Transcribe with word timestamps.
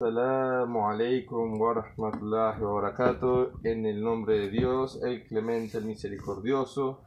Assalamu 0.00 0.86
alaikum 0.86 1.58
wa 1.58 1.74
rahmatullahi 1.74 2.60
wa 2.62 2.72
barakatuh. 2.80 3.58
En 3.64 3.84
el 3.84 4.00
nombre 4.00 4.38
de 4.38 4.48
Dios, 4.48 5.00
el 5.02 5.26
clemente, 5.26 5.78
el 5.78 5.86
misericordioso. 5.86 7.02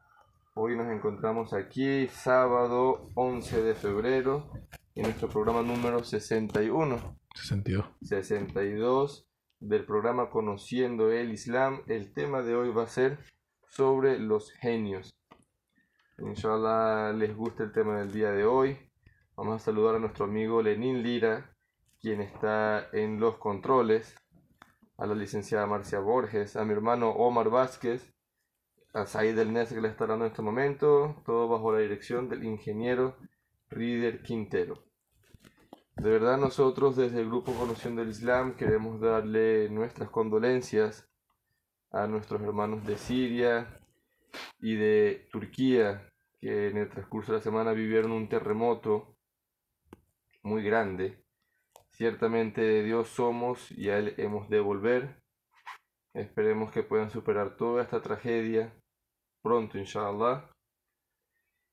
Hoy 0.55 0.75
nos 0.75 0.87
encontramos 0.87 1.53
aquí, 1.53 2.09
sábado 2.09 3.07
11 3.15 3.63
de 3.63 3.75
febrero, 3.75 4.51
en 4.93 5.03
nuestro 5.03 5.29
programa 5.29 5.61
número 5.61 6.03
61. 6.03 7.15
62. 7.33 7.85
62 8.01 9.25
del 9.61 9.85
programa 9.85 10.29
Conociendo 10.29 11.13
el 11.13 11.31
Islam. 11.31 11.83
El 11.87 12.11
tema 12.11 12.41
de 12.41 12.57
hoy 12.57 12.71
va 12.73 12.83
a 12.83 12.87
ser 12.87 13.19
sobre 13.69 14.19
los 14.19 14.51
genios. 14.51 15.11
Inshallah 16.17 17.13
les 17.13 17.33
gusta 17.33 17.63
el 17.63 17.71
tema 17.71 17.99
del 18.01 18.11
día 18.11 18.31
de 18.31 18.43
hoy. 18.43 18.77
Vamos 19.37 19.61
a 19.61 19.63
saludar 19.63 19.95
a 19.95 19.99
nuestro 19.99 20.25
amigo 20.25 20.61
Lenín 20.61 21.01
Lira, 21.01 21.50
quien 22.01 22.21
está 22.21 22.89
en 22.93 23.19
los 23.19 23.37
controles, 23.37 24.15
a 24.97 25.05
la 25.05 25.15
licenciada 25.15 25.67
Marcia 25.67 25.99
Borges, 25.99 26.55
a 26.55 26.65
mi 26.65 26.73
hermano 26.73 27.09
Omar 27.11 27.49
Vázquez, 27.49 28.13
a 28.93 29.05
Said 29.05 29.37
El 29.37 29.53
Nes 29.53 29.71
que 29.71 29.81
le 29.81 29.87
está 29.87 30.05
dando 30.05 30.25
en 30.25 30.31
este 30.31 30.41
momento, 30.41 31.21
todo 31.25 31.47
bajo 31.47 31.71
la 31.71 31.79
dirección 31.79 32.27
del 32.27 32.43
ingeniero 32.43 33.15
Rider 33.69 34.21
Quintero. 34.21 34.83
De 35.95 36.09
verdad 36.09 36.37
nosotros 36.37 36.95
desde 36.95 37.19
el 37.21 37.27
Grupo 37.27 37.53
Conociendo 37.53 38.01
el 38.01 38.09
Islam 38.09 38.55
queremos 38.55 38.99
darle 38.99 39.69
nuestras 39.69 40.09
condolencias 40.09 41.07
a 41.91 42.07
nuestros 42.07 42.41
hermanos 42.41 42.85
de 42.85 42.97
Siria 42.97 43.67
y 44.59 44.75
de 44.75 45.27
Turquía 45.31 46.01
que 46.39 46.69
en 46.69 46.77
el 46.77 46.89
transcurso 46.89 47.31
de 47.31 47.37
la 47.37 47.43
semana 47.43 47.73
vivieron 47.73 48.11
un 48.11 48.27
terremoto 48.27 49.15
muy 50.41 50.63
grande 50.63 51.20
Ciertamente 52.01 52.61
de 52.61 52.81
Dios 52.81 53.09
somos 53.09 53.69
y 53.69 53.91
a 53.91 53.99
Él 53.99 54.15
hemos 54.17 54.49
de 54.49 54.59
volver. 54.59 55.21
Esperemos 56.15 56.71
que 56.71 56.81
puedan 56.81 57.11
superar 57.11 57.57
toda 57.57 57.83
esta 57.83 58.01
tragedia 58.01 58.73
pronto, 59.43 59.77
inshallah. 59.77 60.49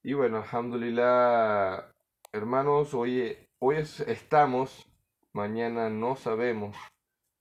Y 0.04 0.12
bueno, 0.12 0.42
alhamdulillah, 0.42 1.90
hermanos, 2.30 2.92
hoy, 2.92 3.38
hoy 3.58 3.76
estamos, 3.78 4.86
mañana 5.32 5.88
no 5.88 6.14
sabemos. 6.14 6.76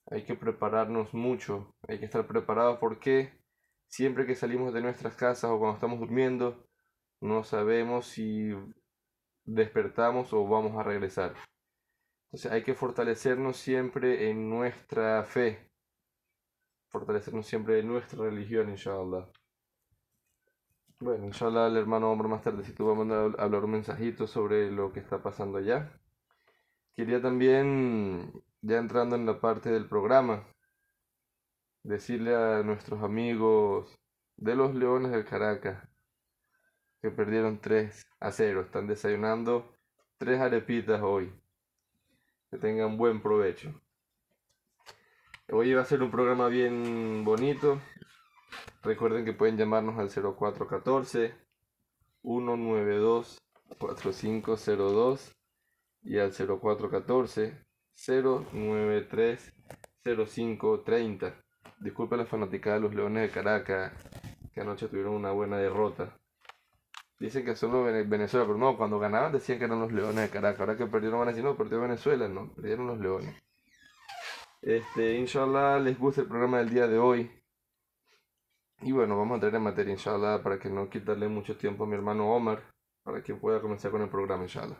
Hay 0.09 0.23
que 0.23 0.36
prepararnos 0.36 1.14
mucho, 1.14 1.70
hay 1.89 2.00
que 2.00 2.06
estar 2.06 2.26
preparados 2.26 2.80
porque 2.80 3.33
siempre 3.89 4.26
que 4.26 4.36
salimos 4.36 4.73
de 4.73 4.80
nuestras 4.80 5.14
casas 5.17 5.52
o 5.52 5.59
cuando 5.59 5.76
estamos 5.76 6.00
durmiendo, 6.00 6.66
no 7.20 7.44
sabemos 7.44 8.08
si 8.08 8.56
despertamos 9.44 10.31
o 10.31 10.48
vamos 10.48 10.78
a 10.78 10.83
regresar. 10.83 11.36
Entonces 12.28 12.52
hay 12.52 12.64
que 12.64 12.75
fortalecernos 12.75 13.58
siempre 13.58 14.30
en 14.30 14.50
nuestra 14.50 15.23
fe, 15.23 15.72
fortalecernos 16.89 17.47
siempre 17.47 17.80
en 17.80 17.88
nuestra 17.88 18.23
religión, 18.23 18.70
inshallah. 18.70 19.25
Bueno, 21.00 21.25
inshallah 21.25 21.67
el 21.67 21.78
hermano 21.78 22.11
hombre 22.11 22.28
más 22.28 22.42
tarde 22.42 22.64
si 22.64 22.73
tú 22.73 22.88
va 22.88 22.94
a 22.94 22.95
mandar 22.95 23.39
a 23.39 23.44
hablar 23.44 23.64
un 23.64 23.72
mensajito 23.72 24.28
sobre 24.28 24.72
lo 24.72 24.92
que 24.92 25.00
está 25.00 25.22
pasando 25.23 25.58
allá. 25.58 25.89
Quería 26.95 27.22
también, 27.22 28.44
ya 28.61 28.78
entrando 28.78 29.16
en 29.16 29.25
la 29.25 29.39
parte 29.39 29.70
del 29.72 29.88
programa, 29.88 30.44
decirle 31.83 32.36
a 32.36 32.64
nuestros 32.64 33.02
amigos 33.03 33.98
de 34.36 34.55
los 34.55 34.75
Leones 34.75 35.11
del 35.11 35.23
Caracas 35.23 35.88
que 37.02 37.11
perdieron 37.11 37.61
3 37.61 38.05
a 38.20 38.31
0. 38.31 38.61
Están 38.61 38.88
desayunando 38.88 39.70
tres 40.17 40.42
arepitas 40.42 41.02
hoy. 41.02 41.31
Que 42.50 42.58
tengan 42.58 42.98
buen 42.98 43.22
provecho. 43.22 43.73
Hoy 45.52 45.73
va 45.73 45.81
a 45.81 45.86
ser 45.86 46.02
un 46.02 46.12
programa 46.12 46.48
bien 46.48 47.23
bonito. 47.26 47.81
Recuerden 48.84 49.26
que 49.26 49.34
pueden 49.34 49.58
llamarnos 49.58 49.98
al 50.00 50.09
0414 50.09 51.36
192 52.21 53.38
4502 53.77 55.36
y 56.04 56.20
al 56.20 56.32
0414 56.32 57.66
093 58.08 59.54
0530. 60.04 61.44
Disculpen 61.80 62.20
la 62.20 62.26
fanática 62.26 62.73
de 62.73 62.80
los 62.80 62.95
Leones 62.95 63.27
de 63.27 63.33
Caracas 63.33 63.94
que 64.54 64.61
anoche 64.61 64.88
tuvieron 64.88 65.14
una 65.14 65.32
buena 65.32 65.58
derrota. 65.58 66.17
Dicen 67.20 67.44
que 67.44 67.55
solo 67.55 67.83
Venezuela, 67.83 68.45
pero 68.45 68.58
no, 68.58 68.78
cuando 68.78 69.00
ganaban 69.00 69.32
decían 69.32 69.58
que 69.58 69.66
eran 69.66 69.80
los 69.80 69.92
Leones 69.92 70.16
de 70.16 70.30
Caracas. 70.30 70.60
Ahora 70.60 70.78
que 70.78 70.86
perdieron 70.86 71.20
van 71.20 71.30
a 71.30 71.32
decir, 71.32 71.44
no, 71.44 71.58
perdió 71.58 71.82
Venezuela, 71.82 72.28
no, 72.28 72.54
perdieron 72.54 72.88
los 72.88 73.00
Leones. 73.00 73.36
Este, 74.61 75.17
inshallah 75.17 75.80
les 75.80 75.98
gusta 75.98 76.22
el 76.22 76.27
programa 76.27 76.60
del 76.60 76.70
día 76.70 76.88
de 76.88 77.00
hoy. 77.00 77.32
Y 78.82 78.92
bueno, 78.92 79.17
vamos 79.17 79.32
a 79.32 79.36
entrar 79.36 79.56
en 79.56 79.64
materia, 79.64 79.94
inshallah, 79.94 80.44
para 80.44 80.60
que 80.60 80.70
no 80.70 80.89
quitarle 80.89 81.27
mucho 81.27 81.58
tiempo 81.58 81.86
a 81.86 81.88
mi 81.88 81.95
hermano 81.95 82.30
Omar, 82.30 82.61
para 83.04 83.23
que 83.23 83.33
pueda 83.33 83.60
comenzar 83.61 83.89
con 83.89 84.04
el 84.04 84.10
programa, 84.10 84.44
inshallah. 84.44 84.77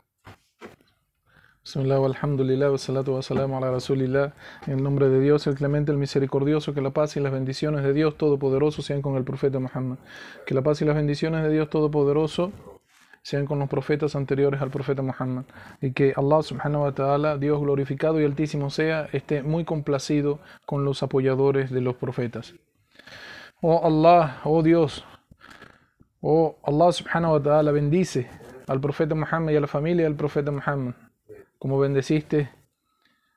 Alhamdulillah, 1.76 2.68
ala 2.68 3.72
rasulillah. 3.72 4.34
En 4.68 4.78
el 4.78 4.84
nombre 4.84 5.10
de 5.10 5.20
Dios, 5.20 5.48
el 5.48 5.56
clemente, 5.56 5.92
el 5.92 5.98
misericordioso, 5.98 6.74
que 6.74 6.82
la 6.82 6.92
paz 6.92 7.18
y 7.18 7.20
las 7.20 7.34
bendiciones 7.34 7.84
de 7.84 7.92
Dios 7.94 8.18
Todopoderoso 8.18 8.82
sean 8.82 9.02
con 9.02 9.18
el 9.18 9.26
profeta 9.26 9.60
Muhammad. 9.60 9.98
Que 10.46 10.54
la 10.54 10.62
paz 10.62 10.82
y 10.82 10.86
las 10.86 10.96
bendiciones 10.96 11.44
de 11.44 11.50
Dios 11.50 11.70
Todopoderoso 11.70 12.54
sean 13.22 13.46
con 13.46 13.60
los 13.60 13.68
profetas 13.68 14.16
anteriores 14.16 14.62
al 14.62 14.70
profeta 14.70 15.02
Muhammad. 15.02 15.44
Y 15.82 15.92
que 15.92 16.14
Allah 16.16 16.42
subhanahu 16.42 16.84
wa 16.84 16.94
ta'ala, 16.94 17.38
Dios 17.38 17.60
glorificado 17.60 18.22
y 18.22 18.24
altísimo 18.24 18.70
sea, 18.70 19.10
esté 19.12 19.44
muy 19.44 19.66
complacido 19.66 20.40
con 20.66 20.86
los 20.86 21.04
apoyadores 21.04 21.70
de 21.70 21.82
los 21.82 21.96
profetas. 21.96 22.54
Oh 23.62 23.86
Allah, 23.86 24.40
oh 24.46 24.64
Dios, 24.64 25.04
oh 26.22 26.56
Allah 26.64 26.94
subhanahu 26.94 27.34
wa 27.34 27.44
ta'ala 27.44 27.72
bendice 27.72 28.30
al 28.68 28.80
profeta 28.80 29.16
Muhammad 29.16 29.52
y 29.52 29.58
a 29.58 29.62
la 29.62 29.68
familia 29.68 30.06
del 30.06 30.16
profeta 30.16 30.52
Muhammad 30.52 30.94
como 31.60 31.80
bendeciste 31.80 32.50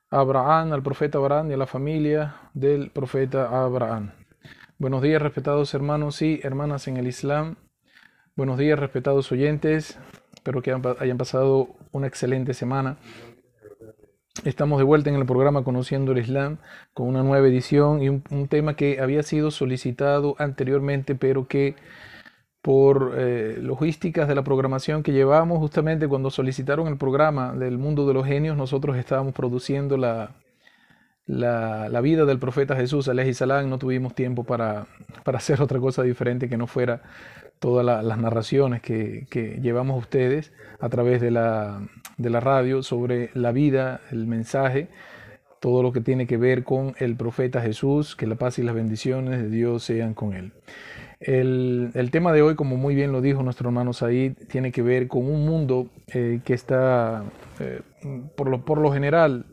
a 0.09 0.19
Abraham, 0.19 0.73
al 0.73 0.83
profeta 0.83 1.17
Abraham 1.17 1.51
y 1.51 1.53
a 1.53 1.57
la 1.57 1.67
familia 1.67 2.35
del 2.53 2.91
profeta 2.91 3.63
Abraham. 3.63 4.11
Buenos 4.77 5.01
días, 5.01 5.21
respetados 5.21 5.73
hermanos 5.73 6.21
y 6.21 6.39
hermanas 6.43 6.87
en 6.87 6.97
el 6.97 7.07
Islam. 7.07 7.55
Buenos 8.35 8.57
días, 8.57 8.79
respetados 8.79 9.31
oyentes. 9.31 9.99
Espero 10.33 10.61
que 10.61 10.71
hayan 10.71 11.17
pasado 11.17 11.69
una 11.91 12.07
excelente 12.07 12.53
semana. 12.53 12.97
Estamos 14.45 14.79
de 14.79 14.85
vuelta 14.85 15.09
en 15.09 15.17
el 15.17 15.25
programa 15.25 15.63
Conociendo 15.63 16.13
el 16.13 16.19
Islam 16.19 16.57
con 16.93 17.07
una 17.07 17.21
nueva 17.21 17.47
edición 17.47 18.01
y 18.01 18.09
un, 18.09 18.23
un 18.31 18.47
tema 18.47 18.75
que 18.75 18.99
había 19.01 19.23
sido 19.23 19.51
solicitado 19.51 20.35
anteriormente, 20.39 21.15
pero 21.15 21.47
que 21.47 21.75
por 22.61 23.15
eh, 23.17 23.57
logísticas 23.59 24.27
de 24.27 24.35
la 24.35 24.43
programación 24.43 25.03
que 25.03 25.11
llevamos. 25.11 25.59
Justamente 25.59 26.07
cuando 26.07 26.29
solicitaron 26.29 26.87
el 26.87 26.97
programa 26.97 27.53
del 27.53 27.77
mundo 27.77 28.07
de 28.07 28.13
los 28.13 28.25
genios, 28.25 28.55
nosotros 28.55 28.97
estábamos 28.97 29.33
produciendo 29.33 29.97
la, 29.97 30.35
la, 31.25 32.01
vida 32.01 32.25
del 32.25 32.39
profeta 32.39 32.75
Jesús, 32.75 33.07
alayhi 33.07 33.33
salam, 33.33 33.69
no 33.69 33.77
tuvimos 33.77 34.13
tiempo 34.13 34.43
para, 34.43 34.87
para, 35.23 35.37
hacer 35.37 35.61
otra 35.61 35.79
cosa 35.79 36.03
diferente 36.03 36.49
que 36.49 36.57
no 36.57 36.67
fuera 36.67 37.01
todas 37.59 37.85
las 37.85 38.17
narraciones 38.17 38.81
que, 38.81 39.27
que, 39.29 39.59
llevamos 39.61 39.99
ustedes 39.99 40.51
a 40.79 40.89
través 40.89 41.21
de 41.21 41.29
la, 41.31 41.87
de 42.17 42.29
la 42.29 42.39
radio 42.39 42.81
sobre 42.81 43.29
la 43.35 43.51
vida, 43.51 44.01
el 44.11 44.25
mensaje, 44.25 44.89
todo 45.59 45.83
lo 45.83 45.91
que 45.91 46.01
tiene 46.01 46.25
que 46.25 46.37
ver 46.37 46.63
con 46.63 46.95
el 46.97 47.15
profeta 47.15 47.61
Jesús, 47.61 48.15
que 48.15 48.25
la 48.25 48.35
paz 48.35 48.57
y 48.57 48.63
las 48.63 48.73
bendiciones 48.73 49.39
de 49.39 49.49
Dios 49.49 49.83
sean 49.83 50.15
con 50.15 50.33
él. 50.33 50.53
El, 51.21 52.09
tema 52.11 52.33
de 52.33 52.41
hoy, 52.41 52.55
como 52.55 52.77
muy 52.77 52.95
bien 52.95 53.11
lo 53.11 53.21
dijo 53.21 53.43
nuestro 53.43 53.69
hermano 53.69 53.93
Said, 53.93 54.33
tiene 54.49 54.71
que 54.71 54.81
ver 54.81 55.07
con 55.07 55.29
un 55.29 55.45
mundo 55.45 55.87
eh, 56.07 56.41
que 56.43 56.55
está, 56.55 57.25
eh, 57.59 57.81
por, 58.35 58.49
lo, 58.79 58.91
general, 58.91 59.45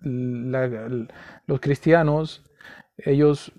los 0.00 1.60
cristianos, 1.60 2.44
ellos 2.96 3.52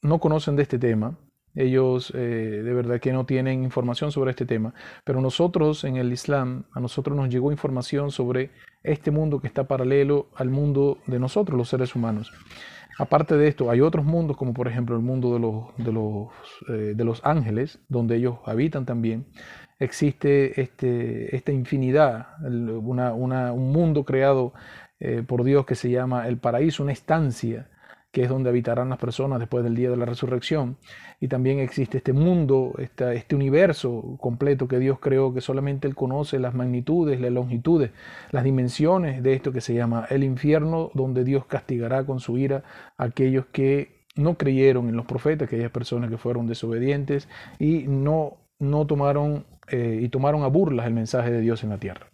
no 0.00 0.18
conocen 0.18 0.56
de 0.56 0.62
este 0.62 0.78
tema, 0.78 1.18
ellos 1.54 2.10
eh, 2.14 2.62
de 2.64 2.72
verdad 2.72 3.00
que 3.00 3.12
no 3.12 3.26
tienen 3.26 3.62
información 3.62 4.10
sobre 4.10 4.30
este 4.30 4.46
tema, 4.46 4.72
pero 5.04 5.20
nosotros 5.20 5.84
en 5.84 5.96
el 5.96 6.10
Islam, 6.10 6.64
a 6.72 6.80
nosotros 6.80 7.14
nos 7.14 7.28
llegó 7.28 7.52
información 7.52 8.10
sobre 8.10 8.50
este 8.82 9.10
mundo 9.10 9.40
que 9.40 9.46
está 9.46 9.64
paralelo 9.64 10.28
al 10.34 10.48
mundo 10.48 10.98
de 11.06 11.18
nosotros, 11.18 11.58
los 11.58 11.68
seres 11.68 11.94
humanos. 11.94 12.32
Aparte 12.98 13.36
de 13.36 13.48
esto, 13.48 13.70
hay 13.70 13.80
otros 13.80 14.04
mundos, 14.04 14.36
como 14.36 14.54
por 14.54 14.68
ejemplo 14.68 14.96
el 14.96 15.02
mundo 15.02 15.34
de 15.34 15.40
los, 15.40 15.76
de 15.76 15.92
los, 15.92 16.28
eh, 16.68 16.94
de 16.96 17.04
los 17.04 17.24
ángeles, 17.24 17.78
donde 17.88 18.16
ellos 18.16 18.38
habitan 18.44 18.86
también. 18.86 19.26
Existe 19.78 20.60
este, 20.60 21.36
esta 21.36 21.52
infinidad, 21.52 22.28
un 22.42 23.72
mundo 23.72 24.04
creado 24.04 24.54
eh, 24.98 25.22
por 25.26 25.44
Dios 25.44 25.66
que 25.66 25.74
se 25.74 25.90
llama 25.90 26.26
el 26.28 26.38
paraíso, 26.38 26.82
una 26.82 26.92
estancia 26.92 27.68
que 28.16 28.22
es 28.22 28.30
donde 28.30 28.48
habitarán 28.48 28.88
las 28.88 28.98
personas 28.98 29.38
después 29.38 29.62
del 29.62 29.74
día 29.74 29.90
de 29.90 29.96
la 29.98 30.06
resurrección. 30.06 30.78
Y 31.20 31.28
también 31.28 31.58
existe 31.58 31.98
este 31.98 32.14
mundo, 32.14 32.72
este 32.78 33.34
universo 33.34 34.16
completo 34.18 34.68
que 34.68 34.78
Dios 34.78 34.98
creó, 35.00 35.34
que 35.34 35.42
solamente 35.42 35.86
Él 35.86 35.94
conoce 35.94 36.38
las 36.38 36.54
magnitudes, 36.54 37.20
las 37.20 37.30
longitudes, 37.30 37.90
las 38.30 38.42
dimensiones 38.42 39.22
de 39.22 39.34
esto 39.34 39.52
que 39.52 39.60
se 39.60 39.74
llama 39.74 40.06
el 40.08 40.24
infierno, 40.24 40.90
donde 40.94 41.24
Dios 41.24 41.44
castigará 41.44 42.06
con 42.06 42.18
su 42.18 42.38
ira 42.38 42.64
a 42.96 43.04
aquellos 43.04 43.44
que 43.52 44.06
no 44.14 44.38
creyeron 44.38 44.88
en 44.88 44.96
los 44.96 45.04
profetas, 45.04 45.48
aquellas 45.48 45.70
personas 45.70 46.08
que 46.08 46.16
fueron 46.16 46.46
desobedientes 46.46 47.28
y 47.58 47.84
no, 47.86 48.38
no 48.58 48.86
tomaron 48.86 49.44
eh, 49.68 50.00
y 50.00 50.08
tomaron 50.08 50.42
a 50.42 50.46
burlas 50.46 50.86
el 50.86 50.94
mensaje 50.94 51.30
de 51.30 51.42
Dios 51.42 51.64
en 51.64 51.68
la 51.68 51.76
tierra. 51.76 52.06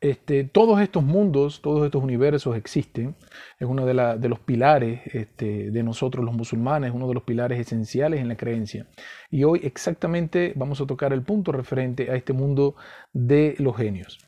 Este, 0.00 0.44
todos 0.44 0.80
estos 0.80 1.02
mundos, 1.02 1.60
todos 1.62 1.84
estos 1.84 2.02
universos 2.02 2.56
existen, 2.56 3.16
es 3.58 3.66
uno 3.66 3.86
de, 3.86 3.94
los 4.28 4.38
pilares 4.40 5.00
este, 5.14 5.70
de 5.70 5.82
nosotros 5.82 6.24
los 6.24 6.34
musulmanes, 6.34 6.92
uno 6.92 7.08
de 7.08 7.14
los 7.14 7.22
pilares 7.22 7.58
esenciales 7.58 8.20
en 8.20 8.28
la 8.28 8.36
creencia. 8.36 8.86
Y 9.30 9.44
hoy 9.44 9.60
exactamente 9.62 10.52
vamos 10.56 10.80
a 10.80 10.86
tocar 10.86 11.12
el 11.12 11.22
punto 11.22 11.52
referente 11.52 12.10
a 12.10 12.16
este 12.16 12.32
mundo 12.32 12.76
de 13.12 13.54
los 13.58 13.76
genios. 13.76 14.18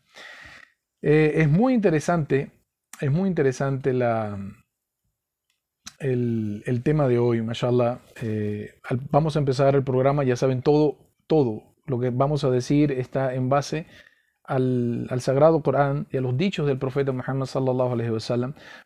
Eh, 1.02 1.32
es 1.36 1.48
muy 1.48 1.74
interesante, 1.74 2.50
es 3.00 3.10
muy 3.10 3.28
interesante 3.28 3.92
la, 3.92 4.38
el, 5.98 6.80
tema 6.82 7.08
de 7.08 7.18
hoy, 7.18 7.42
mashallah. 7.42 8.00
Eh, 8.22 8.74
vamos 9.10 9.36
a 9.36 9.38
empezar 9.38 9.74
el 9.74 9.84
programa, 9.84 10.24
ya 10.24 10.36
saben, 10.36 10.62
todo, 10.62 10.96
todo 11.26 11.74
lo 11.86 11.98
que 11.98 12.10
vamos 12.10 12.44
a 12.44 12.50
decir 12.50 12.92
está 12.92 13.34
en 13.34 13.48
base 13.48 13.86
al, 14.48 15.06
sagrado 15.20 15.62
Corán 15.62 16.06
y 16.10 16.16
a 16.16 16.20
los 16.22 16.36
dichos 16.36 16.66
del 16.66 16.78
profeta 16.78 17.12
Muhammad 17.12 17.46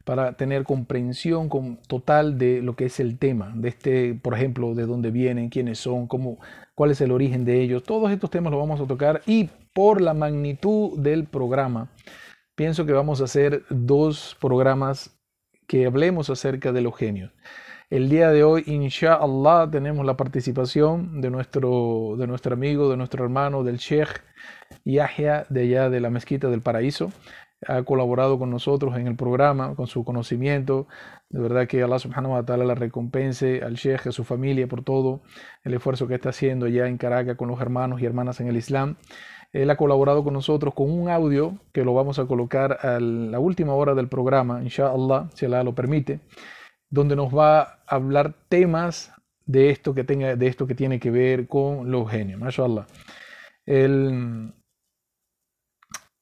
para 0.04 0.32
tener 0.32 0.64
comprensión 0.64 1.48
total 1.86 2.36
de 2.36 2.60
lo 2.62 2.74
que 2.74 2.86
es 2.86 2.98
el 2.98 3.18
tema, 3.18 3.52
de 3.54 3.68
este, 3.68 4.14
por 4.14 4.34
ejemplo, 4.34 4.74
de 4.74 4.86
dónde 4.86 5.10
vienen, 5.10 5.48
quiénes 5.48 5.78
son, 5.78 6.08
cómo, 6.08 6.38
cuál 6.74 6.90
es 6.90 7.00
el 7.00 7.12
origen 7.12 7.44
de 7.44 7.62
ellos. 7.62 7.84
Todos 7.84 8.10
estos 8.10 8.28
temas 8.28 8.50
los 8.50 8.60
vamos 8.60 8.80
a 8.80 8.86
tocar 8.86 9.22
y 9.24 9.50
por 9.72 10.00
la 10.00 10.14
magnitud 10.14 10.98
del 10.98 11.24
programa, 11.24 11.90
pienso 12.56 12.84
que 12.84 12.92
vamos 12.92 13.20
a 13.20 13.24
hacer 13.24 13.62
dos 13.70 14.36
programas 14.40 15.16
que 15.68 15.86
hablemos 15.86 16.28
acerca 16.28 16.72
de 16.72 16.82
los 16.82 16.96
genios. 16.96 17.30
El 17.92 18.08
día 18.08 18.30
de 18.30 18.42
hoy, 18.42 18.64
inshallah, 18.64 19.68
tenemos 19.70 20.06
la 20.06 20.16
participación 20.16 21.20
de 21.20 21.28
nuestro, 21.28 22.14
de 22.16 22.26
nuestro 22.26 22.54
amigo, 22.54 22.88
de 22.88 22.96
nuestro 22.96 23.22
hermano, 23.22 23.64
del 23.64 23.76
Sheikh 23.76 24.08
Yahya, 24.86 25.44
de 25.50 25.60
allá 25.64 25.90
de 25.90 26.00
la 26.00 26.08
Mezquita 26.08 26.48
del 26.48 26.62
Paraíso. 26.62 27.12
Ha 27.68 27.82
colaborado 27.82 28.38
con 28.38 28.48
nosotros 28.48 28.96
en 28.96 29.08
el 29.08 29.14
programa, 29.14 29.74
con 29.74 29.88
su 29.88 30.06
conocimiento. 30.06 30.86
De 31.28 31.40
verdad 31.42 31.68
que 31.68 31.82
Allah 31.82 31.98
subhanahu 31.98 32.32
wa 32.32 32.42
ta'ala 32.46 32.64
la 32.64 32.74
recompense 32.74 33.60
al 33.62 33.74
Sheikh, 33.74 34.06
a 34.06 34.12
su 34.12 34.24
familia, 34.24 34.66
por 34.66 34.82
todo 34.82 35.20
el 35.62 35.74
esfuerzo 35.74 36.08
que 36.08 36.14
está 36.14 36.30
haciendo 36.30 36.64
allá 36.64 36.86
en 36.86 36.96
Caracas 36.96 37.36
con 37.36 37.48
los 37.48 37.60
hermanos 37.60 38.00
y 38.00 38.06
hermanas 38.06 38.40
en 38.40 38.48
el 38.48 38.56
Islam. 38.56 38.96
Él 39.52 39.68
ha 39.68 39.76
colaborado 39.76 40.24
con 40.24 40.32
nosotros 40.32 40.72
con 40.72 40.90
un 40.90 41.10
audio 41.10 41.58
que 41.74 41.84
lo 41.84 41.92
vamos 41.92 42.18
a 42.18 42.24
colocar 42.24 42.78
a 42.80 42.98
la 43.00 43.38
última 43.38 43.74
hora 43.74 43.94
del 43.94 44.08
programa, 44.08 44.62
inshallah, 44.62 45.28
si 45.34 45.44
Allah 45.44 45.62
lo 45.62 45.74
permite 45.74 46.20
donde 46.92 47.16
nos 47.16 47.34
va 47.36 47.60
a 47.60 47.78
hablar 47.86 48.34
temas 48.48 49.12
de 49.46 49.70
esto 49.70 49.94
que, 49.94 50.04
tenga, 50.04 50.36
de 50.36 50.46
esto 50.46 50.66
que 50.66 50.74
tiene 50.74 51.00
que 51.00 51.10
ver 51.10 51.48
con 51.48 51.90
los 51.90 52.08
genios. 52.10 52.38
MashaAllah. 52.38 52.86
El, 53.64 54.52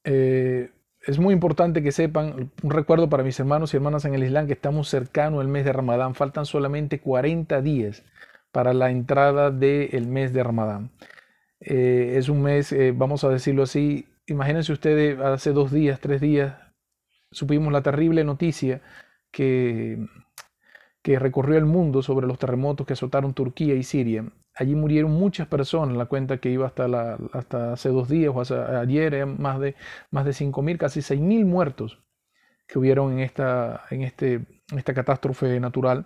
eh, 0.05 0.71
es 1.05 1.19
muy 1.19 1.33
importante 1.33 1.83
que 1.83 1.91
sepan, 1.91 2.51
un 2.63 2.71
recuerdo 2.71 3.09
para 3.09 3.23
mis 3.23 3.37
hermanos 3.39 3.73
y 3.73 3.77
hermanas 3.77 4.05
en 4.05 4.13
el 4.13 4.23
Islam, 4.23 4.47
que 4.47 4.53
estamos 4.53 4.87
cercanos 4.87 5.41
al 5.41 5.49
mes 5.49 5.65
de 5.65 5.73
Ramadán. 5.73 6.15
Faltan 6.15 6.45
solamente 6.45 7.01
40 7.01 7.61
días 7.61 8.03
para 8.53 8.73
la 8.73 8.91
entrada 8.91 9.51
del 9.51 10.07
mes 10.07 10.31
de 10.31 10.41
Ramadán. 10.41 10.91
Eh, 11.59 12.13
es 12.15 12.29
un 12.29 12.41
mes, 12.41 12.71
eh, 12.71 12.93
vamos 12.95 13.25
a 13.25 13.29
decirlo 13.29 13.63
así, 13.63 14.07
imagínense 14.25 14.71
ustedes, 14.71 15.19
hace 15.19 15.51
dos 15.51 15.71
días, 15.71 15.99
tres 15.99 16.21
días, 16.21 16.55
supimos 17.29 17.73
la 17.73 17.81
terrible 17.81 18.23
noticia 18.23 18.81
que 19.31 19.99
que 21.01 21.17
recorrió 21.19 21.57
el 21.57 21.65
mundo 21.65 22.01
sobre 22.01 22.27
los 22.27 22.37
terremotos 22.37 22.85
que 22.85 22.93
azotaron 22.93 23.33
Turquía 23.33 23.75
y 23.75 23.83
Siria. 23.83 24.25
Allí 24.55 24.75
murieron 24.75 25.11
muchas 25.11 25.47
personas, 25.47 25.97
la 25.97 26.05
cuenta 26.05 26.37
que 26.37 26.49
iba 26.49 26.67
hasta, 26.67 27.17
hasta 27.33 27.73
hace 27.73 27.89
dos 27.89 28.09
días 28.09 28.31
o 28.35 28.41
hasta 28.41 28.79
ayer, 28.79 29.25
más 29.25 29.59
de, 29.59 29.75
más 30.11 30.25
de 30.25 30.31
5.000, 30.31 30.77
casi 30.77 30.99
6.000 30.99 31.45
muertos 31.45 31.99
que 32.67 32.79
hubieron 32.79 33.13
en 33.13 33.19
esta, 33.19 33.83
en 33.89 34.03
este, 34.03 34.45
esta 34.75 34.93
catástrofe 34.93 35.59
natural. 35.59 36.05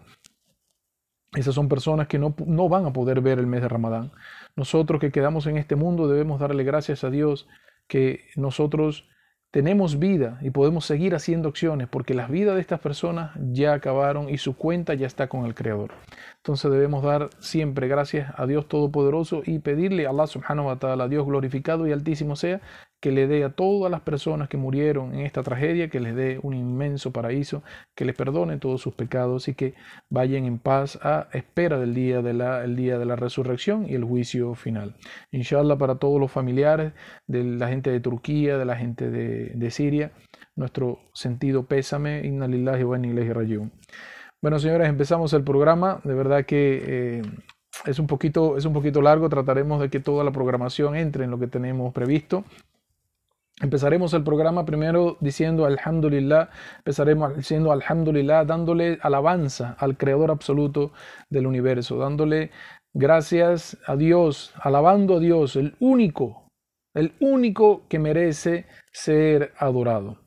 Esas 1.34 1.54
son 1.54 1.68
personas 1.68 2.08
que 2.08 2.18
no, 2.18 2.34
no 2.48 2.70
van 2.70 2.86
a 2.86 2.94
poder 2.94 3.20
ver 3.20 3.40
el 3.40 3.48
mes 3.48 3.62
de 3.62 3.68
Ramadán. 3.68 4.12
Nosotros 4.56 5.02
que 5.02 5.12
quedamos 5.12 5.48
en 5.48 5.58
este 5.58 5.76
mundo 5.76 6.08
debemos 6.08 6.40
darle 6.40 6.64
gracias 6.64 7.04
a 7.04 7.10
Dios 7.10 7.48
que 7.88 8.22
nosotros 8.36 9.08
tenemos 9.56 10.00
vida 10.00 10.38
y 10.42 10.50
podemos 10.50 10.86
seguir 10.86 11.16
haciendo 11.16 11.48
acciones 11.48 11.88
porque 11.88 12.14
las 12.14 12.30
vidas 12.30 12.56
de 12.56 12.60
estas 12.60 12.82
personas 12.82 13.32
ya 13.54 13.72
acabaron 13.72 14.30
y 14.30 14.38
su 14.38 14.58
cuenta 14.58 14.96
ya 14.96 15.08
está 15.08 15.30
con 15.30 15.46
el 15.46 15.56
Creador. 15.56 15.92
Entonces 16.36 16.70
debemos 16.70 17.02
dar 17.02 17.30
siempre 17.40 17.88
gracias 17.88 18.34
a 18.36 18.48
Dios 18.48 18.68
Todopoderoso 18.68 19.44
y 19.46 19.60
pedirle 19.60 20.08
a 20.08 20.10
Allah 20.10 20.28
subhanahu 20.28 20.68
wa 20.68 20.76
ta'ala, 20.76 21.08
Dios 21.08 21.26
glorificado 21.26 21.88
y 21.88 21.94
altísimo 21.94 22.36
sea, 22.36 22.60
que 23.06 23.12
le 23.12 23.28
dé 23.28 23.44
a 23.44 23.52
todas 23.52 23.92
las 23.92 24.02
personas 24.02 24.50
que 24.50 24.58
murieron 24.58 25.14
en 25.14 25.28
esta 25.28 25.44
tragedia, 25.44 25.92
que 25.92 26.00
les 26.00 26.16
dé 26.16 26.40
un 26.42 26.56
inmenso 26.56 27.12
paraíso, 27.12 27.62
que 27.94 28.04
les 28.04 28.16
perdone 28.16 28.58
todos 28.58 28.82
sus 28.82 28.96
pecados 28.96 29.48
y 29.48 29.54
que 29.54 29.76
vayan 30.10 30.46
en 30.46 30.58
paz 30.58 30.98
a 31.04 31.28
espera 31.32 31.78
del 31.78 31.94
día 31.94 32.24
de 32.24 32.34
la, 32.34 32.64
día 32.64 32.98
de 32.98 33.06
la 33.06 33.16
resurrección 33.16 33.86
y 33.88 33.94
el 33.94 34.04
juicio 34.04 34.56
final. 34.56 34.96
Inshallah 35.30 35.78
para 35.78 36.00
todos 36.00 36.20
los 36.20 36.32
familiares 36.32 36.94
de 37.28 37.44
la 37.44 37.68
gente 37.68 37.92
de 37.92 38.00
Turquía, 38.00 38.58
de 38.58 38.66
la 38.66 38.76
gente 38.76 39.12
de, 39.12 39.70
Siria, 39.70 40.12
nuestro 40.56 40.98
sentido 41.14 41.68
pésame, 41.68 42.26
inna 42.26 42.48
lillahi 42.48 42.84
wa 42.86 42.98
inna 42.98 43.70
Bueno, 44.42 44.58
señores, 44.58 44.90
empezamos 44.90 45.32
el 45.34 45.44
programa. 45.44 46.02
De 46.04 46.16
verdad 46.16 46.44
que 46.44 46.84
eh, 46.88 47.22
es, 47.86 48.00
un 48.00 48.08
poquito, 48.08 48.58
es 48.58 48.66
un 48.66 48.74
poquito 48.74 49.00
largo. 49.00 49.30
Trataremos 49.30 49.80
de 49.80 49.92
que 49.92 50.00
toda 50.00 50.24
la 50.24 50.32
programación 50.32 50.96
entre 50.96 51.26
en 51.26 51.30
lo 51.30 51.38
que 51.38 51.46
tenemos 51.46 51.94
previsto. 51.94 52.44
Empezaremos 53.62 54.14
el 54.14 54.24
programa 54.24 54.66
primero 54.66 55.16
diciendo 55.22 55.66
Alhamdulillah, 55.66 56.50
empezaremos 56.80 57.38
diciendo 57.38 57.72
Alhamdulillah, 57.72 58.44
dándole 58.44 59.00
alabanza 59.02 59.78
al 59.80 59.96
Creador 59.96 60.30
absoluto 60.30 60.92
del 61.30 61.48
universo, 61.48 61.98
dándole 61.98 62.52
gracias 62.94 63.78
a 63.88 63.96
Dios, 63.96 64.54
alabando 64.60 65.18
a 65.18 65.20
Dios, 65.22 65.56
el 65.56 65.74
único, 65.80 66.50
el 66.94 67.14
único 67.22 67.88
que 67.88 67.98
merece 67.98 68.66
ser 68.92 69.54
adorado. 69.58 70.18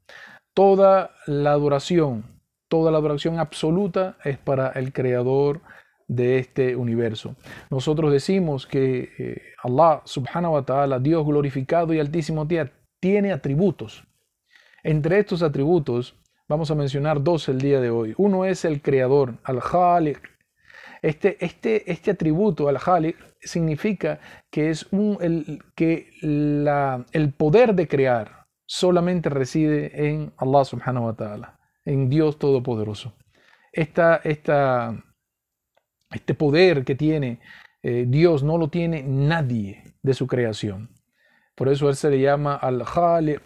Toda 0.55 1.11
la 1.27 1.53
adoración, 1.53 2.25
toda 2.71 2.91
la 2.91 2.97
adoración 2.97 3.39
absoluta 3.39 4.17
es 4.25 4.39
para 4.39 4.69
el 4.71 4.95
Creador 4.95 5.61
de 6.07 6.39
este 6.39 6.77
universo. 6.77 7.37
Nosotros 7.71 8.11
decimos 8.11 8.67
que 8.67 9.11
eh, 9.19 9.43
Allah 9.63 10.01
subhanahu 10.07 10.55
wa 10.55 10.65
ta'ala, 10.65 10.99
Dios 10.99 11.27
glorificado 11.27 11.93
y 11.93 12.01
altísimo 12.01 12.47
tiene 13.01 13.33
atributos. 13.33 14.05
Entre 14.83 15.19
estos 15.19 15.43
atributos 15.43 16.15
vamos 16.49 16.71
a 16.71 16.75
mencionar 16.75 17.23
dos 17.23 17.49
el 17.49 17.61
día 17.61 17.81
de 17.81 17.91
hoy. 17.91 18.15
Uno 18.17 18.45
es 18.45 18.65
el 18.65 18.81
creador, 18.81 19.35
al-Khaliq. 19.45 20.21
Este, 21.03 21.37
este, 21.45 21.91
este 21.91 22.11
atributo, 22.11 22.69
al-Khaliq, 22.69 23.17
significa 23.41 24.21
que, 24.51 24.71
es 24.71 24.87
un, 24.91 25.19
el, 25.21 25.63
que 25.75 26.11
la, 26.23 27.05
el 27.13 27.33
poder 27.33 27.75
de 27.75 27.87
crear 27.87 28.47
solamente 28.67 29.29
reside 29.29 30.09
en 30.09 30.33
Allah 30.37 30.65
subhanahu 30.65 31.07
wa 31.07 31.15
ta'ala, 31.15 31.59
en 31.85 32.09
Dios 32.09 32.39
Todopoderoso. 32.39 33.15
Esta, 33.73 34.17
esta, 34.25 35.05
este 36.11 36.35
poder 36.35 36.85
que 36.85 36.95
tiene 36.95 37.41
eh, 37.83 38.07
Dios 38.09 38.43
no 38.43 38.59
lo 38.59 38.69
tiene 38.69 39.03
nadie 39.03 39.95
de 40.03 40.15
su 40.15 40.27
creación. 40.27 40.91
Por 41.59 41.69
eso 41.69 41.89
él 41.89 41.97
se 41.97 42.09
le 42.09 42.21
llama 42.21 42.55
al-Khaliq, 42.55 43.43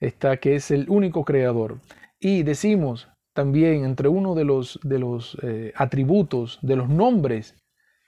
esta 0.00 0.36
que 0.38 0.56
es 0.56 0.72
el 0.72 0.90
único 0.90 1.24
creador. 1.24 1.78
Y 2.18 2.42
decimos 2.42 3.08
también 3.32 3.84
entre 3.84 4.08
uno 4.08 4.34
de 4.34 4.44
los, 4.44 4.80
de 4.82 4.98
los 4.98 5.38
eh, 5.42 5.72
atributos, 5.76 6.58
de 6.62 6.74
los 6.74 6.88
nombres 6.88 7.54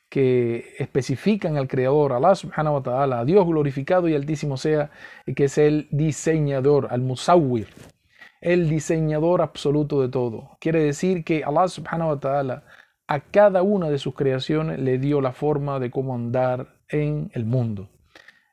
que 0.08 0.75
especifican 0.80 1.56
al 1.56 1.68
creador, 1.68 2.14
Allah 2.14 2.34
subhanahu 2.34 2.75
wa 2.75 2.82
ta'ala, 2.82 3.20
a 3.20 3.25
Dios 3.25 3.46
glorificado 3.46 4.08
y 4.08 4.16
altísimo 4.16 4.56
sea, 4.56 4.90
que 5.36 5.44
es 5.44 5.56
el 5.56 5.86
diseñador, 5.92 6.88
al-Musawwir, 6.90 7.68
el 8.40 8.68
diseñador 8.68 9.40
absoluto 9.40 10.02
de 10.02 10.08
todo. 10.08 10.56
Quiere 10.58 10.82
decir 10.82 11.22
que 11.22 11.44
Allah 11.44 11.68
subhanahu 11.68 12.08
wa 12.08 12.18
ta'ala 12.18 12.64
a 13.06 13.20
cada 13.20 13.62
una 13.62 13.88
de 13.88 13.98
sus 13.98 14.16
creaciones 14.16 14.80
le 14.80 14.98
dio 14.98 15.20
la 15.20 15.30
forma 15.30 15.78
de 15.78 15.92
cómo 15.92 16.12
andar 16.16 16.75
en 16.88 17.30
el 17.34 17.44
mundo 17.44 17.88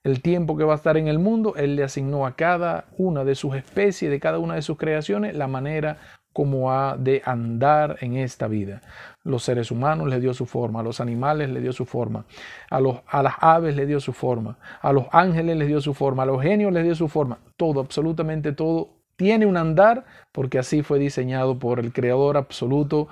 el 0.03 0.21
tiempo 0.21 0.57
que 0.57 0.65
va 0.65 0.73
a 0.73 0.77
estar 0.77 0.97
en 0.97 1.07
el 1.07 1.19
mundo, 1.19 1.55
Él 1.55 1.75
le 1.75 1.83
asignó 1.83 2.25
a 2.25 2.35
cada 2.35 2.85
una 2.97 3.23
de 3.23 3.35
sus 3.35 3.55
especies, 3.55 4.11
de 4.11 4.19
cada 4.19 4.39
una 4.39 4.55
de 4.55 4.61
sus 4.61 4.77
creaciones, 4.77 5.35
la 5.35 5.47
manera 5.47 5.97
cómo 6.33 6.71
ha 6.71 6.97
de 6.97 7.21
andar 7.25 7.97
en 8.01 8.17
esta 8.17 8.47
vida. 8.47 8.81
Los 9.23 9.43
seres 9.43 9.71
humanos 9.71 10.09
le 10.09 10.19
dio 10.19 10.33
su 10.33 10.45
forma, 10.45 10.81
a 10.81 10.83
los 10.83 10.99
animales 10.99 11.49
le 11.49 11.61
dio 11.61 11.71
su 11.71 11.85
forma, 11.85 12.25
a, 12.69 12.81
los, 12.81 13.01
a 13.07 13.23
las 13.23 13.35
aves 13.39 13.75
le 13.75 13.85
dio 13.85 13.99
su 13.99 14.11
forma, 14.11 14.57
a 14.81 14.91
los 14.91 15.05
ángeles 15.11 15.55
le 15.55 15.67
dio 15.67 15.79
su 15.79 15.93
forma, 15.93 16.23
a 16.23 16.25
los 16.25 16.41
genios 16.41 16.73
le 16.73 16.83
dio 16.83 16.95
su 16.95 17.07
forma. 17.07 17.37
Todo, 17.55 17.79
absolutamente 17.79 18.51
todo, 18.51 18.89
tiene 19.15 19.45
un 19.45 19.57
andar 19.57 20.05
porque 20.31 20.57
así 20.59 20.81
fue 20.81 20.99
diseñado 20.99 21.59
por 21.59 21.79
el 21.79 21.93
Creador 21.93 22.35
absoluto 22.35 23.07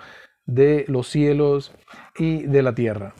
de 0.45 0.83
los 0.87 1.07
cielos 1.07 1.73
y 2.17 2.43
de 2.43 2.63
la 2.63 2.73
tierra. 2.73 3.13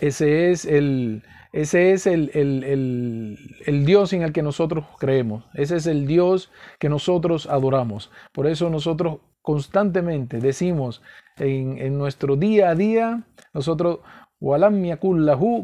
Ese 0.00 0.50
es 0.50 0.64
el, 0.64 1.22
ese 1.52 1.92
es 1.92 2.06
el, 2.06 2.30
el, 2.34 3.84
Dios 3.84 4.12
en 4.12 4.22
el 4.22 4.32
que 4.32 4.42
nosotros 4.42 4.84
creemos. 4.98 5.44
Ese 5.54 5.76
es 5.76 5.86
el 5.86 6.06
Dios 6.06 6.50
que 6.78 6.88
nosotros 6.88 7.46
adoramos. 7.46 8.10
Por 8.32 8.46
eso 8.46 8.70
nosotros 8.70 9.18
constantemente 9.42 10.38
decimos 10.38 11.02
en, 11.38 11.78
en 11.78 11.98
nuestro 11.98 12.36
día 12.36 12.70
a 12.70 12.74
día, 12.74 13.24
nosotros, 13.52 13.98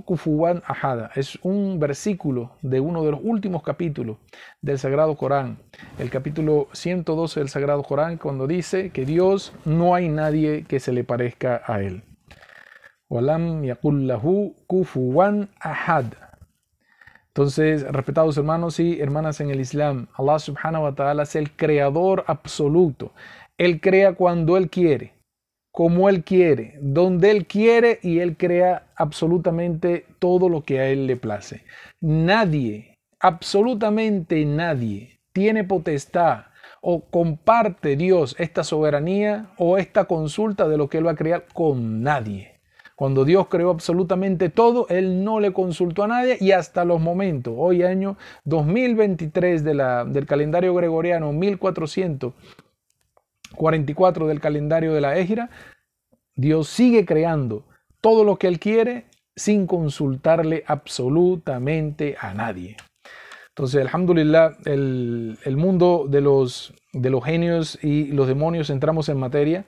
kufuwan 0.04 0.62
ahada. 0.66 1.10
Es 1.14 1.38
un 1.42 1.78
versículo 1.78 2.56
de 2.62 2.80
uno 2.80 3.04
de 3.04 3.12
los 3.12 3.20
últimos 3.22 3.62
capítulos 3.62 4.18
del 4.60 4.78
Sagrado 4.78 5.16
Corán, 5.16 5.58
el 5.98 6.10
capítulo 6.10 6.68
112 6.72 7.40
del 7.40 7.48
Sagrado 7.48 7.82
Corán, 7.84 8.18
cuando 8.18 8.46
dice 8.46 8.90
que 8.90 9.06
Dios 9.06 9.52
no 9.64 9.94
hay 9.94 10.08
nadie 10.08 10.64
que 10.64 10.80
se 10.80 10.92
le 10.92 11.04
parezca 11.04 11.62
a 11.64 11.80
él. 11.80 12.02
Walam 13.08 13.64
yakullahu 13.64 14.54
kufuwan 14.66 15.48
ahad. 15.60 16.06
Entonces, 17.28 17.82
respetados 17.92 18.36
hermanos 18.36 18.80
y 18.80 19.00
hermanas 19.00 19.40
en 19.40 19.50
el 19.50 19.60
Islam, 19.60 20.08
Allah 20.16 20.38
subhanahu 20.38 20.84
wa 20.84 20.94
ta'ala 20.94 21.22
es 21.24 21.36
el 21.36 21.52
creador 21.54 22.24
absoluto. 22.26 23.12
Él 23.58 23.80
crea 23.80 24.14
cuando 24.14 24.56
Él 24.56 24.70
quiere, 24.70 25.12
como 25.70 26.08
Él 26.08 26.24
quiere, 26.24 26.78
donde 26.80 27.30
Él 27.30 27.46
quiere 27.46 28.00
y 28.02 28.20
Él 28.20 28.36
crea 28.36 28.86
absolutamente 28.96 30.06
todo 30.18 30.48
lo 30.48 30.62
que 30.62 30.80
a 30.80 30.88
Él 30.88 31.06
le 31.06 31.16
place. 31.16 31.62
Nadie, 32.00 32.96
absolutamente 33.20 34.44
nadie, 34.46 35.20
tiene 35.32 35.62
potestad 35.62 36.46
o 36.80 37.02
comparte 37.04 37.96
Dios 37.96 38.34
esta 38.38 38.64
soberanía 38.64 39.50
o 39.58 39.76
esta 39.76 40.06
consulta 40.06 40.66
de 40.66 40.78
lo 40.78 40.88
que 40.88 40.98
Él 40.98 41.06
va 41.06 41.12
a 41.12 41.16
crear 41.16 41.44
con 41.52 42.02
nadie. 42.02 42.55
Cuando 42.96 43.24
Dios 43.26 43.48
creó 43.48 43.70
absolutamente 43.70 44.48
todo, 44.48 44.86
Él 44.88 45.22
no 45.22 45.38
le 45.38 45.52
consultó 45.52 46.04
a 46.04 46.08
nadie 46.08 46.38
y 46.40 46.52
hasta 46.52 46.86
los 46.86 46.98
momentos, 46.98 47.52
hoy 47.54 47.82
año 47.82 48.16
2023 48.46 49.62
de 49.62 49.74
la, 49.74 50.06
del 50.06 50.24
calendario 50.24 50.74
gregoriano, 50.74 51.34
1444 51.34 54.26
del 54.26 54.40
calendario 54.40 54.94
de 54.94 55.02
la 55.02 55.18
Égira, 55.18 55.50
Dios 56.34 56.68
sigue 56.68 57.04
creando 57.04 57.64
todo 58.00 58.24
lo 58.24 58.36
que 58.36 58.48
Él 58.48 58.58
quiere 58.58 59.04
sin 59.36 59.66
consultarle 59.66 60.64
absolutamente 60.66 62.16
a 62.18 62.32
nadie. 62.32 62.78
Entonces, 63.50 63.82
alhamdulillah, 63.82 64.56
el, 64.64 65.36
el 65.44 65.56
mundo 65.58 66.06
de 66.08 66.22
los, 66.22 66.72
de 66.94 67.10
los 67.10 67.22
genios 67.22 67.78
y 67.82 68.06
los 68.06 68.26
demonios 68.26 68.70
entramos 68.70 69.10
en 69.10 69.18
materia. 69.18 69.66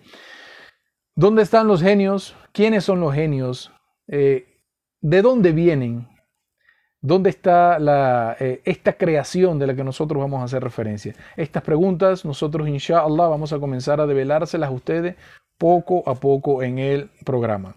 ¿Dónde 1.19 1.43
están 1.43 1.67
los 1.67 1.83
genios? 1.83 2.37
¿Quiénes 2.53 2.85
son 2.85 3.01
los 3.01 3.13
genios? 3.13 3.73
Eh, 4.07 4.63
¿De 5.01 5.21
dónde 5.21 5.51
vienen? 5.51 6.07
¿Dónde 7.01 7.31
está 7.31 8.37
eh, 8.39 8.63
esta 8.65 8.93
creación 8.93 9.59
de 9.59 9.67
la 9.67 9.75
que 9.75 9.83
nosotros 9.83 10.23
vamos 10.23 10.41
a 10.41 10.45
hacer 10.45 10.63
referencia? 10.63 11.17
Estas 11.37 11.65
preguntas 11.65 12.25
nosotros, 12.25 12.69
inshallah, 12.69 13.27
vamos 13.27 13.53
a 13.53 13.59
comenzar 13.59 14.01
a 14.01 14.07
develárselas 14.07 14.69
a 14.69 14.73
ustedes 14.73 15.17
poco 15.59 16.09
a 16.09 16.15
poco 16.15 16.63
en 16.63 16.79
el 16.79 17.11
programa. 17.25 17.75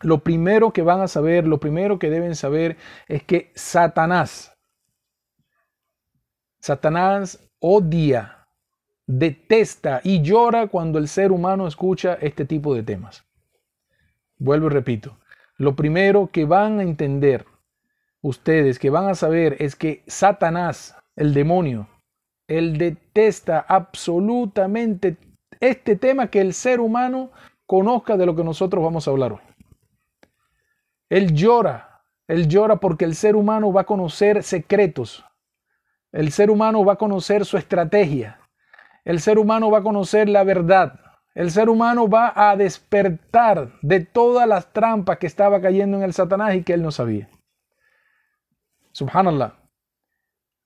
Lo 0.00 0.18
primero 0.24 0.72
que 0.72 0.82
van 0.82 1.02
a 1.02 1.06
saber, 1.06 1.46
lo 1.46 1.60
primero 1.60 2.00
que 2.00 2.10
deben 2.10 2.34
saber 2.34 2.76
es 3.06 3.22
que 3.22 3.52
Satanás, 3.54 4.52
Satanás 6.58 7.48
odia 7.60 8.43
detesta 9.06 10.00
y 10.02 10.22
llora 10.22 10.68
cuando 10.68 10.98
el 10.98 11.08
ser 11.08 11.32
humano 11.32 11.66
escucha 11.66 12.14
este 12.20 12.44
tipo 12.44 12.74
de 12.74 12.82
temas. 12.82 13.24
Vuelvo 14.38 14.66
y 14.66 14.70
repito, 14.70 15.18
lo 15.56 15.76
primero 15.76 16.30
que 16.32 16.44
van 16.44 16.80
a 16.80 16.82
entender 16.82 17.46
ustedes, 18.20 18.78
que 18.78 18.90
van 18.90 19.08
a 19.08 19.14
saber, 19.14 19.56
es 19.60 19.76
que 19.76 20.02
Satanás, 20.06 20.96
el 21.16 21.34
demonio, 21.34 21.88
él 22.48 22.76
detesta 22.78 23.60
absolutamente 23.60 25.16
este 25.60 25.96
tema 25.96 26.28
que 26.28 26.40
el 26.40 26.52
ser 26.52 26.80
humano 26.80 27.30
conozca 27.66 28.16
de 28.16 28.26
lo 28.26 28.34
que 28.34 28.44
nosotros 28.44 28.82
vamos 28.82 29.06
a 29.06 29.10
hablar 29.10 29.32
hoy. 29.32 29.40
Él 31.08 31.32
llora, 31.34 32.02
él 32.26 32.48
llora 32.48 32.76
porque 32.76 33.04
el 33.04 33.14
ser 33.14 33.36
humano 33.36 33.72
va 33.72 33.82
a 33.82 33.86
conocer 33.86 34.42
secretos, 34.42 35.24
el 36.12 36.32
ser 36.32 36.50
humano 36.50 36.84
va 36.84 36.94
a 36.94 36.98
conocer 36.98 37.44
su 37.44 37.56
estrategia, 37.56 38.40
el 39.04 39.20
ser 39.20 39.38
humano 39.38 39.70
va 39.70 39.78
a 39.78 39.82
conocer 39.82 40.28
la 40.28 40.44
verdad. 40.44 41.00
El 41.34 41.50
ser 41.50 41.68
humano 41.68 42.08
va 42.08 42.32
a 42.34 42.56
despertar 42.56 43.72
de 43.82 44.00
todas 44.00 44.48
las 44.48 44.72
trampas 44.72 45.18
que 45.18 45.26
estaba 45.26 45.60
cayendo 45.60 45.96
en 45.96 46.04
el 46.04 46.12
Satanás 46.12 46.54
y 46.54 46.62
que 46.62 46.74
él 46.74 46.82
no 46.82 46.90
sabía. 46.90 47.28
Subhanallah. 48.92 49.54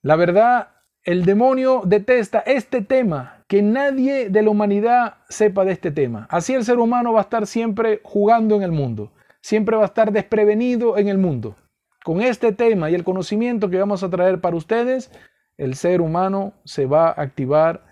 La 0.03 0.17
verdad, 0.17 0.69
el 1.03 1.25
demonio 1.25 1.83
detesta 1.87 2.41
este 2.41 2.83
tema, 2.83 3.45
que 3.49 3.63
nadie 3.63 4.29
de 4.29 4.43
la 4.43 4.51
humanidad 4.51 5.17
sepa 5.31 5.65
de 5.65 5.73
este 5.73 5.91
tema. 5.91 6.27
Así 6.31 6.55
el 6.55 6.65
ser 6.65 6.79
humano 6.79 7.15
va 7.15 7.21
a 7.21 7.23
estar 7.23 7.47
siempre 7.47 8.01
jugando 8.05 8.57
en 8.57 8.63
el 8.63 8.73
mundo, 8.73 9.13
siempre 9.41 9.77
va 9.77 9.85
a 9.85 9.87
estar 9.87 10.13
desprevenido 10.13 10.99
en 10.99 11.09
el 11.09 11.17
mundo. 11.17 11.57
Con 12.05 12.21
este 12.21 12.53
tema 12.53 12.91
y 12.91 12.95
el 12.95 13.05
conocimiento 13.05 13.71
que 13.71 13.79
vamos 13.79 14.03
a 14.03 14.11
traer 14.11 14.41
para 14.41 14.57
ustedes, 14.57 15.11
el 15.57 15.75
ser 15.75 16.03
humano 16.03 16.53
se 16.65 16.85
va 16.85 17.09
a 17.09 17.23
activar 17.23 17.88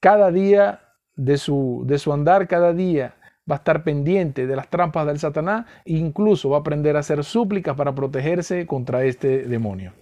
cada 0.00 0.30
día 0.30 0.80
de 1.16 1.36
su, 1.38 1.84
de 1.86 1.98
su 1.98 2.12
andar, 2.12 2.48
cada 2.48 2.72
día 2.72 3.14
va 3.50 3.56
a 3.56 3.58
estar 3.58 3.82
pendiente 3.82 4.46
de 4.46 4.56
las 4.56 4.68
trampas 4.68 5.06
del 5.06 5.18
Satanás 5.18 5.66
e 5.84 5.94
incluso 5.94 6.50
va 6.50 6.58
a 6.58 6.60
aprender 6.60 6.96
a 6.96 7.00
hacer 7.00 7.24
súplicas 7.24 7.74
para 7.76 7.94
protegerse 7.94 8.66
contra 8.66 9.04
este 9.04 9.44
demonio. 9.44 9.92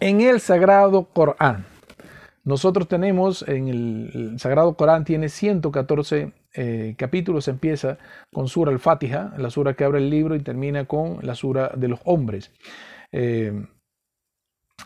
En 0.00 0.20
el 0.20 0.40
Sagrado 0.40 1.04
Corán, 1.04 1.66
nosotros 2.42 2.88
tenemos, 2.88 3.46
en 3.48 3.68
el, 3.68 4.34
Sagrado 4.38 4.74
Corán 4.74 5.04
tiene 5.04 5.28
114 5.28 6.32
eh, 6.54 6.94
capítulos, 6.98 7.48
empieza 7.48 7.98
con 8.32 8.48
Sura 8.48 8.70
al-Fatiha, 8.70 9.34
la 9.38 9.50
sura 9.50 9.74
que 9.74 9.84
abre 9.84 9.98
el 9.98 10.10
libro 10.10 10.34
y 10.34 10.40
termina 10.40 10.84
con 10.84 11.18
la 11.22 11.34
sura 11.34 11.72
de 11.74 11.88
los 11.88 12.00
hombres. 12.04 12.52
Eh, 13.12 13.66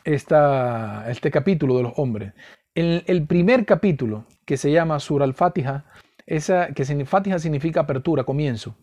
este 0.05 1.31
capítulo 1.31 1.77
de 1.77 1.83
los 1.83 1.93
hombres. 1.97 2.33
En 2.79 3.03
el 3.09 3.27
primer 3.27 3.67
capítulo, 3.67 4.25
que 4.45 4.57
se 4.57 4.71
llama 4.71 5.01
Sur 5.01 5.25
al-Fatiha, 5.25 5.85
esa, 6.27 6.69
que 6.69 6.85
Fatiha 7.05 7.41
significa 7.41 7.81
apertura, 7.81 8.23
comienzo. 8.23 8.77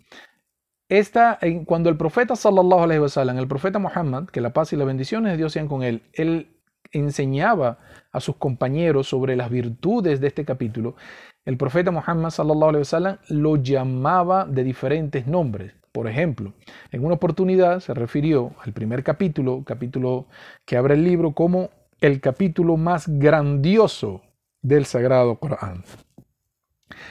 Esta, 0.89 1.39
cuando 1.65 1.89
el 1.89 1.95
profeta 1.95 2.35
sallallahu 2.35 2.83
alaihi 2.83 2.99
wasallam, 2.99 3.37
el 3.37 3.47
profeta 3.47 3.79
Muhammad, 3.79 4.25
que 4.25 4.41
la 4.41 4.51
paz 4.51 4.73
y 4.73 4.75
las 4.75 4.85
bendiciones 4.85 5.31
de 5.31 5.37
Dios 5.37 5.53
sean 5.53 5.69
con 5.69 5.81
él, 5.81 6.01
él 6.11 6.57
enseñaba 6.91 7.79
a 8.11 8.19
sus 8.19 8.35
compañeros 8.35 9.07
sobre 9.07 9.37
las 9.37 9.49
virtudes 9.49 10.19
de 10.19 10.27
este 10.27 10.43
capítulo, 10.43 10.97
el 11.45 11.55
profeta 11.55 11.91
Muhammad 11.91 12.31
sallallahu 12.31 12.69
alaihi 12.71 12.81
wasallam 12.81 13.17
lo 13.29 13.55
llamaba 13.55 14.43
de 14.43 14.65
diferentes 14.65 15.25
nombres. 15.25 15.71
Por 15.93 16.09
ejemplo, 16.09 16.51
en 16.91 17.05
una 17.05 17.15
oportunidad 17.15 17.79
se 17.79 17.93
refirió 17.93 18.55
al 18.61 18.73
primer 18.73 19.05
capítulo, 19.05 19.63
capítulo 19.65 20.25
que 20.65 20.75
abre 20.75 20.95
el 20.95 21.05
libro, 21.05 21.31
como 21.31 21.69
el 22.05 22.21
capítulo 22.21 22.77
más 22.77 23.07
grandioso 23.07 24.21
del 24.61 24.85
Sagrado 24.85 25.37
Corán. 25.39 25.83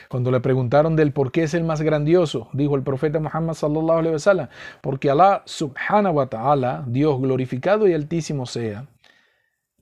Cuando 0.09 0.31
le 0.31 0.39
preguntaron 0.39 0.95
del 0.95 1.13
por 1.13 1.33
qué 1.33 1.43
es 1.43 1.55
el 1.55 1.65
más 1.65 1.83
grandioso, 1.83 2.49
dijo 2.53 2.77
el 2.77 2.85
profeta 2.85 3.19
Muhammad 3.19 3.55
sallallahu 3.55 3.99
alaihi 3.99 4.13
wasallam, 4.13 4.49
porque 4.81 5.11
Allah 5.11 5.43
subhanahu 5.47 6.15
wa 6.15 6.27
ta'ala, 6.27 6.85
Dios 6.87 7.21
glorificado 7.21 7.89
y 7.89 7.93
altísimo 7.93 8.47
sea, 8.47 8.87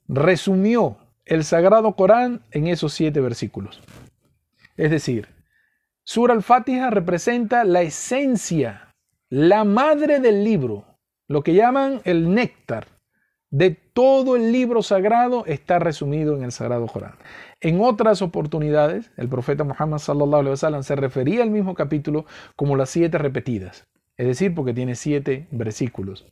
resumió 0.09 0.97
el 1.26 1.45
Sagrado 1.45 1.95
Corán 1.95 2.40
en 2.50 2.69
esos 2.69 2.95
siete 2.95 3.21
versículos. 3.21 3.83
Es 4.78 4.90
decir, 4.90 5.28
Surah 6.04 6.33
al-Fatiha 6.33 6.88
representa 6.88 7.64
la 7.64 7.83
esencia, 7.83 8.95
la 9.28 9.64
madre 9.64 10.21
del 10.21 10.42
libro, 10.42 10.87
lo 11.28 11.42
que 11.42 11.52
llaman 11.52 12.00
el 12.04 12.33
néctar, 12.33 12.87
de 13.52 13.71
todo 13.92 14.35
el 14.35 14.50
libro 14.50 14.82
sagrado 14.82 15.44
está 15.47 15.78
resumido 15.78 16.35
en 16.35 16.42
el 16.42 16.52
Sagrado 16.52 16.87
Corán. 16.87 17.12
En 17.61 17.80
otras 17.82 18.23
oportunidades, 18.23 19.12
el 19.18 19.28
profeta 19.28 19.62
Muhammad 19.62 19.99
sallallahu 19.99 20.40
alaihi 20.40 20.50
wasallam 20.52 20.82
se 20.82 20.97
refería 20.97 21.42
al 21.42 21.50
mismo 21.50 21.75
capítulo 21.75 22.25
como 22.56 22.76
las 22.76 22.88
siete 22.88 23.18
repetidas, 23.18 23.87
es 24.16 24.26
decir, 24.26 24.54
porque 24.54 24.73
tiene 24.73 24.94
siete 24.94 25.47
versículos. 25.50 26.26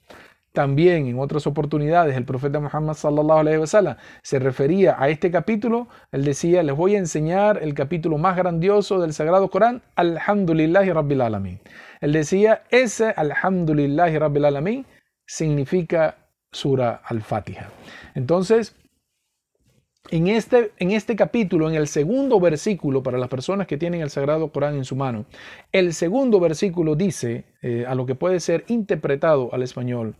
también 0.52 1.06
en 1.06 1.18
otras 1.20 1.46
oportunidades 1.46 2.16
el 2.16 2.24
profeta 2.24 2.58
Muhammad 2.58 2.94
sallallahu 2.94 3.38
alaihi 3.38 3.58
wasallam 3.58 3.96
se 4.22 4.38
refería 4.38 4.96
a 4.98 5.08
este 5.08 5.30
capítulo, 5.30 5.88
él 6.10 6.24
decía, 6.24 6.62
les 6.62 6.74
voy 6.74 6.96
a 6.96 6.98
enseñar 6.98 7.60
el 7.62 7.74
capítulo 7.74 8.18
más 8.18 8.36
grandioso 8.36 9.00
del 9.00 9.12
Sagrado 9.12 9.48
Corán, 9.48 9.82
Alhamdulillahi 9.94 10.90
Rabbil 10.90 11.20
Alamin. 11.20 11.60
Él 12.00 12.12
decía, 12.12 12.62
ese 12.70 13.10
Alhamdulillahi 13.16 14.18
Rabbil 14.18 14.44
Alamin 14.46 14.86
significa 15.26 16.16
Sura 16.52 17.02
al-Fatiha. 17.04 17.70
Entonces, 18.14 18.74
en 20.10 20.26
este, 20.26 20.72
en 20.78 20.90
este 20.90 21.14
capítulo, 21.14 21.68
en 21.68 21.76
el 21.76 21.86
segundo 21.86 22.40
versículo, 22.40 23.02
para 23.02 23.18
las 23.18 23.28
personas 23.28 23.66
que 23.66 23.76
tienen 23.76 24.00
el 24.00 24.10
Sagrado 24.10 24.50
Corán 24.50 24.74
en 24.74 24.84
su 24.84 24.96
mano, 24.96 25.26
el 25.72 25.92
segundo 25.92 26.40
versículo 26.40 26.96
dice, 26.96 27.44
eh, 27.62 27.84
a 27.86 27.94
lo 27.94 28.06
que 28.06 28.14
puede 28.14 28.40
ser 28.40 28.64
interpretado 28.68 29.52
al 29.52 29.62
español, 29.62 30.16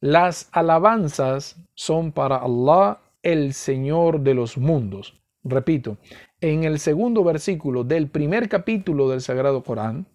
las 0.00 0.48
alabanzas 0.52 1.56
son 1.74 2.12
para 2.12 2.36
Allah, 2.36 3.00
el 3.22 3.54
Señor 3.54 4.20
de 4.20 4.34
los 4.34 4.58
mundos. 4.58 5.14
Repito, 5.42 5.96
en 6.40 6.64
el 6.64 6.78
segundo 6.78 7.24
versículo 7.24 7.84
del 7.84 8.08
primer 8.08 8.48
capítulo 8.50 9.08
del 9.08 9.22
Sagrado 9.22 9.62
Corán, 9.62 10.06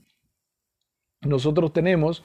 nosotros 1.22 1.74
tenemos 1.74 2.24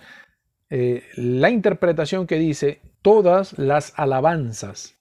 eh, 0.71 1.05
la 1.17 1.51
interpretación 1.51 2.27
que 2.27 2.39
dice, 2.39 2.81
todas 3.03 3.59
las 3.59 3.93
alabanzas 3.97 4.99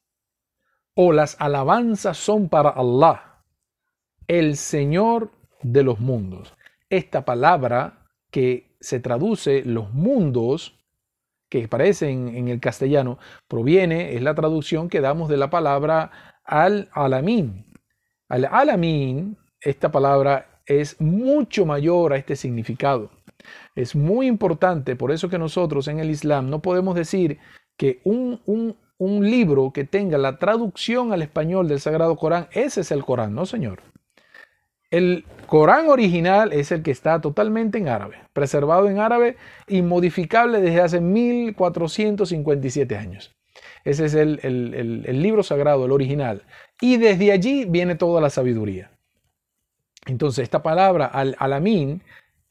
o 0.95 1.11
las 1.11 1.35
alabanzas 1.39 2.17
son 2.17 2.49
para 2.49 2.69
Allah, 2.69 3.43
el 4.27 4.57
Señor 4.57 5.31
de 5.61 5.83
los 5.83 5.99
mundos. 5.99 6.53
Esta 6.89 7.25
palabra 7.25 8.07
que 8.29 8.75
se 8.79 8.99
traduce 8.99 9.63
los 9.63 9.93
mundos, 9.93 10.77
que 11.49 11.65
aparece 11.65 12.09
en, 12.09 12.47
el 12.47 12.59
castellano, 12.59 13.17
proviene, 13.47 14.15
es 14.15 14.21
la 14.21 14.35
traducción 14.35 14.89
que 14.89 15.01
damos 15.01 15.29
de 15.29 15.37
la 15.37 15.49
palabra 15.49 16.11
al-alamin. 16.43 17.65
Al-alamin, 18.27 19.37
esta 19.61 19.91
palabra 19.91 20.61
es 20.65 20.99
mucho 20.99 21.65
mayor 21.65 22.13
a 22.13 22.17
este 22.17 22.35
significado. 22.35 23.11
Es 23.75 23.95
muy 23.95 24.27
importante, 24.27 24.95
por 24.95 25.11
eso 25.11 25.29
que 25.29 25.37
nosotros 25.37 25.87
en 25.87 25.99
el 25.99 26.09
Islam 26.09 26.49
no 26.49 26.61
podemos 26.61 26.95
decir 26.95 27.39
que 27.77 28.01
un, 28.03 28.41
un, 28.45 28.75
un 28.97 29.29
libro 29.29 29.71
que 29.73 29.83
tenga 29.83 30.17
la 30.17 30.37
traducción 30.37 31.13
al 31.13 31.21
español 31.21 31.67
del 31.67 31.79
Sagrado 31.79 32.15
Corán, 32.15 32.47
ese 32.51 32.81
es 32.81 32.91
el 32.91 33.03
Corán, 33.03 33.33
¿no, 33.33 33.45
señor? 33.45 33.81
El 34.91 35.25
Corán 35.47 35.89
original 35.89 36.53
es 36.53 36.71
el 36.71 36.83
que 36.83 36.91
está 36.91 37.19
totalmente 37.19 37.79
en 37.79 37.87
árabe, 37.87 38.17
preservado 38.31 38.87
en 38.89 38.99
árabe 38.99 39.37
y 39.67 39.81
modificable 39.81 40.61
desde 40.61 40.81
hace 40.81 41.01
1457 41.01 42.95
años. 42.95 43.35
Ese 43.85 44.05
es 44.05 44.13
el, 44.13 44.39
el, 44.43 45.21
libro 45.21 45.43
sagrado, 45.43 45.85
el 45.85 45.91
original. 45.91 46.43
Y 46.79 46.97
desde 46.97 47.31
allí 47.31 47.65
viene 47.65 47.95
toda 47.95 48.21
la 48.21 48.29
sabiduría. 48.29 48.91
Entonces, 50.05 50.43
esta 50.43 50.63
palabra 50.63 51.05
al-alamin 51.07 52.03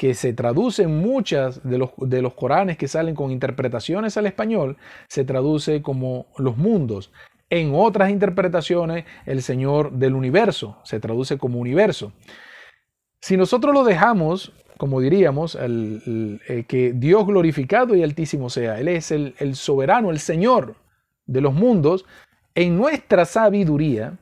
que 0.02 0.14
se 0.14 0.32
traduce 0.32 0.82
en 0.82 0.99
muchas 0.99 1.62
de 1.62 1.78
los, 1.78 1.90
de 1.97 2.23
los 2.23 2.35
Coranes 2.35 2.76
que 2.76 2.88
salen 2.88 3.14
con 3.14 3.30
interpretaciones 3.30 4.16
al 4.16 4.26
español, 4.26 4.76
se 5.06 5.23
traduce 5.23 5.80
como 5.80 6.26
los 6.38 6.56
mundos. 6.56 7.12
En 7.50 7.71
otras 7.73 8.11
interpretaciones, 8.11 9.04
el 9.26 9.42
Señor 9.42 9.92
del 9.92 10.16
universo, 10.16 10.80
se 10.82 10.99
traduce 10.99 11.38
como 11.38 11.61
universo. 11.61 12.12
Si 13.21 13.37
nosotros 13.37 13.73
lo 13.73 13.85
dejamos, 13.85 14.52
como 14.76 15.00
diríamos, 15.00 15.54
el, 15.54 16.40
eh, 16.49 16.64
que 16.66 16.94
Dios 16.94 17.25
glorificado 17.25 17.94
y 17.94 18.02
altísimo 18.02 18.50
sea, 18.50 18.80
Él 18.80 18.88
es 18.88 19.12
el, 19.12 19.37
el 19.38 19.54
soberano, 19.54 20.11
el 20.11 20.18
Señor 20.18 20.75
de 21.26 21.42
los 21.42 21.54
mundos, 21.54 22.06
en 22.56 22.76
nuestra 22.76 23.25
sabiduría, 23.25 24.18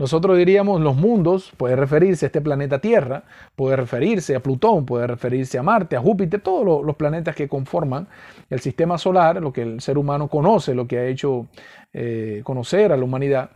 nosotros 0.00 0.38
diríamos 0.38 0.80
los 0.80 0.96
mundos, 0.96 1.52
puede 1.58 1.76
referirse 1.76 2.24
a 2.24 2.28
este 2.28 2.40
planeta 2.40 2.78
Tierra, 2.78 3.24
puede 3.54 3.76
referirse 3.76 4.34
a 4.34 4.40
Plutón, 4.40 4.86
puede 4.86 5.06
referirse 5.06 5.58
a 5.58 5.62
Marte, 5.62 5.94
a 5.94 6.00
Júpiter, 6.00 6.40
todos 6.40 6.82
los, 6.86 6.96
planetas 6.96 7.36
que 7.36 7.48
conforman 7.48 8.08
el 8.48 8.60
sistema 8.60 8.96
solar, 8.96 9.42
lo 9.42 9.52
que 9.52 9.60
el 9.60 9.82
ser 9.82 9.98
humano 9.98 10.28
conoce, 10.28 10.74
lo 10.74 10.88
que 10.88 10.98
ha 10.98 11.04
hecho 11.04 11.48
eh, 11.92 12.40
conocer 12.44 12.92
a 12.92 12.96
la 12.96 13.04
humanidad. 13.04 13.50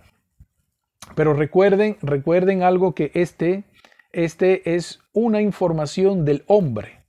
Pero 1.15 1.33
recuerden, 1.33 1.97
recuerden 2.03 2.63
algo 2.63 2.95
que 2.95 3.11
este, 3.15 3.65
este 4.13 4.75
es 4.75 5.01
una 5.15 5.41
información 5.41 6.27
del 6.27 6.45
hombre. 6.47 7.07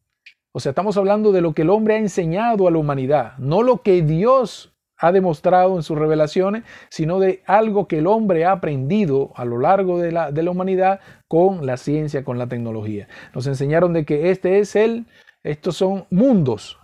O 0.53 0.61
sea, 0.61 0.69
estamos 0.69 0.95
hablando 0.95 1.33
de 1.33 1.41
lo 1.41 1.51
que 1.51 1.63
el 1.63 1.71
hombre 1.71 1.95
ha 1.95 1.99
enseñado 1.99 2.69
a 2.69 2.71
la 2.71 2.77
humanidad, 2.77 3.37
no 3.37 3.63
lo 3.63 3.81
que 3.81 4.01
Dios 4.01 4.74
ha 4.97 5.11
demostrado 5.11 5.75
en 5.75 5.83
sus 5.83 5.97
revelaciones, 5.97 6.63
sino 6.89 7.19
de 7.19 7.43
algo 7.45 7.87
que 7.87 7.99
el 7.99 8.07
hombre 8.07 8.45
ha 8.45 8.53
aprendido 8.53 9.31
a 9.35 9.45
lo 9.45 9.59
largo 9.59 9.99
de 9.99 10.11
la, 10.11 10.31
de 10.31 10.43
la 10.43 10.51
humanidad 10.51 10.99
con 11.27 11.65
la 11.65 11.77
ciencia, 11.77 12.23
con 12.23 12.37
la 12.37 12.47
tecnología. 12.47 13.07
Nos 13.33 13.47
enseñaron 13.47 13.93
de 13.93 14.05
que 14.05 14.29
este 14.29 14.59
es 14.59 14.75
el, 14.75 15.05
estos 15.43 15.77
son 15.77 16.05
mundos. 16.09 16.79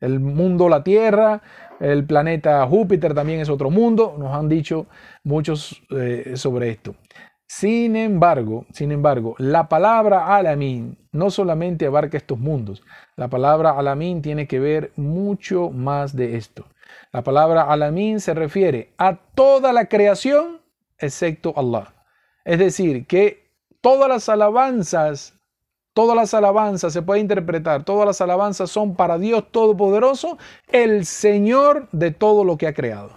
El 0.00 0.20
mundo, 0.20 0.68
la 0.68 0.82
Tierra, 0.82 1.42
el 1.78 2.04
planeta 2.06 2.66
Júpiter 2.66 3.14
también 3.14 3.40
es 3.40 3.50
otro 3.50 3.70
mundo. 3.70 4.16
Nos 4.18 4.34
han 4.34 4.48
dicho 4.48 4.86
muchos 5.24 5.82
eh, 5.90 6.32
sobre 6.36 6.70
esto. 6.70 6.94
Sin 7.46 7.96
embargo, 7.96 8.64
sin 8.72 8.92
embargo, 8.92 9.34
la 9.38 9.68
palabra 9.68 10.36
alamín 10.36 10.96
no 11.10 11.30
solamente 11.30 11.84
abarca 11.84 12.16
estos 12.16 12.38
mundos. 12.38 12.82
La 13.16 13.28
palabra 13.28 13.72
alamín 13.72 14.22
tiene 14.22 14.46
que 14.46 14.60
ver 14.60 14.92
mucho 14.94 15.70
más 15.70 16.14
de 16.14 16.36
esto. 16.36 16.66
La 17.12 17.22
palabra 17.22 17.62
alamín 17.62 18.20
se 18.20 18.34
refiere 18.34 18.92
a 18.96 19.16
toda 19.16 19.72
la 19.72 19.86
creación 19.86 20.60
excepto 21.00 21.52
Allah. 21.56 21.92
Es 22.44 22.58
decir, 22.58 23.06
que 23.06 23.50
todas 23.80 24.08
las 24.08 24.28
alabanzas, 24.28 25.34
todas 25.92 26.16
las 26.16 26.34
alabanzas 26.34 26.92
se 26.92 27.02
puede 27.02 27.20
interpretar, 27.20 27.84
todas 27.84 28.06
las 28.06 28.20
alabanzas 28.20 28.70
son 28.70 28.94
para 28.94 29.18
Dios 29.18 29.50
Todopoderoso, 29.50 30.38
el 30.68 31.04
Señor 31.04 31.88
de 31.92 32.12
todo 32.12 32.44
lo 32.44 32.56
que 32.56 32.68
ha 32.68 32.74
creado. 32.74 33.10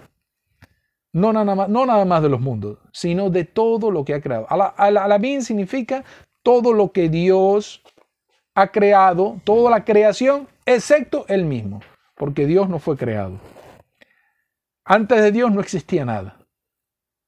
No 1.11 1.31
nada 1.31 1.53
más, 1.53 1.69
no 1.69 1.85
nada 1.85 2.05
más 2.05 2.23
de 2.23 2.29
los 2.29 2.41
mundos, 2.41 2.79
sino 2.91 3.29
de 3.29 3.45
todo 3.45 3.91
lo 3.91 4.03
que 4.03 4.15
ha 4.15 4.21
creado. 4.21 4.47
Alamín 4.49 5.43
significa 5.43 6.03
todo 6.41 6.73
lo 6.73 6.91
que 6.91 7.09
Dios 7.09 7.83
ha 8.55 8.71
creado, 8.71 9.39
toda 9.43 9.69
la 9.69 9.85
creación, 9.85 10.47
excepto 10.65 11.25
Él 11.27 11.45
mismo, 11.45 11.81
porque 12.15 12.47
Dios 12.47 12.67
no 12.69 12.79
fue 12.79 12.97
creado. 12.97 13.39
Antes 14.85 15.21
de 15.21 15.31
Dios 15.31 15.51
no 15.51 15.61
existía 15.61 16.05
nada. 16.05 16.37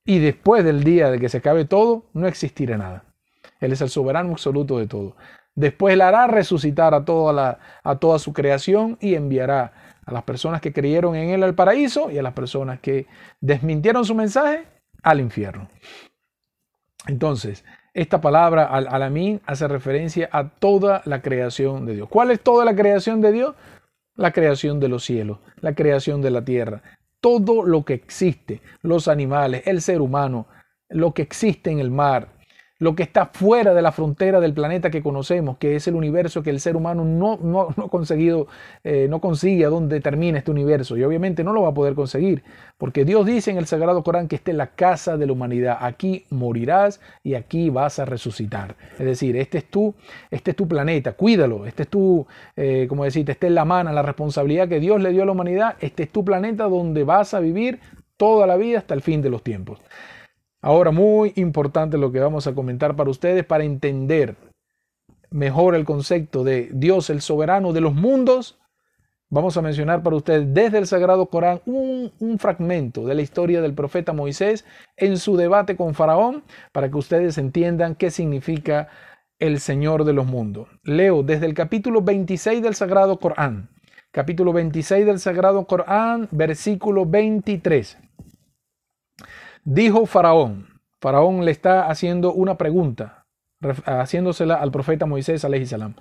Y 0.06 0.20
después 0.20 0.64
del 0.64 0.84
día 0.84 1.10
de 1.10 1.20
que 1.20 1.30
se 1.30 1.38
acabe 1.38 1.66
todo, 1.66 2.06
no 2.14 2.28
existirá 2.28 2.78
nada. 2.78 3.06
Él 3.60 3.72
es 3.72 3.82
el 3.82 3.90
soberano 3.90 4.32
absoluto 4.32 4.78
de 4.78 4.88
todo. 4.88 5.16
Después 5.56 5.94
Él 5.94 6.02
hará 6.02 6.28
resucitar 6.28 6.94
a 6.94 7.06
toda, 7.06 7.34
la, 7.34 7.60
a 7.84 7.98
toda 7.98 8.20
su 8.20 8.34
creación 8.34 8.98
y 9.00 9.16
enviará 9.16 9.96
a 10.06 10.12
las 10.12 10.24
personas 10.24 10.62
que 10.62 10.74
creyeron 10.74 11.16
en 11.16 11.30
Él 11.30 11.44
al 11.44 11.56
paraíso 11.56 12.12
y 12.12 12.18
a 12.18 12.24
las 12.24 12.34
personas 12.34 12.80
que 12.82 13.08
desmintieron 13.40 14.06
su 14.06 14.14
mensaje 14.14 14.66
al 15.02 15.22
infierno. 15.22 15.70
Entonces, 17.08 17.64
esta 17.94 18.20
palabra 18.20 18.66
al 18.66 18.88
alamín 18.90 19.42
hace 19.46 19.68
referencia 19.68 20.28
a 20.32 20.50
toda 20.50 21.02
la 21.06 21.22
creación 21.22 21.86
de 21.86 21.96
Dios. 21.96 22.10
¿Cuál 22.10 22.32
es 22.32 22.42
toda 22.42 22.66
la 22.66 22.76
creación 22.76 23.22
de 23.22 23.32
Dios? 23.32 23.56
La 24.16 24.32
creación 24.32 24.80
de 24.80 24.90
los 24.90 25.06
cielos, 25.06 25.40
la 25.62 25.76
creación 25.76 26.22
de 26.22 26.32
la 26.32 26.44
tierra, 26.44 26.84
todo 27.22 27.64
lo 27.66 27.84
que 27.84 27.94
existe, 27.94 28.62
los 28.82 29.08
animales, 29.08 29.64
el 29.66 29.82
ser 29.82 30.02
humano, 30.02 30.48
lo 30.90 31.14
que 31.14 31.24
existe 31.24 31.72
en 31.72 31.80
el 31.80 31.92
mar, 31.92 32.35
lo 32.78 32.96
que 32.96 33.04
está 33.04 33.28
fuera 33.28 33.74
de 33.74 33.82
la 33.82 33.92
frontera 33.92 34.42
del 34.42 34.54
planeta 34.54 34.92
que 34.92 35.02
conocemos, 35.02 35.58
que 35.58 35.76
es 35.76 35.88
el 35.88 35.96
universo 35.96 36.44
que 36.44 36.50
el 36.50 36.60
ser 36.60 36.76
humano 36.76 37.06
no, 37.06 37.38
no, 37.42 37.70
no 37.78 37.88
conseguido, 37.90 38.48
eh, 38.84 39.08
no 39.10 39.22
consigue 39.22 39.66
a 39.66 39.70
dónde 39.70 40.02
termina 40.02 40.40
este 40.40 40.52
universo. 40.52 40.98
Y 40.98 41.04
obviamente 41.04 41.44
no 41.44 41.54
lo 41.54 41.62
va 41.62 41.70
a 41.70 41.74
poder 41.74 41.96
conseguir, 41.96 42.44
porque 42.78 43.06
Dios 43.06 43.26
dice 43.26 43.52
en 43.52 43.58
el 43.58 43.66
Sagrado 43.66 44.04
Corán 44.04 44.28
que 44.28 44.36
esta 44.36 44.52
es 44.52 44.58
la 44.58 44.68
casa 44.68 45.16
de 45.16 45.26
la 45.26 45.32
humanidad. 45.32 45.78
Aquí 45.80 46.26
morirás 46.30 47.00
y 47.24 47.36
aquí 47.36 47.70
vas 47.70 48.00
a 48.00 48.06
resucitar. 48.06 48.76
Es 49.00 49.06
decir, 49.06 49.38
este 49.38 49.60
es 49.60 49.66
tu, 49.66 49.96
este 50.30 50.52
es 50.52 50.58
tu 50.58 50.68
planeta, 50.68 51.14
cuídalo. 51.14 51.66
Este 51.66 51.84
es 51.84 51.90
tu, 51.90 52.28
eh, 52.58 52.88
como 52.90 53.06
decirte, 53.06 53.32
esta 53.32 53.48
es 53.48 53.54
la 53.54 53.64
mano, 53.64 53.94
la 53.94 54.02
responsabilidad 54.02 54.68
que 54.68 54.80
Dios 54.82 55.02
le 55.02 55.12
dio 55.12 55.24
a 55.24 55.26
la 55.26 55.32
humanidad. 55.32 55.76
Este 55.80 56.04
es 56.04 56.12
tu 56.12 56.26
planeta 56.26 56.66
donde 56.66 57.06
vas 57.06 57.34
a 57.34 57.40
vivir 57.40 57.80
toda 58.18 58.48
la 58.48 58.58
vida 58.58 58.80
hasta 58.80 58.94
el 58.94 59.02
fin 59.02 59.22
de 59.22 59.30
los 59.30 59.44
tiempos. 59.44 59.80
Ahora, 60.66 60.90
muy 60.90 61.32
importante 61.36 61.96
lo 61.96 62.12
que 62.12 62.20
vamos 62.20 62.48
a 62.48 62.56
comentar 62.56 62.96
para 62.96 63.12
ustedes 63.12 63.46
para 63.46 63.64
entender 63.64 64.36
mejor 65.30 65.76
el 65.76 65.86
concepto 65.86 66.44
de 66.44 66.72
Dios, 66.74 67.12
el 67.12 67.22
soberano 67.22 67.72
de 67.72 67.82
los 67.82 67.94
mundos. 67.94 68.58
Vamos 69.30 69.56
a 69.58 69.62
mencionar 69.62 70.02
para 70.02 70.16
ustedes 70.16 70.52
desde 70.56 70.80
el 70.80 70.88
Sagrado 70.88 71.28
Corán 71.28 71.62
un, 71.68 72.12
un, 72.20 72.40
fragmento 72.40 73.06
de 73.06 73.14
la 73.14 73.22
historia 73.22 73.62
del 73.62 73.76
profeta 73.76 74.12
Moisés 74.12 74.66
en 74.98 75.18
su 75.18 75.38
debate 75.38 75.76
con 75.76 75.94
Faraón 75.94 76.44
para 76.72 76.90
que 76.90 76.98
ustedes 76.98 77.38
entiendan 77.38 77.94
qué 77.94 78.10
significa 78.10 78.88
el 79.38 79.60
Señor 79.60 80.04
de 80.04 80.14
los 80.14 80.26
mundos. 80.26 80.68
Leo 80.82 81.22
desde 81.22 81.46
el 81.46 81.54
capítulo 81.54 82.02
26 82.02 82.64
del 82.64 82.74
Sagrado 82.74 83.20
Corán. 83.20 83.70
capítulo 84.12 84.52
26 84.52 85.06
del 85.06 85.20
Sagrado 85.20 85.68
Corán, 85.68 86.28
versículo 86.32 87.06
23. 87.06 88.00
Dijo 89.68 90.06
Faraón, 90.06 90.80
Faraón 91.02 91.44
le 91.44 91.50
está 91.50 91.88
haciendo 91.88 92.32
una 92.32 92.56
pregunta, 92.56 93.26
haciéndosela 93.86 94.54
al 94.54 94.70
profeta 94.70 95.08
Moisés, 95.08 95.42
salam. 95.42 95.96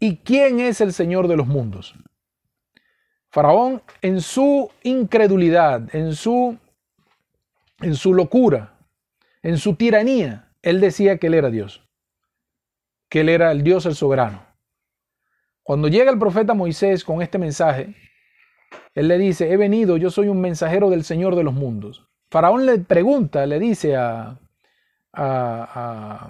¿Y 0.00 0.16
quién 0.16 0.58
es 0.58 0.80
el 0.80 0.92
Señor 0.92 1.28
de 1.28 1.36
los 1.36 1.46
mundos? 1.46 1.94
Faraón, 3.30 3.80
en 4.02 4.20
su 4.20 4.72
incredulidad, 4.82 5.94
en 5.94 6.16
su, 6.16 6.58
en 7.80 7.94
su 7.94 8.12
locura, 8.12 8.76
en 9.40 9.58
su 9.58 9.76
tiranía, 9.76 10.50
él 10.62 10.80
decía 10.80 11.18
que 11.18 11.28
él 11.28 11.34
era 11.34 11.50
Dios, 11.50 11.88
que 13.08 13.20
él 13.20 13.28
era 13.28 13.52
el 13.52 13.62
Dios 13.62 13.86
el 13.86 13.94
soberano. 13.94 14.44
Cuando 15.62 15.86
llega 15.86 16.10
el 16.10 16.18
profeta 16.18 16.54
Moisés 16.54 17.04
con 17.04 17.22
este 17.22 17.38
mensaje, 17.38 17.94
él 18.96 19.06
le 19.06 19.16
dice, 19.16 19.52
he 19.52 19.56
venido, 19.56 19.96
yo 19.96 20.10
soy 20.10 20.26
un 20.26 20.40
mensajero 20.40 20.90
del 20.90 21.04
Señor 21.04 21.36
de 21.36 21.44
los 21.44 21.54
mundos. 21.54 22.08
Faraón 22.36 22.66
le 22.66 22.80
pregunta, 22.80 23.46
le 23.46 23.58
dice 23.58 23.96
a, 23.96 24.38
a, 25.14 26.28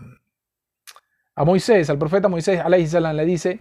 a, 1.34 1.44
Moisés, 1.44 1.90
al 1.90 1.98
profeta 1.98 2.28
Moisés, 2.28 2.62
le 2.64 3.24
dice, 3.24 3.58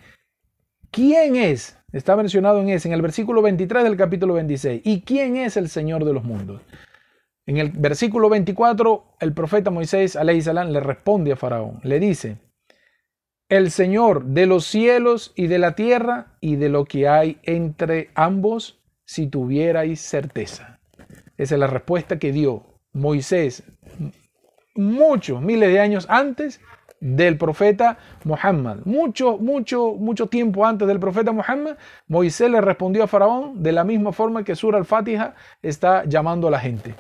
¿quién 0.92 1.38
es? 1.38 1.80
Está 1.92 2.16
mencionado 2.16 2.62
en 2.62 2.70
ese, 2.70 2.88
en 2.88 2.94
el 2.94 3.02
versículo 3.02 3.42
23 3.42 3.84
del 3.84 3.98
capítulo 3.98 4.36
26. 4.36 4.84
¿Y 4.86 5.02
quién 5.02 5.38
es 5.38 5.58
el 5.58 5.70
Señor 5.70 6.06
de 6.06 6.14
los 6.14 6.24
mundos? 6.24 6.62
En 7.48 7.58
el 7.58 7.72
versículo 7.72 8.30
24, 8.30 9.16
el 9.22 9.34
profeta 9.34 9.72
Moisés, 9.72 10.12
salam, 10.12 10.70
le 10.70 10.82
responde 10.82 11.32
a 11.32 11.38
Faraón, 11.38 11.80
le 11.82 12.00
dice, 12.00 12.38
el 13.50 13.72
Señor 13.72 14.24
de 14.24 14.46
los 14.46 14.66
cielos 14.66 15.34
y 15.36 15.48
de 15.48 15.58
la 15.58 15.74
tierra 15.74 16.38
y 16.42 16.58
de 16.58 16.70
lo 16.70 16.86
que 16.86 17.08
hay 17.08 17.40
entre 17.42 18.12
ambos, 18.14 18.84
si 19.04 19.26
tuvierais 19.26 20.00
certeza. 20.00 20.75
Esa 21.38 21.56
es 21.56 21.60
la 21.60 21.68
respuesta 21.68 22.20
que 22.20 22.32
dio 22.32 22.64
Moisés 22.94 23.64
muchos 24.76 25.42
miles 25.42 25.70
de 25.70 25.80
años 25.80 26.06
antes 26.10 26.62
del 27.00 27.38
profeta 27.38 27.98
Muhammad. 28.24 28.80
Mucho, 28.86 29.38
mucho, 29.38 29.94
mucho 29.94 30.28
tiempo 30.28 30.66
antes 30.66 30.88
del 30.88 31.00
profeta 31.00 31.32
Muhammad, 31.32 31.78
Moisés 32.08 32.50
le 32.50 32.62
respondió 32.62 33.04
a 33.04 33.08
Faraón 33.08 33.62
de 33.62 33.72
la 33.72 33.84
misma 33.84 34.12
forma 34.12 34.44
que 34.44 34.56
Sur 34.56 34.76
al-Fatiha 34.76 35.36
está 35.62 36.06
llamando 36.06 36.48
a 36.48 36.52
la 36.52 36.60
gente. 36.60 36.96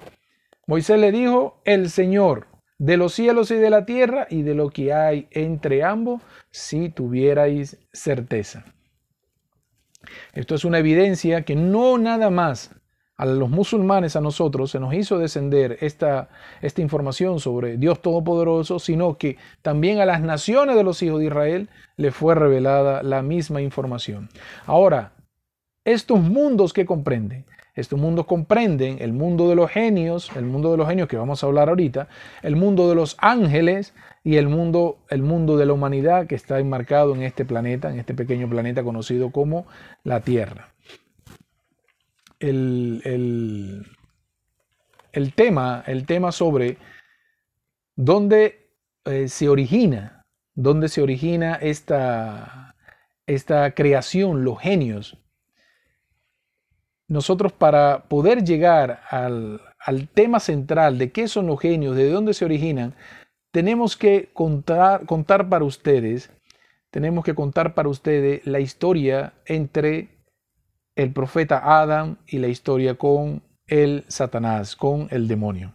Moisés 0.67 0.99
le 0.99 1.11
dijo, 1.11 1.61
el 1.63 1.89
Señor 1.89 2.47
de 2.77 2.97
los 2.97 3.13
cielos 3.13 3.51
y 3.51 3.55
de 3.55 3.69
la 3.69 3.85
tierra 3.85 4.27
y 4.29 4.41
de 4.41 4.53
lo 4.53 4.69
que 4.69 4.93
hay 4.93 5.27
entre 5.31 5.83
ambos, 5.83 6.21
si 6.51 6.89
tuvierais 6.89 7.77
certeza. 7.93 8.65
Esto 10.33 10.55
es 10.55 10.65
una 10.65 10.79
evidencia 10.79 11.43
que 11.43 11.55
no 11.55 11.97
nada 11.97 12.29
más 12.29 12.75
a 13.17 13.25
los 13.25 13.49
musulmanes, 13.49 14.15
a 14.15 14.21
nosotros, 14.21 14.71
se 14.71 14.79
nos 14.79 14.93
hizo 14.93 15.17
descender 15.17 15.77
esta, 15.81 16.29
información 16.77 17.39
sobre 17.39 17.77
Dios 17.77 18.01
Todopoderoso, 18.01 18.79
sino 18.79 19.17
que 19.17 19.37
también 19.61 19.99
a 19.99 20.05
las 20.05 20.21
naciones 20.21 20.75
de 20.75 20.83
los 20.83 21.01
hijos 21.01 21.19
de 21.19 21.27
Israel 21.27 21.69
le 21.95 22.11
fue 22.11 22.35
revelada 22.35 23.03
la 23.03 23.21
misma 23.21 23.61
información. 23.61 24.29
Ahora, 24.65 25.13
estos 25.85 26.19
mundos 26.19 26.73
que 26.73 26.85
comprenden, 26.85 27.45
estos 27.75 27.99
mundos 27.99 28.25
comprenden 28.25 28.97
el 28.99 29.13
mundo 29.13 29.49
de 29.49 29.55
los 29.55 29.69
genios, 29.69 30.31
el 30.35 30.45
mundo 30.45 30.71
de 30.71 30.77
los 30.77 30.87
genios 30.87 31.07
que 31.07 31.17
vamos 31.17 31.43
a 31.43 31.47
hablar 31.47 31.69
ahorita, 31.69 32.07
el 32.41 32.55
mundo 32.55 32.89
de 32.89 32.95
los 32.95 33.15
ángeles 33.19 33.93
y 34.23 34.37
el 34.37 34.49
mundo, 34.49 34.97
el 35.09 35.21
mundo 35.21 35.55
de 35.57 35.65
la 35.65 35.73
humanidad 35.73 36.27
que 36.27 36.35
está 36.35 36.59
enmarcado 36.59 37.15
en 37.15 37.21
este 37.21 37.45
planeta, 37.45 37.91
en 37.91 37.99
este 37.99 38.13
pequeño 38.13 38.49
planeta 38.49 38.83
conocido 38.83 39.31
como 39.31 39.65
la 40.03 40.21
Tierra 40.21 40.74
el, 42.39 43.85
tema, 45.35 45.83
el 45.87 46.05
tema 46.05 46.31
sobre 46.31 46.77
dónde 47.95 48.69
eh, 49.05 49.27
se 49.27 49.49
origina, 49.49 50.23
dónde 50.53 50.89
se 50.89 51.01
origina 51.01 51.55
esta, 51.55 52.75
esta 53.25 53.71
creación, 53.71 54.43
los 54.43 54.59
genios. 54.59 55.17
Nosotros 57.07 57.53
para 57.53 58.05
poder 58.05 58.43
llegar 58.43 59.01
al, 59.09 59.61
al 59.79 60.07
tema 60.07 60.39
central 60.39 60.97
de 60.97 61.11
qué 61.11 61.27
son 61.27 61.47
los 61.47 61.59
genios, 61.59 61.95
de 61.95 62.09
dónde 62.09 62.33
se 62.33 62.45
originan, 62.45 62.95
tenemos 63.51 63.95
que 63.95 64.29
contar, 64.33 65.05
contar 65.05 65.47
para 65.47 65.63
ustedes, 65.63 66.31
tenemos 66.89 67.23
que 67.23 67.35
contar 67.35 67.73
para 67.73 67.89
ustedes 67.89 68.45
la 68.45 68.59
historia 68.59 69.33
entre 69.45 70.14
el 70.95 71.11
profeta 71.11 71.81
Adam 71.81 72.17
y 72.27 72.39
la 72.39 72.47
historia 72.47 72.95
con 72.95 73.43
el 73.67 74.05
Satanás, 74.07 74.75
con 74.75 75.07
el 75.11 75.27
demonio. 75.27 75.73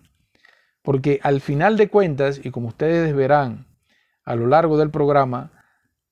Porque 0.83 1.21
al 1.23 1.41
final 1.41 1.77
de 1.77 1.89
cuentas, 1.89 2.41
y 2.43 2.51
como 2.51 2.69
ustedes 2.69 3.15
verán 3.15 3.67
a 4.25 4.35
lo 4.35 4.47
largo 4.47 4.79
del 4.79 4.91
programa, 4.91 5.51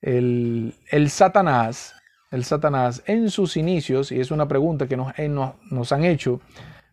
el, 0.03 0.75
Satanás, 1.09 1.95
el 2.31 2.45
Satanás 2.45 3.03
en 3.07 3.31
sus 3.31 3.57
inicios, 3.57 4.13
y 4.13 4.21
es 4.21 4.31
una 4.31 4.47
pregunta 4.47 4.87
que 4.87 4.97
nos, 4.97 5.13
nos, 5.71 5.93
han 5.93 6.05
hecho 6.05 6.41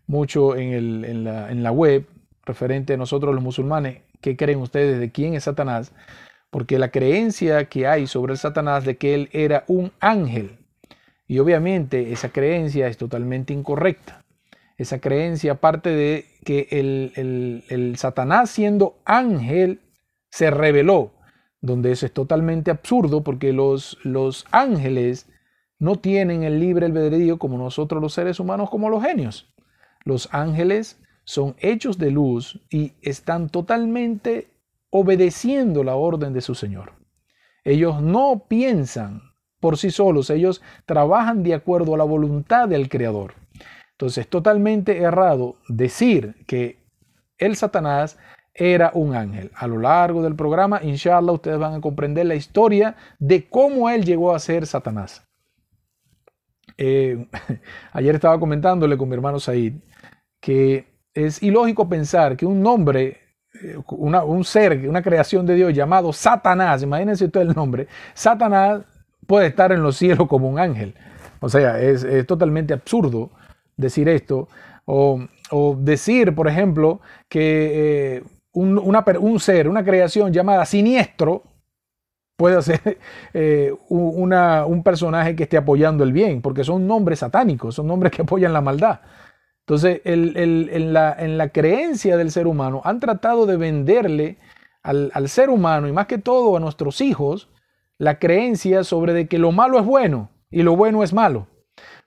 mucho 0.08 0.56
en, 0.56 1.24
la, 1.24 1.52
en 1.52 1.64
la 1.64 1.72
web, 1.72 2.08
referente 2.46 2.94
a 2.94 2.98
nosotros 2.98 3.34
los 3.34 3.44
musulmanes, 3.44 4.04
¿qué 4.22 4.38
creen 4.38 4.60
ustedes 4.60 5.00
de 5.00 5.12
quién 5.12 5.34
es 5.34 5.44
Satanás? 5.44 5.92
Porque 6.50 6.80
la 6.80 6.92
creencia 6.92 7.66
que 7.66 7.88
hay 7.88 8.08
sobre 8.08 8.34
el 8.34 8.40
Satanás 8.40 8.86
de 8.86 8.98
que 8.98 9.14
él 9.14 9.30
era 9.34 9.66
un 9.68 9.92
ángel, 10.00 10.65
y 11.28 11.40
obviamente 11.40 12.12
esa 12.12 12.30
creencia 12.30 12.88
es 12.88 12.98
totalmente 12.98 13.54
incorrecta. 13.54 14.24
Esa 14.78 15.00
creencia, 15.00 15.54
aparte 15.54 15.90
de 15.90 16.26
que 16.44 16.68
el, 16.72 17.96
Satanás 17.98 18.50
siendo 18.50 19.00
ángel 19.06 19.82
se 20.30 20.52
reveló, 20.52 21.14
donde 21.62 21.92
eso 21.92 22.06
es 22.06 22.12
totalmente 22.12 22.72
absurdo 22.72 23.24
porque 23.24 23.54
los, 23.54 23.98
los 24.04 24.46
ángeles 24.52 25.28
no 25.80 25.96
tienen 25.96 26.44
el 26.44 26.60
libre 26.60 26.86
albedrío 26.86 27.40
como 27.40 27.58
nosotros 27.58 28.02
los 28.02 28.14
seres 28.14 28.40
humanos, 28.40 28.70
como 28.70 28.90
los 28.90 29.04
genios. 29.04 29.48
Los 30.04 30.30
ángeles 30.32 31.02
son 31.24 31.56
hechos 31.60 31.98
de 31.98 32.12
luz 32.12 32.62
y 32.70 32.94
están 33.02 33.50
totalmente 33.50 34.50
obedeciendo 34.92 35.84
la 35.84 35.96
orden 35.96 36.34
de 36.34 36.42
su 36.42 36.54
Señor. 36.54 36.94
Ellos 37.64 38.02
no 38.02 38.46
piensan 38.48 39.22
por 39.60 39.78
sí 39.78 39.92
solos, 39.92 40.30
ellos 40.30 40.62
trabajan 40.86 41.44
de 41.44 41.54
acuerdo 41.54 41.96
a 41.96 41.98
la 41.98 42.04
voluntad 42.04 42.68
del 42.68 42.90
Creador. 42.90 43.34
Entonces, 43.92 44.28
totalmente 44.28 44.98
errado 44.98 45.56
decir 45.70 46.36
que 46.46 46.78
el 47.38 47.56
Satanás 47.56 48.18
era 48.54 48.92
un 48.94 49.16
ángel. 49.16 49.52
A 49.56 49.68
lo 49.68 49.78
largo 49.78 50.22
del 50.24 50.36
programa, 50.36 50.82
inshallah, 50.82 51.32
ustedes 51.32 51.60
van 51.60 51.76
a 51.76 51.82
comprender 51.82 52.26
la 52.26 52.36
historia 52.36 52.96
de 53.20 53.48
cómo 53.48 53.90
él 53.90 54.06
llegó 54.06 54.34
a 54.34 54.40
ser 54.40 54.66
Satanás. 54.66 55.26
Eh, 56.78 57.28
ayer 57.94 58.16
estaba 58.16 58.40
comentándole 58.40 58.98
con 58.98 59.08
mi 59.08 59.16
hermano 59.16 59.40
Said 59.40 59.76
que 60.42 60.86
es 61.14 61.42
ilógico 61.42 61.88
pensar 61.90 62.38
que 62.38 62.46
un 62.46 62.62
nombre, 62.62 63.20
eh, 63.64 63.78
un 63.88 64.44
ser, 64.44 64.88
una 64.88 65.02
creación 65.02 65.46
de 65.46 65.56
Dios 65.56 65.74
llamado 65.74 66.14
Satanás, 66.14 66.84
imagínense 66.84 67.26
usted 67.26 67.42
el 67.42 67.54
nombre, 67.56 67.88
Satanás 68.14 68.84
puede 69.28 69.48
estar 69.48 69.72
en 69.72 69.82
los 69.84 69.98
cielos 69.98 70.28
como 70.28 70.50
un 70.50 70.60
ángel. 70.60 70.96
O 71.40 71.50
sea, 71.50 71.80
es, 71.80 72.06
totalmente 72.26 72.74
absurdo 72.74 73.30
decir 73.78 74.10
esto. 74.10 74.48
O, 74.86 75.28
decir, 75.80 76.34
por 76.36 76.48
ejemplo, 76.48 77.02
que 77.30 78.18
eh, 78.18 78.24
un, 78.54 79.40
ser, 79.40 79.68
una 79.68 79.84
creación 79.84 80.32
llamada 80.32 80.66
siniestro, 80.66 81.44
puede 82.38 82.62
ser 82.62 82.98
eh, 83.34 83.74
un 83.90 84.84
personaje 84.84 85.36
que 85.36 85.44
esté 85.44 85.58
apoyando 85.58 86.04
el 86.04 86.14
bien, 86.14 86.42
porque 86.42 86.64
son 86.64 86.88
nombres 86.88 87.20
satánicos, 87.20 87.76
son 87.76 87.88
nombres 87.88 88.12
que 88.12 88.22
apoyan 88.22 88.54
la 88.54 88.62
maldad. 88.62 89.02
Entonces, 89.62 90.02
en, 90.06 90.94
la, 90.94 91.50
creencia 91.50 92.18
del 92.18 92.32
ser 92.32 92.46
humano, 92.46 92.82
han 92.84 93.00
tratado 93.00 93.48
de 93.48 93.58
venderle 93.58 94.38
al, 94.84 95.10
al 95.16 95.28
ser 95.28 95.50
humano 95.50 95.88
y 95.88 95.92
más 95.92 96.06
que 96.06 96.20
todo 96.20 96.56
a 96.56 96.60
nuestros 96.60 97.02
hijos, 97.02 97.50
la 97.98 98.20
creencia 98.20 98.84
sobre 98.84 99.14
de 99.14 99.28
que 99.28 99.40
lo 99.40 99.52
malo 99.52 99.80
es 99.80 99.86
bueno 99.86 100.30
y 100.50 100.64
lo 100.64 100.76
bueno 100.76 101.04
es 101.04 101.14
malo. 101.14 101.48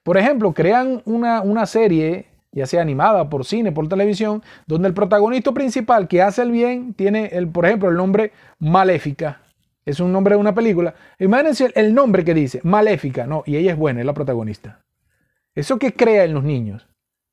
Por 0.02 0.16
ejemplo, 0.16 0.52
crean 0.54 1.02
una, 1.04 1.42
una 1.42 1.66
serie, 1.66 2.26
ya 2.52 2.66
sea 2.66 2.82
animada 2.82 3.28
por 3.28 3.44
cine, 3.44 3.72
por 3.72 3.88
televisión, 3.88 4.42
donde 4.66 4.88
el 4.88 4.94
protagonista 4.94 5.52
principal 5.52 6.08
que 6.08 6.22
hace 6.22 6.42
el 6.42 6.50
bien 6.50 6.94
tiene, 6.94 7.26
el, 7.32 7.48
por 7.48 7.66
ejemplo, 7.66 7.88
el 7.88 7.96
nombre 7.96 8.32
Maléfica. 8.58 9.42
Es 9.84 10.00
un 10.00 10.12
nombre 10.12 10.34
de 10.34 10.40
una 10.40 10.54
película. 10.54 10.94
Imagínense 11.18 11.70
el 11.74 11.94
nombre 11.94 12.24
que 12.24 12.34
dice, 12.34 12.60
Maléfica, 12.62 13.26
no, 13.26 13.42
y 13.46 13.56
ella 13.56 13.72
es 13.72 13.78
buena, 13.78 14.00
es 14.00 14.06
la 14.06 14.14
protagonista. 14.14 14.82
¿Eso 15.54 15.78
qué 15.78 15.92
crea 15.92 16.24
en 16.24 16.34
los 16.34 16.44
niños? 16.44 16.86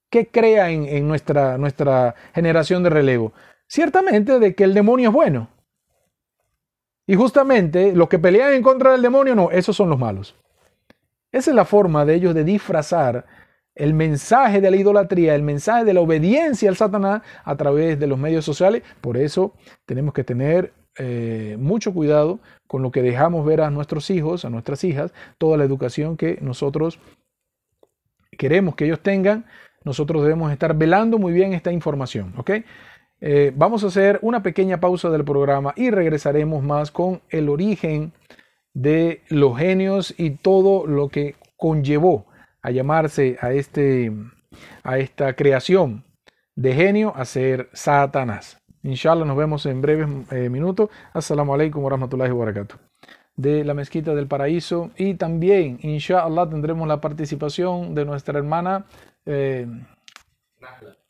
¿Qué 0.09 0.27
crea 0.27 0.69
en, 0.69 0.85
en 0.85 1.07
nuestra, 1.07 1.57
nuestra 1.57 2.15
generación 2.33 2.83
de 2.83 2.89
relevo? 2.89 3.33
Ciertamente 3.67 4.39
de 4.39 4.55
que 4.55 4.63
el 4.63 4.73
demonio 4.73 5.09
es 5.09 5.13
bueno. 5.13 5.49
Y 7.07 7.15
justamente 7.15 7.95
los 7.95 8.09
que 8.09 8.19
pelean 8.19 8.53
en 8.53 8.63
contra 8.63 8.91
del 8.91 9.01
demonio, 9.01 9.35
no, 9.35 9.51
esos 9.51 9.75
son 9.75 9.89
los 9.89 9.99
malos. 9.99 10.35
Esa 11.31 11.51
es 11.51 11.55
la 11.55 11.65
forma 11.65 12.05
de 12.05 12.15
ellos 12.15 12.33
de 12.33 12.43
disfrazar 12.43 13.25
el 13.75 13.93
mensaje 13.93 14.61
de 14.61 14.71
la 14.71 14.77
idolatría, 14.77 15.35
el 15.35 15.43
mensaje 15.43 15.83
de 15.83 15.93
la 15.93 15.99
obediencia 16.01 16.69
al 16.69 16.77
Satanás 16.77 17.21
a 17.43 17.55
través 17.57 17.99
de 17.99 18.07
los 18.07 18.17
medios 18.17 18.45
sociales. 18.45 18.83
Por 19.01 19.17
eso 19.17 19.53
tenemos 19.85 20.13
que 20.13 20.23
tener 20.23 20.73
eh, 20.97 21.57
mucho 21.59 21.93
cuidado 21.93 22.39
con 22.67 22.81
lo 22.81 22.91
que 22.91 23.01
dejamos 23.01 23.45
ver 23.45 23.61
a 23.61 23.69
nuestros 23.69 24.09
hijos, 24.09 24.45
a 24.45 24.49
nuestras 24.49 24.83
hijas, 24.85 25.13
toda 25.37 25.57
la 25.57 25.65
educación 25.65 26.15
que 26.15 26.39
nosotros 26.41 26.99
queremos 28.37 28.75
que 28.75 28.85
ellos 28.85 29.01
tengan. 29.01 29.45
Nosotros 29.83 30.23
debemos 30.23 30.51
estar 30.51 30.75
velando 30.75 31.19
muy 31.19 31.33
bien 31.33 31.53
esta 31.53 31.71
información. 31.71 32.33
¿ok? 32.37 32.51
Eh, 33.21 33.51
vamos 33.56 33.84
a 33.84 33.88
hacer 33.88 34.19
una 34.21 34.43
pequeña 34.43 34.80
pausa 34.80 35.10
del 35.10 35.23
programa 35.23 35.73
y 35.75 35.89
regresaremos 35.89 36.63
más 36.63 36.91
con 36.91 37.21
el 37.30 37.49
origen 37.49 38.13
de 38.73 39.21
los 39.30 39.58
genios 39.58 40.13
y 40.17 40.32
todo 40.32 40.86
lo 40.86 41.08
que 41.10 41.36
conllevó 41.56 42.25
a 42.62 42.71
llamarse 42.71 43.38
a, 43.41 43.54
este, 43.54 44.12
a 44.84 44.97
esta 44.97 45.34
creación 45.34 46.04
de 46.56 46.73
genio 46.73 47.13
a 47.15 47.25
ser 47.25 47.69
Satanás. 47.73 48.62
Inshallah, 48.84 49.25
nos 49.25 49.38
vemos 49.38 49.65
en 49.65 49.82
breves 49.82 50.08
eh, 50.32 50.49
minutos. 50.49 50.89
Assalamu 51.13 51.54
alaikum 51.54 51.84
wa 51.84 51.89
rahmatullahi 51.89 52.32
wa 52.32 52.45
barakatuh. 52.45 52.75
De 53.36 53.63
la 53.63 53.73
Mezquita 53.73 54.13
del 54.13 54.28
Paraíso. 54.28 54.91
Y 54.97 55.15
también, 55.15 55.80
inshallah, 55.82 56.47
tendremos 56.49 56.88
la 56.88 57.01
participación 57.01 57.95
de 57.95 58.06
nuestra 58.06 58.38
hermana 58.38 58.86
eh, 59.25 59.67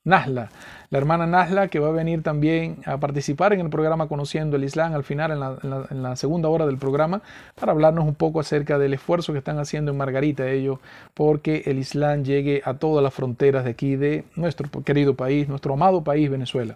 Nahla, 0.05 0.51
la 0.91 0.97
hermana 0.99 1.25
Nahla, 1.25 1.67
que 1.67 1.79
va 1.79 1.89
a 1.89 1.91
venir 1.91 2.21
también 2.21 2.77
a 2.85 2.97
participar 2.99 3.53
en 3.53 3.59
el 3.59 3.69
programa 3.71 4.07
Conociendo 4.07 4.55
el 4.55 4.63
Islam 4.63 4.93
al 4.93 5.03
final, 5.03 5.31
en 5.31 6.03
la, 6.03 6.15
segunda 6.15 6.47
hora 6.47 6.67
del 6.67 6.77
programa, 6.77 7.23
para 7.55 7.71
hablarnos 7.71 8.05
un 8.05 8.13
poco 8.13 8.39
acerca 8.39 8.77
del 8.77 8.93
esfuerzo 8.93 9.33
que 9.33 9.39
están 9.39 9.57
haciendo 9.57 9.91
en 9.91 9.97
Margarita 9.97 10.47
ellos, 10.47 10.77
porque 11.15 11.63
el 11.65 11.79
Islam 11.79 12.23
llegue 12.23 12.61
a 12.63 12.75
todas 12.75 13.03
las 13.03 13.15
fronteras 13.15 13.65
de 13.65 13.71
aquí, 13.71 13.95
de 13.95 14.25
nuestro 14.35 14.69
querido 14.83 15.15
país, 15.15 15.49
nuestro 15.49 15.73
amado 15.73 16.03
país, 16.03 16.29
Venezuela. 16.29 16.75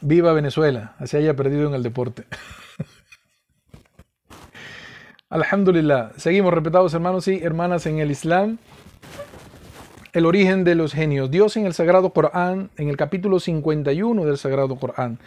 Viva 0.00 0.32
Venezuela, 0.32 0.94
así 0.98 1.16
haya 1.16 1.34
perdido 1.34 1.68
en 1.68 1.74
el 1.74 1.84
deporte. 1.84 2.24
Alhamdulillah. 5.30 6.10
Seguimos, 6.16 6.52
respetados 6.52 6.92
hermanos 6.92 7.28
y 7.28 7.38
hermanas 7.42 7.86
en 7.86 8.00
el 8.00 8.10
Islam 8.10 8.58
el 10.12 10.26
origen 10.26 10.64
de 10.64 10.74
los 10.74 10.92
genios. 10.92 11.30
Dios 11.30 11.56
en 11.56 11.66
el 11.66 11.74
Sagrado 11.74 12.10
Corán, 12.10 12.70
en 12.76 12.88
el 12.88 12.96
capítulo 12.96 13.40
51 13.40 14.24
del 14.24 14.36
Sagrado 14.36 14.76
Corán, 14.76 15.18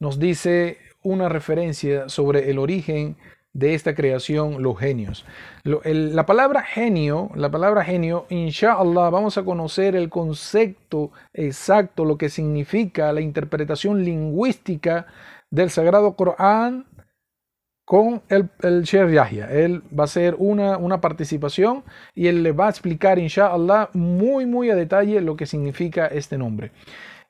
nos 0.00 0.18
dice 0.18 0.78
una 1.02 1.28
referencia 1.28 2.08
sobre 2.08 2.50
el 2.50 2.58
origen 2.58 3.16
de 3.52 3.74
esta 3.74 3.94
creación, 3.94 4.62
los 4.62 4.78
genios. 4.78 5.26
la 5.64 6.26
palabra 6.26 6.62
genio, 6.62 7.30
la 7.34 7.50
palabra 7.50 7.84
genio, 7.84 8.26
inshallah, 8.30 9.10
vamos 9.10 9.36
a 9.36 9.44
conocer 9.44 9.94
el 9.94 10.08
concepto 10.08 11.10
exacto, 11.34 12.04
lo 12.04 12.16
que 12.16 12.30
significa 12.30 13.12
la 13.12 13.20
interpretación 13.20 14.04
lingüística 14.04 15.06
del 15.50 15.70
Sagrado 15.70 16.16
Corán 16.16 16.86
con 17.84 18.22
el, 18.28 18.48
el 18.62 18.84
Yahya. 18.84 19.50
Él 19.50 19.82
va 19.96 20.04
a 20.04 20.06
hacer 20.06 20.36
una, 20.38 20.76
una, 20.78 21.00
participación 21.00 21.84
y 22.14 22.28
él 22.28 22.42
le 22.42 22.52
va 22.52 22.66
a 22.66 22.70
explicar, 22.70 23.18
inshallah, 23.18 23.90
muy, 23.92 24.46
muy 24.46 24.70
a 24.70 24.76
detalle 24.76 25.20
lo 25.20 25.36
que 25.36 25.46
significa 25.46 26.06
este 26.06 26.38
nombre. 26.38 26.72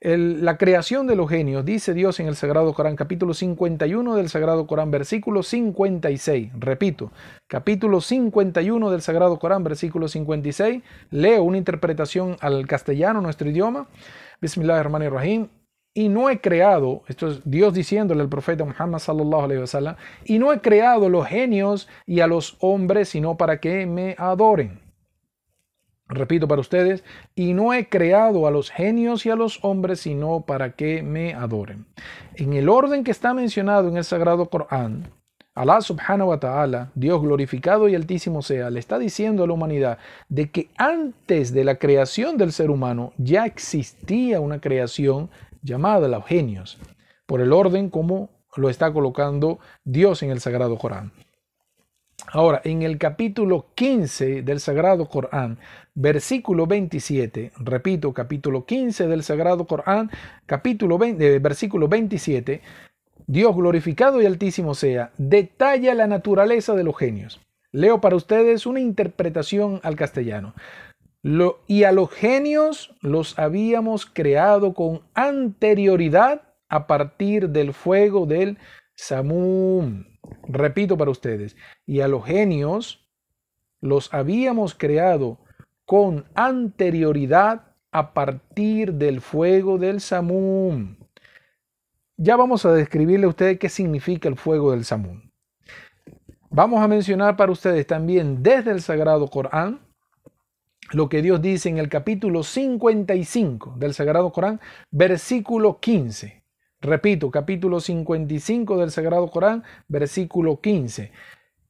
la 0.01 0.59
creación 0.59 1.07
de 1.07 1.15
los 1.17 1.31
genios, 1.31 1.65
dice 1.65 1.95
Dios 1.95 2.19
en 2.21 2.27
el 2.27 2.35
Sagrado 2.35 2.75
Corán, 2.75 2.97
capítulo 2.97 3.35
51 3.35 4.17
del 4.17 4.29
Sagrado 4.29 4.67
Corán, 4.67 4.91
versículo 4.91 5.43
56. 5.43 6.51
Repito, 6.59 7.13
capítulo 7.47 8.01
51 8.01 8.91
del 8.91 9.01
Sagrado 9.01 9.39
Corán, 9.39 9.65
versículo 9.65 10.09
56. 10.09 10.83
Leo 11.11 11.43
una 11.45 11.59
interpretación 11.59 12.37
al 12.41 12.67
castellano, 12.67 13.21
nuestro 13.21 13.49
idioma. 13.49 13.89
Bismillahirrahmanirrahim 14.41 15.49
y 15.95 16.09
no 16.09 16.31
he 16.31 16.41
creado, 16.41 17.03
esto 17.07 17.29
es 17.29 17.41
Dios 17.45 17.75
diciéndole 17.75 18.23
al 18.23 18.29
profeta 18.29 18.65
Muhammad 18.65 18.99
sallallahu 18.99 19.43
alaihi 19.43 19.61
wasallam, 19.61 19.97
y 20.25 20.39
no 20.39 20.53
he 20.53 20.61
creado 20.61 21.09
los 21.09 21.27
genios 21.27 21.89
y 22.07 22.21
a 22.21 22.27
los 22.27 22.57
hombres 22.61 23.11
sino 23.11 23.37
para 23.37 23.61
que 23.61 23.87
me 23.87 24.15
adoren. 24.19 24.81
Repito 26.09 26.47
para 26.49 26.61
ustedes, 26.61 27.05
y 27.35 27.55
no 27.55 27.73
he 27.73 27.89
creado 27.89 28.47
a 28.47 28.51
los 28.51 28.71
genios 28.71 29.25
y 29.25 29.31
a 29.31 29.37
los 29.37 29.59
hombres 29.63 30.01
sino 30.01 30.43
para 30.43 30.73
que 30.73 31.03
me 31.03 31.35
adoren. 31.35 31.87
En 32.37 32.53
el 32.53 32.69
orden 32.69 33.05
que 33.05 33.11
está 33.11 33.35
mencionado 33.35 33.89
en 33.89 33.97
el 33.97 34.05
Sagrado 34.05 34.47
Corán, 34.47 35.11
Allah 35.55 35.83
subhanahu 35.83 36.31
wa 36.31 36.41
ta'ala, 36.41 36.91
Dios 36.95 37.21
glorificado 37.21 37.87
y 37.87 37.95
altísimo 37.95 38.41
sea, 38.41 38.71
le 38.71 38.81
está 38.81 38.99
diciendo 38.99 39.45
a 39.45 39.47
la 39.47 39.53
humanidad 39.53 39.99
de 40.31 40.51
que 40.51 40.71
antes 40.79 41.53
de 41.53 41.65
la 41.65 41.75
creación 41.75 42.39
del 42.39 42.53
ser 42.53 42.71
humano 42.71 43.13
ya 43.19 43.45
existía 43.45 44.41
una 44.41 44.61
creación 44.61 45.29
llamada 45.63 46.09
los 46.09 46.27
genios, 46.27 46.79
por 47.27 47.41
el 47.41 47.53
orden 47.53 47.89
como 47.89 48.31
lo 48.57 48.69
está 48.69 48.93
colocando 48.93 49.59
Dios 49.85 50.23
en 50.23 50.31
el 50.31 50.41
Sagrado 50.41 50.77
Corán. 50.77 51.13
Ahora, 52.29 52.61
en 52.65 52.83
el 52.83 52.99
capítulo 52.99 53.67
15 53.75 54.43
del 54.43 54.61
Sagrado 54.61 55.09
Corán, 55.09 55.59
versículo 55.95 56.67
27, 56.67 57.53
repito, 57.59 58.13
capítulo 58.13 58.65
15 58.65 59.07
del 59.09 59.23
Sagrado 59.23 59.67
Corán, 59.67 60.11
capítulo 60.47 60.99
20, 60.99 61.39
versículo 61.41 61.89
27, 61.89 62.63
Dios 63.27 63.57
glorificado 63.57 64.21
y 64.23 64.27
altísimo 64.27 64.75
sea, 64.75 65.11
detalla 65.19 65.95
la 65.95 66.07
naturaleza 66.07 66.75
de 66.75 66.85
los 66.85 66.97
genios. 66.97 67.41
Leo 67.73 68.01
para 68.01 68.17
ustedes 68.17 68.67
una 68.67 68.81
interpretación 68.81 69.81
al 69.83 69.97
castellano 69.97 70.55
y 71.23 71.85
a 71.85 71.93
los 71.93 72.11
genios 72.11 72.95
los 73.01 73.39
habíamos 73.39 74.07
creado 74.07 74.75
con 74.75 75.03
anterioridad 75.15 76.43
a 76.69 76.87
partir 76.87 77.51
del 77.51 77.73
fuego 77.73 78.27
del 78.27 78.59
Samum. 78.95 80.05
Repito 80.49 80.97
para 80.97 81.11
ustedes, 81.11 81.57
y 81.87 82.01
a 82.01 82.09
los 82.09 82.25
genios 82.25 83.09
los 83.81 84.13
habíamos 84.13 84.75
creado 84.75 85.39
con 85.85 86.25
anterioridad 86.35 87.75
a 87.91 88.15
partir 88.15 88.95
del 88.95 89.21
fuego 89.21 89.79
del 89.79 90.01
Samum. 90.01 90.97
Ya 92.17 92.37
vamos 92.37 92.65
a 92.65 92.73
describirle 92.73 93.27
a 93.27 93.31
ustedes 93.31 93.59
qué 93.59 93.69
significa 93.69 94.29
el 94.29 94.37
fuego 94.37 94.73
del 94.73 94.85
Samum. 94.85 95.31
Vamos 96.51 96.83
a 96.83 96.89
mencionar 96.89 97.37
para 97.37 97.53
ustedes 97.53 97.87
también 97.87 98.43
desde 98.43 98.71
el 98.71 98.83
Sagrado 98.83 99.29
Corán 99.29 99.81
lo 100.93 101.09
que 101.09 101.23
Dios 101.23 101.41
dice 101.41 101.69
en 101.69 101.79
el 101.79 101.89
capítulo 101.89 102.43
55 102.43 103.75
del 103.79 103.95
Sagrado 103.95 104.31
Corán, 104.33 104.61
versículo 104.91 105.81
15. 105.81 106.43
Repito, 106.81 107.31
capítulo 107.31 107.81
55 107.81 108.79
del 108.79 108.91
Sagrado 108.91 109.29
Corán, 109.31 109.65
versículo 109.89 110.61
15. 110.61 111.13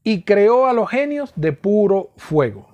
Y 0.05 0.23
creó 0.23 0.67
a 0.67 0.73
los 0.73 0.91
genios 0.91 1.33
de 1.37 1.53
puro 1.53 2.13
fuego. 2.17 2.69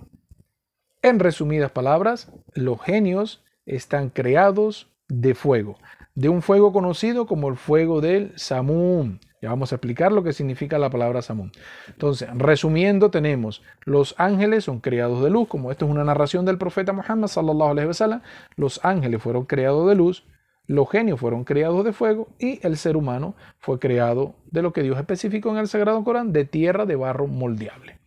En 1.02 1.18
resumidas 1.18 1.70
palabras, 1.70 2.32
los 2.54 2.80
genios 2.80 3.44
están 3.66 4.08
creados 4.08 4.90
de 5.08 5.34
fuego, 5.34 5.78
de 6.14 6.28
un 6.28 6.42
fuego 6.42 6.72
conocido 6.72 7.26
como 7.26 7.48
el 7.48 7.56
fuego 7.56 8.00
del 8.00 8.32
Samum, 8.36 9.18
ya 9.40 9.50
vamos 9.50 9.72
a 9.72 9.76
explicar 9.76 10.12
lo 10.12 10.22
que 10.22 10.32
significa 10.32 10.78
la 10.78 10.90
palabra 10.90 11.22
Samún. 11.22 11.52
Entonces, 11.86 12.28
resumiendo, 12.34 13.10
tenemos 13.10 13.62
los 13.84 14.14
ángeles 14.18 14.64
son 14.64 14.80
creados 14.80 15.22
de 15.22 15.30
luz, 15.30 15.48
como 15.48 15.70
esto 15.70 15.84
es 15.84 15.90
una 15.90 16.04
narración 16.04 16.44
del 16.44 16.58
profeta 16.58 16.92
Muhammad 16.92 17.28
sallallahu 17.28 17.70
alaihi 17.70 17.88
wasallam, 17.88 18.22
los 18.56 18.84
ángeles 18.84 19.22
fueron 19.22 19.44
creados 19.44 19.88
de 19.88 19.94
luz, 19.94 20.26
los 20.66 20.90
genios 20.90 21.18
fueron 21.18 21.44
creados 21.44 21.84
de 21.84 21.92
fuego 21.92 22.28
y 22.38 22.64
el 22.66 22.76
ser 22.76 22.96
humano 22.96 23.34
fue 23.58 23.78
creado 23.78 24.34
de 24.50 24.62
lo 24.62 24.72
que 24.72 24.82
Dios 24.82 24.98
especificó 24.98 25.50
en 25.50 25.56
el 25.56 25.68
Sagrado 25.68 26.04
Corán, 26.04 26.32
de 26.32 26.44
tierra 26.44 26.84
de 26.84 26.96
barro 26.96 27.26
moldeable. 27.26 27.98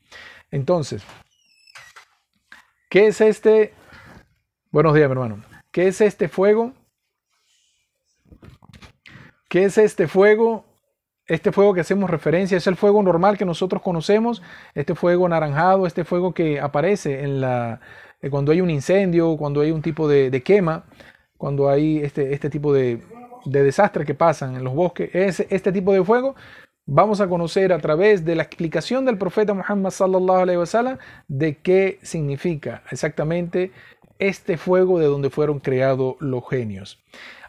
Entonces, 0.51 1.03
¿qué 2.89 3.07
es 3.07 3.19
este? 3.21 3.73
Buenos 4.69 4.93
días, 4.93 5.07
mi 5.09 5.13
hermano. 5.13 5.43
¿Qué 5.71 5.87
es 5.87 6.01
este 6.01 6.27
fuego? 6.27 6.73
¿Qué 9.49 9.65
es 9.65 9.77
este 9.77 10.07
fuego? 10.07 10.70
Este 11.27 11.51
fuego 11.51 11.73
que 11.73 11.81
hacemos 11.81 12.09
referencia 12.09 12.57
es 12.57 12.67
el 12.67 12.75
fuego 12.75 13.01
normal 13.03 13.37
que 13.37 13.45
nosotros 13.45 13.81
conocemos, 13.81 14.41
este 14.73 14.95
fuego 14.95 15.25
anaranjado, 15.25 15.87
este 15.87 16.03
fuego 16.03 16.33
que 16.33 16.59
aparece 16.59 17.21
eh, 17.23 18.29
cuando 18.29 18.51
hay 18.51 18.61
un 18.61 18.69
incendio, 18.69 19.37
cuando 19.37 19.61
hay 19.61 19.71
un 19.71 19.81
tipo 19.81 20.07
de, 20.07 20.41
quema, 20.43 20.83
cuando 21.37 21.69
hay 21.69 21.99
este, 21.99 22.33
este 22.33 22.49
tipo 22.49 22.73
de, 22.73 23.01
de 23.45 23.63
desastres 23.63 24.05
que 24.05 24.13
pasan 24.13 24.55
en 24.55 24.63
los 24.63 24.73
bosques. 24.73 25.09
Es, 25.13 25.39
este 25.49 25.71
tipo 25.71 25.93
de 25.93 26.03
fuego 26.03 26.35
vamos 26.85 27.21
a 27.21 27.27
conocer 27.27 27.71
a 27.71 27.79
través 27.79 28.25
de 28.25 28.35
la 28.35 28.43
explicación 28.43 29.05
del 29.05 29.17
profeta 29.17 29.53
Muhammad 29.53 29.91
sallallahu 29.91 30.39
alaihi 30.39 30.57
wasallam 30.57 30.97
de 31.27 31.57
qué 31.57 31.99
significa 32.01 32.83
exactamente 32.91 33.71
este 34.19 34.57
fuego 34.57 34.99
de 34.99 35.07
donde 35.07 35.29
fueron 35.29 35.59
creados 35.59 36.15
los 36.19 36.43
genios. 36.49 36.99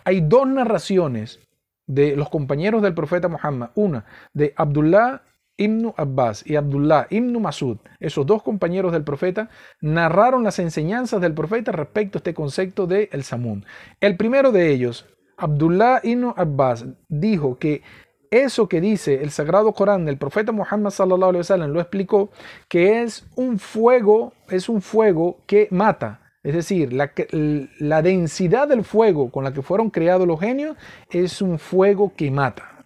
Hay 0.04 0.20
dos 0.20 0.46
narraciones 0.46 1.40
de 1.86 2.16
los 2.16 2.28
compañeros 2.28 2.82
del 2.82 2.94
profeta 2.94 3.28
Muhammad. 3.28 3.70
Una 3.74 4.04
de 4.32 4.52
Abdullah 4.56 5.22
ibn 5.56 5.92
Abbas 5.96 6.44
y 6.46 6.56
Abdullah 6.56 7.06
ibn 7.10 7.40
Masud, 7.40 7.78
esos 8.00 8.26
dos 8.26 8.42
compañeros 8.42 8.92
del 8.92 9.04
profeta, 9.04 9.50
narraron 9.80 10.42
las 10.44 10.58
enseñanzas 10.58 11.20
del 11.20 11.34
profeta 11.34 11.72
respecto 11.72 12.18
a 12.18 12.20
este 12.20 12.34
concepto 12.34 12.86
de 12.86 13.08
el 13.12 13.22
Samun. 13.22 13.64
El 14.00 14.16
primero 14.16 14.52
de 14.52 14.70
ellos, 14.70 15.06
Abdullah 15.36 16.00
ibn 16.02 16.32
Abbas, 16.36 16.86
dijo 17.08 17.58
que 17.58 17.82
eso 18.30 18.66
que 18.66 18.80
dice 18.80 19.22
el 19.22 19.30
sagrado 19.30 19.72
Corán 19.74 20.06
del 20.06 20.16
profeta 20.16 20.52
Muhammad 20.52 20.90
sallallahu 20.90 21.28
alaihi 21.28 21.40
wasallam 21.40 21.70
lo 21.70 21.80
explicó 21.80 22.30
que 22.66 23.02
es 23.02 23.26
un 23.36 23.58
fuego, 23.58 24.32
es 24.48 24.70
un 24.70 24.80
fuego 24.80 25.42
que 25.46 25.68
mata. 25.70 26.21
Es 26.42 26.54
decir, 26.54 26.92
la, 26.92 28.02
densidad 28.02 28.66
del 28.66 28.84
fuego 28.84 29.30
con 29.30 29.44
la 29.44 29.52
que 29.52 29.62
fueron 29.62 29.90
creados 29.90 30.26
los 30.26 30.40
genios 30.40 30.76
es 31.10 31.40
un 31.40 31.58
fuego 31.58 32.12
que 32.16 32.30
mata. 32.30 32.84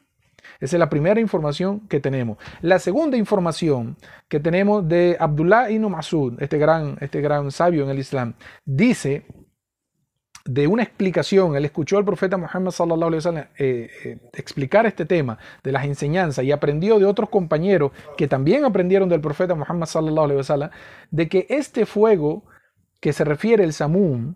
Esa 0.60 0.76
es 0.76 0.80
la 0.80 0.90
primera 0.90 1.20
información 1.20 1.80
que 1.88 2.00
tenemos. 2.00 2.38
La 2.60 2.78
segunda 2.78 3.16
información 3.16 3.96
que 4.28 4.40
tenemos 4.40 4.86
de 4.86 5.16
Abdullah 5.18 5.70
ibn 5.70 5.90
Masud, 5.90 6.34
este 6.40 6.58
gran, 6.58 6.96
este 7.00 7.20
gran 7.20 7.50
sabio 7.50 7.84
en 7.84 7.90
el 7.90 7.98
Islam, 7.98 8.34
dice 8.64 9.24
de 10.44 10.66
una 10.66 10.82
explicación, 10.82 11.56
él 11.56 11.64
escuchó 11.64 11.98
al 11.98 12.04
profeta 12.04 12.36
Muhammad 12.36 12.70
sallallahu 12.70 13.08
alaihi 13.08 13.16
wasallam 13.16 13.44
eh, 13.58 13.90
eh, 14.04 14.18
explicar 14.34 14.86
este 14.86 15.04
tema 15.04 15.38
de 15.64 15.72
las 15.72 15.84
enseñanzas 15.84 16.44
y 16.44 16.52
aprendió 16.52 16.98
de 16.98 17.04
otros 17.04 17.28
compañeros 17.30 17.90
que 18.16 18.28
también 18.28 18.64
aprendieron 18.64 19.08
del 19.08 19.20
profeta 19.20 19.54
Muhammad 19.54 19.86
sallallahu 19.86 20.24
alaihi 20.24 20.38
wasallam 20.38 20.70
de 21.10 21.28
que 21.28 21.46
este 21.50 21.84
fuego 21.84 22.44
que 23.06 23.12
se 23.12 23.22
refiere 23.22 23.62
el 23.62 23.72
Samum, 23.72 24.34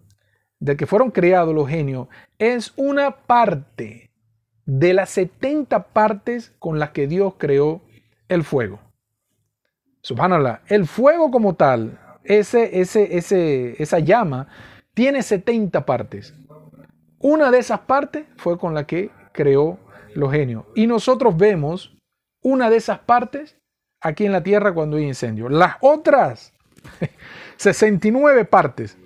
del 0.61 0.76
que 0.76 0.87
fueron 0.87 1.11
creados 1.11 1.52
los 1.52 1.68
genios, 1.68 2.06
es 2.38 2.72
una 2.76 3.16
parte 3.16 4.12
de 4.64 4.94
las 4.94 5.11
70 5.11 5.88
partes 5.88 6.54
con 6.61 6.78
las 6.78 6.90
que 6.90 7.09
Dios 7.09 7.35
creó 7.37 7.83
el 8.28 8.44
fuego. 8.44 8.78
Subhanallah, 10.02 10.62
el 10.68 10.87
fuego 10.87 11.33
como 11.33 11.56
tal, 11.56 11.98
ese, 12.22 12.80
ese, 12.80 13.16
ese, 13.18 13.83
esa 13.83 13.98
llama, 13.98 14.46
tiene 14.94 15.24
70 15.24 15.85
partes. 15.85 16.33
Una 17.18 17.50
de 17.50 17.59
esas 17.59 17.80
partes 17.80 18.26
fue 18.37 18.56
con 18.56 18.72
la 18.72 18.87
que 18.87 19.11
creó 19.33 19.80
los 20.14 20.30
genios. 20.30 20.62
Y 20.76 20.87
nosotros 20.87 21.37
vemos 21.37 21.96
una 22.40 22.70
de 22.70 22.76
esas 22.76 23.00
partes 23.00 23.56
aquí 24.00 24.26
en 24.26 24.30
la 24.30 24.44
tierra 24.44 24.72
cuando 24.72 24.96
hay 24.96 25.06
incendio. 25.06 25.48
Las 25.48 25.74
otras 25.80 26.52
69 27.61 28.46
partes 28.46 28.96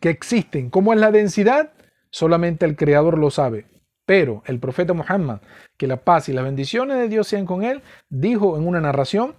que 0.00 0.08
existen, 0.08 0.70
¿cómo 0.70 0.94
es 0.94 0.98
la 0.98 1.10
densidad? 1.10 1.74
Solamente 2.08 2.64
el 2.64 2.74
creador 2.74 3.18
lo 3.18 3.30
sabe. 3.30 3.66
Pero 4.06 4.42
el 4.46 4.58
profeta 4.58 4.94
Muhammad, 4.94 5.42
que 5.76 5.86
la 5.86 5.98
paz 5.98 6.30
y 6.30 6.32
las 6.32 6.42
bendiciones 6.42 6.96
de 6.96 7.10
Dios 7.10 7.28
sean 7.28 7.44
con 7.44 7.64
él, 7.64 7.82
dijo 8.08 8.56
en 8.56 8.66
una 8.66 8.80
narración 8.80 9.34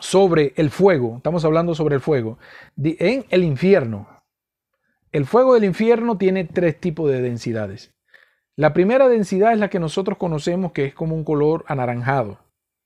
sobre 0.00 0.54
el 0.56 0.70
fuego, 0.70 1.18
estamos 1.18 1.44
hablando 1.44 1.74
sobre 1.74 1.96
el 1.96 2.00
fuego, 2.00 2.38
en 2.82 3.26
el 3.28 3.44
infierno. 3.44 4.08
El 5.12 5.26
fuego 5.26 5.52
del 5.52 5.64
infierno 5.64 6.16
tiene 6.16 6.44
tres 6.44 6.80
tipos 6.80 7.10
de 7.10 7.20
densidades. 7.20 7.92
La 8.56 8.72
primera 8.72 9.08
densidad 9.08 9.52
es 9.52 9.58
la 9.58 9.68
que 9.68 9.80
nosotros 9.80 10.16
conocemos 10.16 10.72
que 10.72 10.86
es 10.86 10.94
como 10.94 11.14
un 11.14 11.24
color 11.24 11.66
anaranjado, 11.68 12.38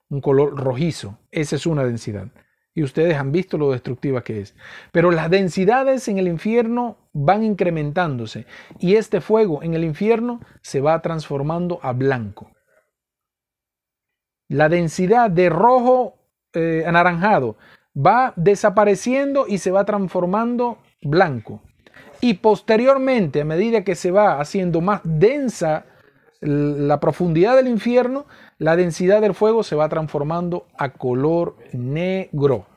un 0.09 0.19
color 0.19 0.57
rojizo. 0.57 1.17
Esa 1.31 1.55
es 1.55 1.65
una 1.65 1.85
densidad 1.85 2.27
y 2.73 2.83
ustedes 2.83 3.17
han 3.17 3.31
visto 3.31 3.57
lo 3.57 3.71
destructiva 3.71 4.23
que 4.23 4.41
es. 4.41 4.55
Pero 4.91 5.11
las 5.11 5.29
densidades 5.29 6.07
en 6.07 6.17
el 6.17 6.27
infierno 6.27 6.97
van 7.13 7.43
incrementándose 7.43 8.45
y 8.79 8.95
este 8.95 9.21
fuego 9.21 9.63
en 9.63 9.73
el 9.73 9.83
infierno 9.83 10.39
se 10.61 10.81
va 10.81 11.01
transformando 11.01 11.79
a 11.81 11.93
blanco. 11.93 12.51
La 14.47 14.69
densidad 14.69 15.29
de 15.29 15.49
rojo 15.49 16.15
eh, 16.53 16.83
anaranjado 16.87 17.57
va 17.95 18.33
desapareciendo 18.35 19.45
y 19.47 19.57
se 19.59 19.71
va 19.71 19.85
transformando 19.85 20.79
blanco. 21.01 21.61
Y 22.21 22.35
posteriormente, 22.35 23.41
a 23.41 23.45
medida 23.45 23.83
que 23.83 23.95
se 23.95 24.11
va 24.11 24.39
haciendo 24.39 24.81
más 24.81 25.01
densa 25.03 25.85
la 26.41 26.99
profundidad 26.99 27.55
del 27.55 27.67
infierno, 27.67 28.25
la 28.59 28.75
densidad 28.75 29.21
del 29.21 29.33
fuego 29.33 29.63
se 29.63 29.75
va 29.75 29.89
transformando 29.89 30.67
a 30.77 30.89
color 30.89 31.55
negro. 31.73 32.67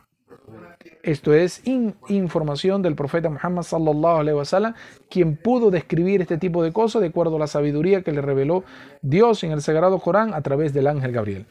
Esto 1.02 1.34
es 1.34 1.60
información 1.66 2.82
del 2.82 2.94
profeta 2.94 3.28
Muhammad 3.28 3.62
sallallahu 3.62 4.20
alaihi 4.20 4.38
wasallam, 4.38 4.74
quien 5.10 5.36
pudo 5.36 5.72
describir 5.72 6.22
este 6.22 6.38
tipo 6.38 6.62
de 6.62 6.72
cosas 6.72 7.02
de 7.02 7.08
acuerdo 7.08 7.36
a 7.36 7.40
la 7.40 7.48
sabiduría 7.48 8.02
que 8.02 8.12
le 8.12 8.20
reveló 8.20 8.62
Dios 9.02 9.42
en 9.42 9.50
el 9.50 9.62
sagrado 9.62 9.98
Corán 9.98 10.32
a 10.32 10.42
través 10.42 10.72
del 10.72 10.86
ángel 10.86 11.10
Gabriel. 11.10 11.46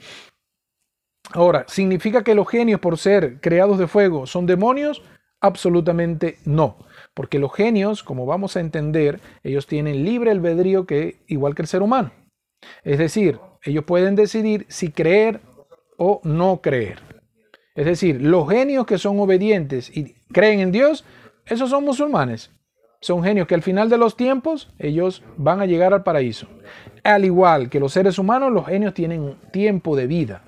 Ahora, 1.33 1.65
¿significa 1.67 2.23
que 2.23 2.35
los 2.35 2.47
genios 2.47 2.79
por 2.79 2.97
ser 2.97 3.41
creados 3.41 3.77
de 3.77 3.87
fuego 3.87 4.25
son 4.25 4.45
demonios? 4.45 5.03
Absolutamente 5.41 6.37
no, 6.45 6.77
porque 7.13 7.39
los 7.39 7.53
genios, 7.53 8.03
como 8.03 8.25
vamos 8.25 8.55
a 8.55 8.61
entender, 8.61 9.19
ellos 9.43 9.67
tienen 9.67 10.05
libre 10.05 10.31
albedrío 10.31 10.85
que 10.85 11.17
igual 11.27 11.55
que 11.55 11.63
el 11.63 11.67
ser 11.67 11.81
humano. 11.81 12.11
Es 12.83 12.99
decir, 12.99 13.39
ellos 13.63 13.85
pueden 13.85 14.15
decidir 14.15 14.65
si 14.69 14.91
creer 14.91 15.41
o 15.97 16.21
no 16.23 16.61
creer. 16.61 16.99
Es 17.75 17.85
decir, 17.85 18.21
los 18.21 18.49
genios 18.49 18.85
que 18.85 18.97
son 18.97 19.19
obedientes 19.19 19.95
y 19.95 20.15
creen 20.31 20.59
en 20.59 20.71
Dios, 20.71 21.05
esos 21.45 21.69
son 21.69 21.85
musulmanes. 21.85 22.51
Son 22.99 23.23
genios 23.23 23.47
que 23.47 23.55
al 23.55 23.63
final 23.63 23.89
de 23.89 23.97
los 23.97 24.15
tiempos 24.15 24.71
ellos 24.77 25.23
van 25.37 25.61
a 25.61 25.65
llegar 25.65 25.93
al 25.93 26.03
paraíso. 26.03 26.47
Al 27.03 27.25
igual 27.25 27.69
que 27.69 27.79
los 27.79 27.93
seres 27.93 28.19
humanos, 28.19 28.51
los 28.51 28.67
genios 28.67 28.93
tienen 28.93 29.37
tiempo 29.51 29.95
de 29.95 30.05
vida. 30.05 30.43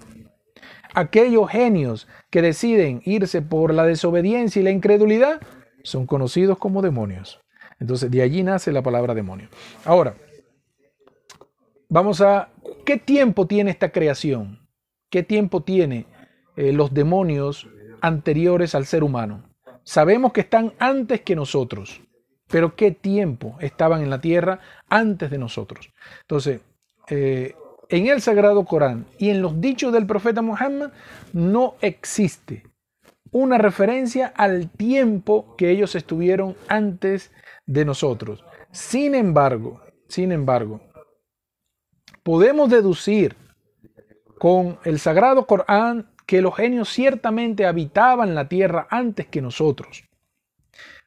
Aquellos 0.93 1.49
genios 1.49 2.07
que 2.29 2.43
deciden 2.43 3.01
irse 3.05 3.41
por 3.41 3.73
la 3.73 3.85
desobediencia 3.85 4.59
y 4.59 4.63
la 4.63 4.69
incredulidad 4.69 5.41
son 5.83 6.05
conocidos 6.05 6.59
como 6.59 6.83
demonios. 6.83 7.41
Entonces 7.79 8.11
de 8.11 8.21
allí 8.21 8.43
nace 8.43 8.71
la 8.71 8.83
palabra 8.83 9.15
demonio. 9.15 9.49
Ahora, 9.83 10.15
vamos 11.89 12.21
a, 12.21 12.49
¿qué 12.83 12.97
tiempo 12.97 13.47
tiene 13.47 13.71
esta 13.71 13.91
creación? 13.91 14.59
¿Qué 15.09 15.23
tiempo 15.23 15.61
tiene 15.61 16.05
eh, 16.55 16.73
los 16.73 16.93
demonios 16.93 17.67
anteriores 18.01 18.75
al 18.75 18.85
ser 18.85 19.03
humano? 19.03 19.49
Sabemos 19.83 20.33
que 20.33 20.41
están 20.41 20.73
antes 20.79 21.21
que 21.21 21.35
nosotros, 21.35 22.01
pero 22.47 22.75
¿qué 22.75 22.91
tiempo 22.91 23.57
estaban 23.59 24.01
en 24.01 24.09
la 24.09 24.21
tierra 24.21 24.59
antes 24.87 25.29
de 25.29 25.37
nosotros? 25.37 25.91
Entonces, 26.21 26.61
eh, 27.09 27.55
en 27.89 28.07
el 28.07 28.21
Sagrado 28.21 28.65
Corán 28.65 29.05
y 29.17 29.29
en 29.29 29.41
los 29.41 29.59
dichos 29.59 29.93
del 29.93 30.05
profeta 30.05 30.41
Muhammad 30.41 30.91
no 31.33 31.75
existe 31.81 32.63
una 33.31 33.57
referencia 33.57 34.31
al 34.35 34.69
tiempo 34.69 35.55
que 35.57 35.71
ellos 35.71 35.95
estuvieron 35.95 36.55
antes 36.67 37.31
de 37.65 37.83
nosotros. 37.83 38.43
Sin 38.71 39.15
embargo, 39.15 39.81
sin 40.07 40.31
embargo, 40.31 40.81
podemos 42.23 42.69
deducir 42.69 43.35
con 44.39 44.79
el 44.83 44.99
Sagrado 44.99 45.45
Corán 45.45 46.07
que 46.25 46.41
los 46.41 46.55
genios 46.55 46.89
ciertamente 46.89 47.65
habitaban 47.65 48.33
la 48.33 48.47
tierra 48.47 48.87
antes 48.89 49.27
que 49.27 49.41
nosotros. 49.41 50.03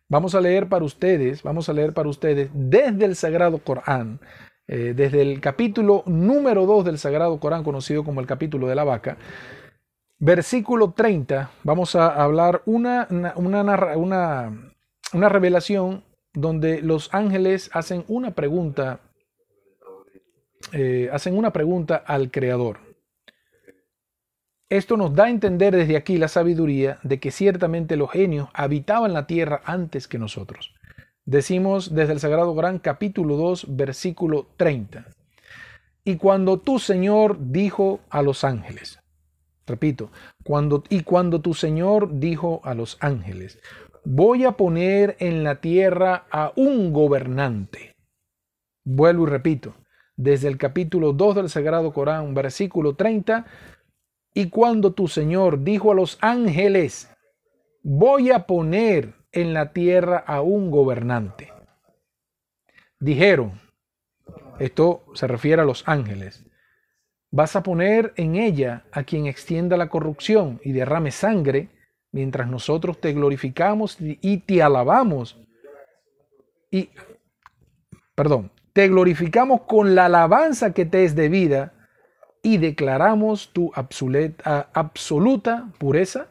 Vamos 0.08 0.34
a 0.34 0.40
leer 0.40 0.68
para 0.68 0.84
ustedes, 0.84 1.42
vamos 1.42 1.68
a 1.68 1.72
leer 1.72 1.92
para 1.92 2.08
ustedes 2.08 2.50
desde 2.54 3.04
el 3.04 3.16
Sagrado 3.16 3.58
Corán, 3.58 4.20
eh, 4.68 4.92
desde 4.94 5.22
el 5.22 5.40
capítulo 5.40 6.04
número 6.06 6.64
2 6.64 6.84
del 6.84 6.98
Sagrado 6.98 7.40
Corán, 7.40 7.64
conocido 7.64 8.04
como 8.04 8.20
el 8.20 8.26
capítulo 8.26 8.68
de 8.68 8.74
la 8.74 8.84
vaca, 8.84 9.16
versículo 10.18 10.92
30, 10.92 11.50
vamos 11.64 11.96
a 11.96 12.08
hablar 12.22 12.62
una, 12.66 13.08
una, 13.36 13.66
una, 13.96 14.72
una 15.12 15.28
revelación 15.28 16.04
donde 16.32 16.82
los 16.82 17.12
ángeles 17.12 17.70
hacen 17.72 18.04
una 18.06 18.30
pregunta 18.32 19.00
eh, 20.78 21.08
hacen 21.10 21.38
una 21.38 21.54
pregunta 21.54 21.96
al 21.96 22.30
Creador. 22.30 22.80
Esto 24.68 24.98
nos 24.98 25.14
da 25.14 25.24
a 25.24 25.30
entender 25.30 25.74
desde 25.74 25.96
aquí 25.96 26.18
la 26.18 26.28
sabiduría 26.28 26.98
de 27.02 27.18
que 27.18 27.30
ciertamente 27.30 27.96
los 27.96 28.10
genios 28.10 28.50
habitaban 28.52 29.14
la 29.14 29.26
tierra 29.26 29.62
antes 29.64 30.06
que 30.06 30.18
nosotros. 30.18 30.74
Decimos 31.24 31.94
desde 31.94 32.12
el 32.12 32.20
Sagrado 32.20 32.54
Gran 32.54 32.78
capítulo 32.78 33.36
2 33.36 33.74
versículo 33.74 34.48
30. 34.58 35.06
Y 36.04 36.16
cuando 36.16 36.58
tu 36.58 36.78
Señor 36.78 37.38
dijo 37.40 38.00
a 38.10 38.20
los 38.20 38.44
ángeles, 38.44 38.98
repito, 39.66 40.10
cuando, 40.44 40.84
y 40.90 41.04
cuando 41.04 41.40
tu 41.40 41.54
Señor 41.54 42.18
dijo 42.18 42.60
a 42.64 42.74
los 42.74 42.98
ángeles, 43.00 43.58
voy 44.04 44.44
a 44.44 44.52
poner 44.52 45.16
en 45.20 45.42
la 45.42 45.62
tierra 45.62 46.26
a 46.30 46.52
un 46.54 46.92
gobernante. 46.92 47.96
Vuelvo 48.84 49.26
y 49.26 49.30
repito, 49.30 49.74
desde 50.16 50.48
el 50.48 50.56
capítulo 50.56 51.12
2 51.12 51.36
del 51.36 51.48
Sagrado 51.50 51.92
Corán, 51.92 52.34
versículo 52.34 52.96
30, 52.96 53.46
y 54.34 54.48
cuando 54.48 54.92
tu 54.92 55.08
Señor 55.08 55.62
dijo 55.62 55.92
a 55.92 55.94
los 55.94 56.18
ángeles, 56.20 57.10
voy 57.82 58.30
a 58.30 58.46
poner 58.46 59.14
en 59.32 59.54
la 59.54 59.72
tierra 59.72 60.18
a 60.18 60.40
un 60.40 60.70
gobernante. 60.70 61.52
Dijeron, 62.98 63.60
esto 64.58 65.04
se 65.14 65.26
refiere 65.26 65.62
a 65.62 65.66
los 65.66 65.86
ángeles, 65.86 66.44
vas 67.30 67.54
a 67.56 67.62
poner 67.62 68.14
en 68.16 68.36
ella 68.36 68.84
a 68.92 69.04
quien 69.04 69.26
extienda 69.26 69.76
la 69.76 69.88
corrupción 69.90 70.60
y 70.64 70.72
derrame 70.72 71.10
sangre, 71.10 71.68
mientras 72.12 72.48
nosotros 72.48 72.98
te 73.00 73.12
glorificamos 73.12 73.98
y 74.00 74.38
te 74.38 74.62
alabamos. 74.62 75.38
Y, 76.70 76.90
perdón, 78.14 78.50
te 78.76 78.88
glorificamos 78.88 79.62
con 79.62 79.94
la 79.94 80.04
alabanza 80.04 80.74
que 80.74 80.84
te 80.84 81.04
es 81.04 81.16
debida 81.16 81.72
y 82.42 82.58
declaramos 82.58 83.48
tu 83.54 83.72
absoluta 83.74 85.68
pureza. 85.78 86.26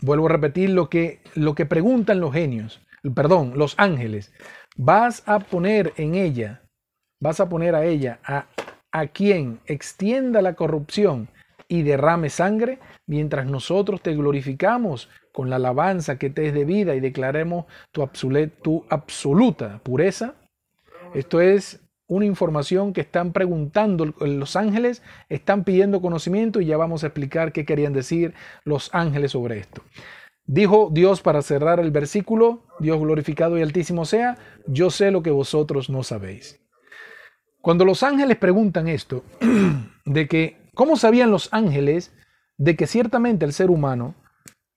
Vuelvo 0.00 0.26
a 0.26 0.28
repetir 0.28 0.70
lo 0.70 0.88
que, 0.88 1.20
lo 1.34 1.56
que 1.56 1.66
preguntan 1.66 2.20
los 2.20 2.32
genios, 2.32 2.80
perdón, 3.16 3.54
los 3.56 3.74
ángeles. 3.78 4.32
Vas 4.76 5.24
a 5.26 5.40
poner 5.40 5.92
en 5.96 6.14
ella, 6.14 6.62
vas 7.18 7.40
a 7.40 7.48
poner 7.48 7.74
a 7.74 7.84
ella, 7.84 8.20
a, 8.24 8.46
a 8.92 9.08
quien 9.08 9.58
extienda 9.66 10.40
la 10.40 10.54
corrupción 10.54 11.28
y 11.66 11.82
derrame 11.82 12.30
sangre, 12.30 12.78
mientras 13.08 13.46
nosotros 13.46 14.02
te 14.02 14.14
glorificamos 14.14 15.10
con 15.32 15.50
la 15.50 15.56
alabanza 15.56 16.16
que 16.16 16.30
te 16.30 16.46
es 16.46 16.54
debida 16.54 16.94
y 16.94 17.00
declaremos 17.00 17.64
tu, 17.90 18.08
tu 18.62 18.86
absoluta 18.88 19.80
pureza. 19.82 20.36
Esto 21.14 21.40
es 21.40 21.80
una 22.06 22.24
información 22.26 22.92
que 22.92 23.00
están 23.02 23.32
preguntando 23.32 24.14
los 24.20 24.56
ángeles, 24.56 25.02
están 25.28 25.64
pidiendo 25.64 26.00
conocimiento 26.00 26.60
y 26.60 26.66
ya 26.66 26.76
vamos 26.76 27.04
a 27.04 27.08
explicar 27.08 27.52
qué 27.52 27.64
querían 27.64 27.92
decir 27.92 28.34
los 28.64 28.90
ángeles 28.94 29.32
sobre 29.32 29.58
esto. 29.58 29.82
Dijo 30.44 30.90
Dios 30.92 31.22
para 31.22 31.42
cerrar 31.42 31.80
el 31.80 31.90
versículo, 31.90 32.64
Dios 32.80 32.98
glorificado 32.98 33.58
y 33.58 33.62
altísimo 33.62 34.04
sea, 34.04 34.36
yo 34.66 34.90
sé 34.90 35.10
lo 35.10 35.22
que 35.22 35.30
vosotros 35.30 35.88
no 35.88 36.02
sabéis. 36.02 36.60
Cuando 37.60 37.84
los 37.84 38.02
ángeles 38.02 38.36
preguntan 38.38 38.88
esto, 38.88 39.24
de 40.04 40.28
que, 40.28 40.56
¿cómo 40.74 40.96
sabían 40.96 41.30
los 41.30 41.52
ángeles 41.52 42.12
de 42.58 42.76
que 42.76 42.86
ciertamente 42.86 43.44
el 43.44 43.52
ser 43.52 43.70
humano, 43.70 44.14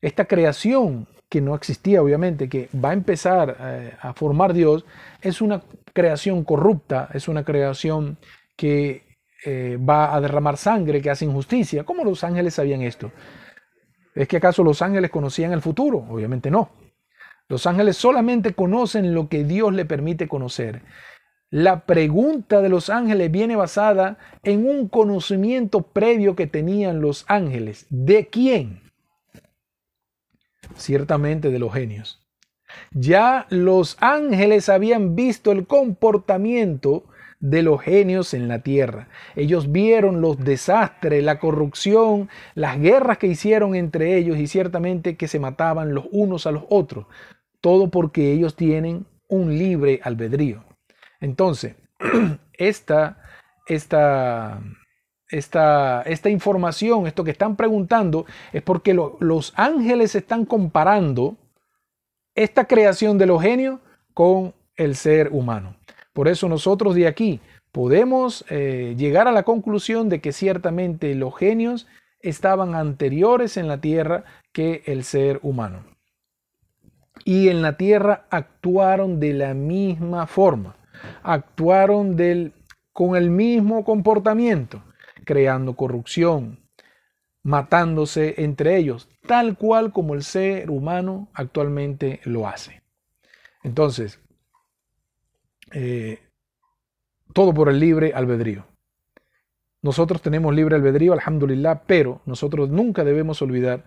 esta 0.02 0.26
creación 0.26 1.08
que 1.30 1.42
no 1.42 1.56
existía 1.56 2.02
obviamente, 2.02 2.50
que 2.50 2.70
va 2.74 2.90
a 2.92 2.94
empezar 2.94 3.58
eh, 3.60 3.94
a 4.00 4.14
formar 4.14 4.54
Dios, 4.54 4.86
es 5.22 5.42
una 5.42 5.64
creación 5.94 6.44
corrupta, 6.44 7.10
es 7.14 7.28
una 7.28 7.44
creación 7.44 8.18
que 8.56 9.04
eh, 9.46 9.78
va 9.78 10.16
a 10.16 10.22
derramar 10.22 10.58
sangre, 10.58 11.02
que 11.02 11.10
hace 11.10 11.26
injusticia. 11.26 11.84
¿Cómo 11.84 12.04
los 12.04 12.24
ángeles 12.24 12.56
sabían 12.56 12.82
esto? 12.82 13.12
¿Es 14.14 14.28
que 14.28 14.38
acaso 14.38 14.64
los 14.64 14.82
ángeles 14.82 15.12
conocían 15.12 15.52
el 15.52 15.62
futuro? 15.62 16.06
Obviamente 16.10 16.50
no. 16.50 16.70
Los 17.48 17.68
ángeles 17.68 17.98
solamente 17.98 18.54
conocen 18.54 19.14
lo 19.14 19.30
que 19.30 19.44
Dios 19.44 19.74
le 19.74 19.86
permite 19.86 20.28
conocer. 20.28 20.82
La 21.52 21.86
pregunta 21.86 22.62
de 22.62 22.70
los 22.70 22.90
ángeles 22.90 23.30
viene 23.30 23.56
basada 23.56 24.18
en 24.44 24.68
un 24.68 24.90
conocimiento 24.90 25.84
previo 25.84 26.36
que 26.36 26.48
tenían 26.48 27.02
los 27.02 27.24
ángeles. 27.28 27.86
¿De 27.90 28.28
quién? 28.28 28.85
Ciertamente 30.76 31.50
de 31.50 31.60
los 31.60 31.74
genios. 31.74 32.22
Ya 32.92 33.46
los 33.50 33.98
ángeles 34.00 34.70
habían 34.70 35.16
visto 35.16 35.52
el 35.52 35.68
comportamiento 35.68 37.06
de 37.40 37.62
los 37.62 37.82
genios 37.82 38.34
en 38.34 38.48
la 38.48 38.60
tierra. 38.60 39.08
Ellos 39.36 39.72
vieron 39.72 40.22
los 40.22 40.44
desastres, 40.44 41.24
la 41.24 41.40
corrupción, 41.40 42.30
las 42.56 42.80
guerras 42.80 43.18
que 43.18 43.28
hicieron 43.28 43.76
entre 43.76 44.18
ellos 44.18 44.38
y 44.38 44.48
ciertamente 44.48 45.16
que 45.16 45.28
se 45.28 45.40
mataban 45.40 45.94
los 45.94 46.06
unos 46.12 46.48
a 46.48 46.52
los 46.52 46.64
otros. 46.70 47.06
Todo 47.62 47.92
porque 47.92 48.32
ellos 48.32 48.56
tienen 48.56 49.06
un 49.28 49.58
libre 49.58 50.00
albedrío. 50.04 50.64
Entonces, 51.20 51.76
esta, 52.54 53.22
esta, 53.68 54.62
esta, 55.30 56.02
esta 56.04 56.30
información, 56.30 57.08
esto 57.08 57.24
que 57.24 57.32
están 57.32 57.56
preguntando, 57.56 58.26
es 58.54 58.62
porque 58.62 58.94
los 58.94 59.54
ángeles 59.56 60.16
están 60.16 60.46
comparando 60.46 61.38
esta 62.36 62.66
creación 62.66 63.18
de 63.18 63.26
los 63.26 63.42
genios 63.42 63.80
con 64.14 64.54
el 64.76 64.96
ser 64.96 65.30
humano. 65.32 65.76
Por 66.14 66.28
eso 66.28 66.48
nosotros 66.48 66.96
de 66.96 67.08
aquí 67.08 67.40
podemos 67.72 68.46
eh, 68.50 68.96
llegar 68.98 69.28
a 69.28 69.32
la 69.32 69.44
conclusión 69.44 70.10
de 70.10 70.22
que 70.22 70.32
ciertamente 70.32 71.14
los 71.16 71.36
genios 71.36 71.88
estaban 72.22 72.76
anteriores 72.76 73.58
en 73.58 73.68
la 73.68 73.82
tierra 73.82 74.24
que 74.52 74.84
el 74.86 75.04
ser 75.04 75.40
humano. 75.44 75.84
Y 77.24 77.50
en 77.50 77.62
la 77.62 77.78
tierra 77.78 78.26
actuaron 78.30 79.20
de 79.20 79.34
la 79.34 79.54
misma 79.54 80.28
forma, 80.28 80.76
actuaron 81.24 82.16
del, 82.16 82.54
con 82.94 83.16
el 83.16 83.30
mismo 83.30 83.84
comportamiento, 83.84 84.82
creando 85.26 85.76
corrupción, 85.76 86.60
matándose 87.44 88.36
entre 88.38 88.78
ellos, 88.78 89.10
tal 89.28 89.58
cual 89.58 89.92
como 89.92 90.14
el 90.14 90.24
ser 90.24 90.72
humano 90.72 91.30
actualmente 91.34 92.22
lo 92.24 92.48
hace. 92.48 92.82
Entonces, 93.64 94.20
eh, 95.74 96.20
todo 97.34 97.54
por 97.54 97.70
el 97.70 97.80
libre 97.80 98.14
albedrío. 98.14 98.66
Nosotros 99.82 100.22
tenemos 100.22 100.56
libre 100.56 100.76
albedrío, 100.76 101.14
alhamdulillah, 101.14 101.84
pero 101.86 102.22
nosotros 102.26 102.70
nunca 102.70 103.04
debemos 103.04 103.42
olvidar 103.42 103.84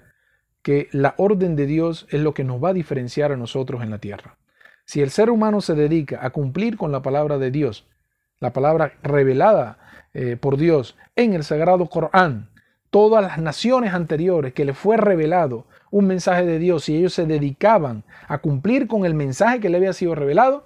que 0.62 0.89
la 0.93 1.14
orden 1.16 1.57
de 1.57 1.66
Dios 1.66 2.07
es 2.11 2.20
lo 2.20 2.34
que 2.34 2.45
nos 2.45 2.62
va 2.62 2.68
a 2.70 2.74
diferenciar 2.74 3.32
a 3.32 3.36
nosotros 3.36 3.82
en 3.82 3.91
la 3.91 3.99
tierra. 3.99 4.39
Si 4.84 5.01
el 5.01 5.11
ser 5.11 5.30
humano 5.30 5.61
se 5.61 5.74
dedica 5.74 6.24
a 6.24 6.30
cumplir 6.30 6.76
con 6.76 6.93
la 6.93 7.03
palabra 7.03 7.39
de 7.39 7.51
Dios, 7.51 7.89
la 8.41 8.53
palabra 8.53 8.99
revelada 9.03 9.78
eh, 10.15 10.37
por 10.41 10.57
Dios 10.57 10.97
en 11.17 11.35
el 11.35 11.45
sagrado 11.45 11.87
Corán, 11.87 12.49
todas 12.91 13.23
las 13.23 13.39
naciones 13.39 13.93
anteriores 13.95 14.55
que 14.55 14.65
le 14.65 14.75
fue 14.75 14.97
revelado 14.97 15.67
un 15.91 16.07
mensaje 16.07 16.45
de 16.45 16.59
Dios 16.59 16.89
y 16.89 16.97
ellos 16.97 17.15
se 17.15 17.27
dedicaban 17.27 18.05
a 18.27 18.39
cumplir 18.39 18.87
con 18.87 19.05
el 19.05 19.15
mensaje 19.15 19.61
que 19.61 19.69
le 19.69 19.79
había 19.79 19.93
sido 19.93 20.15
revelado, 20.15 20.65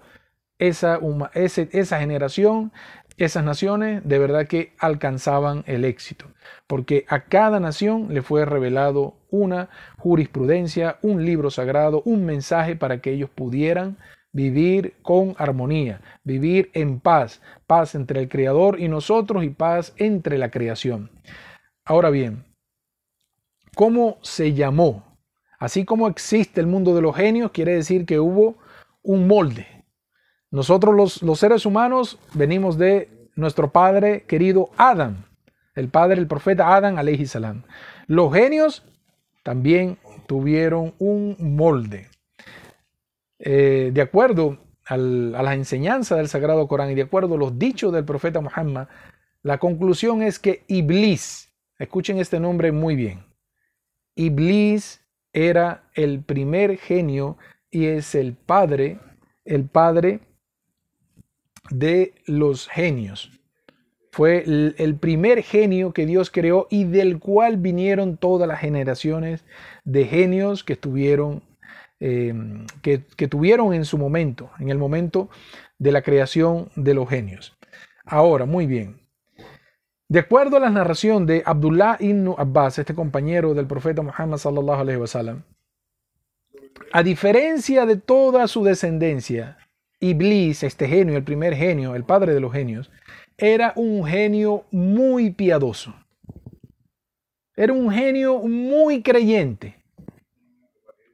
esa, 0.59 1.01
esa 1.35 1.99
generación, 1.99 2.73
esas 3.17 3.45
naciones 3.45 4.03
de 4.05 4.19
verdad 4.19 4.47
que 4.47 4.75
alcanzaban 4.79 5.65
el 5.67 5.85
éxito, 5.85 6.27
porque 6.67 7.05
a 7.09 7.25
cada 7.25 7.59
nación 7.59 8.09
le 8.11 8.23
fue 8.23 8.45
revelado 8.45 9.17
una 9.31 9.69
jurisprudencia, 9.99 10.99
un 11.03 11.25
libro 11.25 11.51
sagrado, 11.51 12.03
un 12.05 12.25
mensaje 12.25 12.77
para 12.77 13.01
que 13.01 13.13
ellos 13.13 13.31
pudieran 13.31 13.97
vivir 14.33 14.95
con 15.03 15.35
armonía, 15.39 16.01
vivir 16.25 16.71
en 16.75 17.01
paz, 17.01 17.41
paz 17.67 17.95
entre 17.95 18.21
el 18.21 18.29
Creador 18.29 18.81
y 18.81 18.89
nosotros 18.89 19.45
y 19.45 19.51
paz 19.51 19.93
entre 19.97 20.39
la 20.39 20.51
creación. 20.51 21.11
Ahora 21.85 22.11
bien, 22.11 22.45
¿cómo 23.75 24.19
se 24.23 24.55
llamó? 24.55 25.05
Así 25.59 25.85
como 25.85 26.09
existe 26.09 26.61
el 26.61 26.67
mundo 26.67 26.95
de 26.95 27.03
los 27.03 27.15
genios, 27.15 27.53
quiere 27.53 27.75
decir 27.75 28.05
que 28.07 28.19
hubo 28.19 28.57
un 29.03 29.29
molde. 29.29 29.67
Nosotros 30.51 31.23
los, 31.23 31.39
seres 31.39 31.65
humanos 31.65 32.19
venimos 32.35 32.77
de 32.77 33.31
nuestro 33.37 33.73
padre 33.73 34.25
querido 34.25 34.71
Adán, 34.77 35.25
el 35.75 35.89
padre 35.89 36.17
del 36.17 36.27
profeta 36.27 36.75
Adán, 36.75 36.99
alayhi 36.99 37.27
salam. 37.27 37.63
Los 38.07 38.35
genios 38.35 38.85
también 39.43 39.99
tuvieron 40.27 40.95
un 40.99 41.37
molde. 41.39 42.09
Eh, 43.43 43.91
de 43.93 44.01
acuerdo 44.01 44.59
a 44.87 44.97
la 44.97 45.55
enseñanza 45.55 46.17
del 46.17 46.29
Sagrado 46.29 46.67
Corán 46.67 46.91
y 46.91 46.95
de 46.95 47.03
acuerdo 47.03 47.35
a 47.35 47.39
los 47.39 47.59
dichos 47.59 47.93
del 47.93 48.05
profeta 48.05 48.41
Muhammad, 48.41 48.89
la 49.43 49.59
conclusión 49.59 50.23
es 50.23 50.39
que 50.39 50.65
Iblis, 50.69 51.53
Escuchen 51.83 52.19
este 52.19 52.39
nombre 52.39 52.71
muy 52.71 52.95
bien. 52.95 53.25
Iblis 54.15 55.01
era 55.33 55.83
el 55.95 56.23
primer 56.23 56.77
genio 56.77 57.39
y 57.73 57.87
es 57.87 58.15
el 58.15 58.35
padre, 58.35 59.01
el 59.45 59.65
padre 59.65 60.21
de 61.71 62.15
los 62.27 62.69
genios. 62.69 63.33
Fue 64.13 64.45
el, 64.47 64.95
primer 64.95 65.43
genio 65.43 65.93
que 65.93 66.07
Dios 66.07 66.31
creó 66.31 66.69
y 66.71 66.85
del 66.85 67.19
cual 67.19 67.57
vinieron 67.57 68.17
todas 68.17 68.47
las 68.47 68.61
generaciones 68.61 69.45
de 69.85 70.05
genios 70.05 70.63
que 70.63 70.75
estuvieron, 70.75 71.43
em, 72.03 72.67
que, 72.83 72.99
tuvieron 73.29 73.73
en 73.75 73.85
su 73.85 73.97
momento, 73.97 74.51
en 74.59 74.71
el 74.71 74.79
momento 74.79 75.29
de 75.79 75.93
la 75.93 76.03
creación 76.03 76.69
de 76.75 76.95
los 76.95 77.09
genios. 77.09 77.57
Ahora, 78.05 78.45
muy 78.45 78.67
bien, 78.67 79.01
de 80.09 80.19
acuerdo 80.19 80.57
a 80.57 80.61
la 80.61 80.71
narración 80.71 81.27
de 81.27 81.43
Abdullah 81.47 81.97
ibn 82.01 82.35
Abbas, 82.37 82.79
este 82.79 82.95
compañero 82.95 83.55
del 83.55 83.67
profeta 83.67 84.03
Muhammad 84.03 84.39
sallallahu 84.39 85.43
a 86.93 87.03
diferencia 87.03 87.87
de 87.87 87.97
toda 87.97 88.49
su 88.49 88.65
descendencia, 88.65 89.57
Iblis, 90.01 90.63
este 90.65 90.89
genio, 90.89 91.17
el 91.17 91.25
primer 91.25 91.55
genio, 91.55 91.95
el 91.95 92.05
padre 92.05 92.35
de 92.35 92.41
los 92.41 92.53
genios, 92.53 92.91
era 93.39 93.73
un 93.77 94.05
genio 94.05 94.65
muy 94.71 95.31
piadoso. 95.31 95.95
Era 97.57 97.73
un 97.73 97.91
genio 97.91 98.41
muy 98.41 99.03
creyente. 99.03 99.77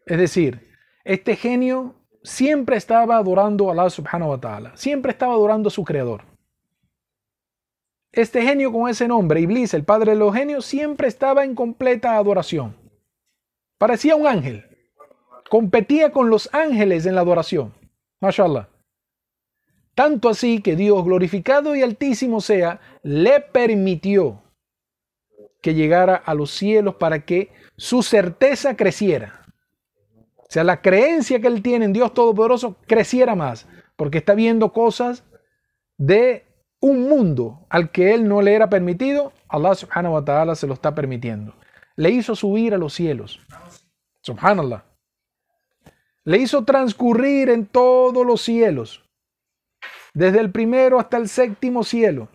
Es 0.07 0.19
decir, 0.19 0.68
este 1.09 1.37
genio 1.37 1.95
siempre 2.23 2.77
estaba 2.77 3.17
adorando 3.17 3.71
a 3.71 3.73
Allah 3.73 3.89
subhanahu 3.89 4.33
wa 4.33 4.39
ta'ala, 4.39 4.77
siempre 4.77 5.11
estaba 5.11 5.33
adorando 5.33 5.69
a 5.69 5.71
su 5.71 5.83
creador. 5.83 6.21
este 8.13 8.43
genio 8.43 8.71
con 8.71 8.91
ese 8.91 9.09
nombre, 9.09 9.41
Iblis, 9.41 9.73
el 9.73 9.85
padre 9.85 10.13
de 10.13 10.19
los 10.19 10.35
genios, 10.35 10.67
siempre 10.67 11.09
estaba 11.09 11.45
en 11.45 11.55
completa 11.55 12.17
adoración. 12.17 12.77
Parecía 13.79 14.17
un 14.17 14.27
ángel. 14.27 14.67
Competía 15.49 16.13
con 16.13 16.29
los 16.29 16.53
ángeles 16.53 17.07
en 17.07 17.15
la 17.15 17.23
adoración. 17.23 17.73
Mashallah. 18.21 18.69
Tanto 19.95 20.29
así 20.29 20.61
que 20.61 20.77
Dios, 20.77 21.03
glorificado 21.05 21.75
y 21.75 21.83
altísimo 21.83 22.43
sea, 22.43 22.81
le 23.03 23.41
permitió 23.41 24.43
que 25.63 25.73
llegara 25.73 26.17
a 26.17 26.35
los 26.35 26.51
cielos 26.51 26.97
para 26.97 27.25
que 27.25 27.51
su 27.79 28.03
certeza 28.03 28.77
creciera. 28.77 29.48
O 30.49 30.53
sea, 30.53 30.65
la 30.65 30.81
creencia 30.81 31.41
que 31.41 31.47
él 31.47 31.63
tiene 31.63 31.85
en 31.85 31.93
Dios 31.93 32.15
Todopoderoso 32.15 32.77
creciera 32.87 33.35
más, 33.35 33.69
porque 33.97 34.19
está 34.19 34.35
viendo 34.35 34.73
cosas 34.73 35.25
de 35.99 36.47
un 36.81 37.09
mundo 37.09 37.67
al 37.69 37.91
que 37.91 38.15
él 38.15 38.27
no 38.27 38.41
le 38.41 38.55
era 38.55 38.71
permitido, 38.71 39.33
Allah 39.49 39.75
subhanahu 39.75 40.15
wa 40.15 40.25
ta'ala 40.25 40.55
se 40.55 40.67
lo 40.67 40.75
está 40.75 40.95
permitiendo. 40.95 41.55
Le 41.97 42.11
hizo 42.11 42.35
subir 42.35 42.73
a 42.73 42.79
los 42.79 42.95
cielos. 42.95 43.41
Subhanallah. 44.23 44.85
Le 46.25 46.39
hizo 46.39 46.65
transcurrir 46.65 47.51
en 47.51 47.67
todos 47.67 48.25
los 48.25 48.41
cielos 48.41 49.05
desde 50.15 50.41
el 50.41 50.51
primero 50.51 50.99
hasta 50.99 51.17
el 51.17 51.29
séptimo 51.29 51.85
cielo. 51.85 52.29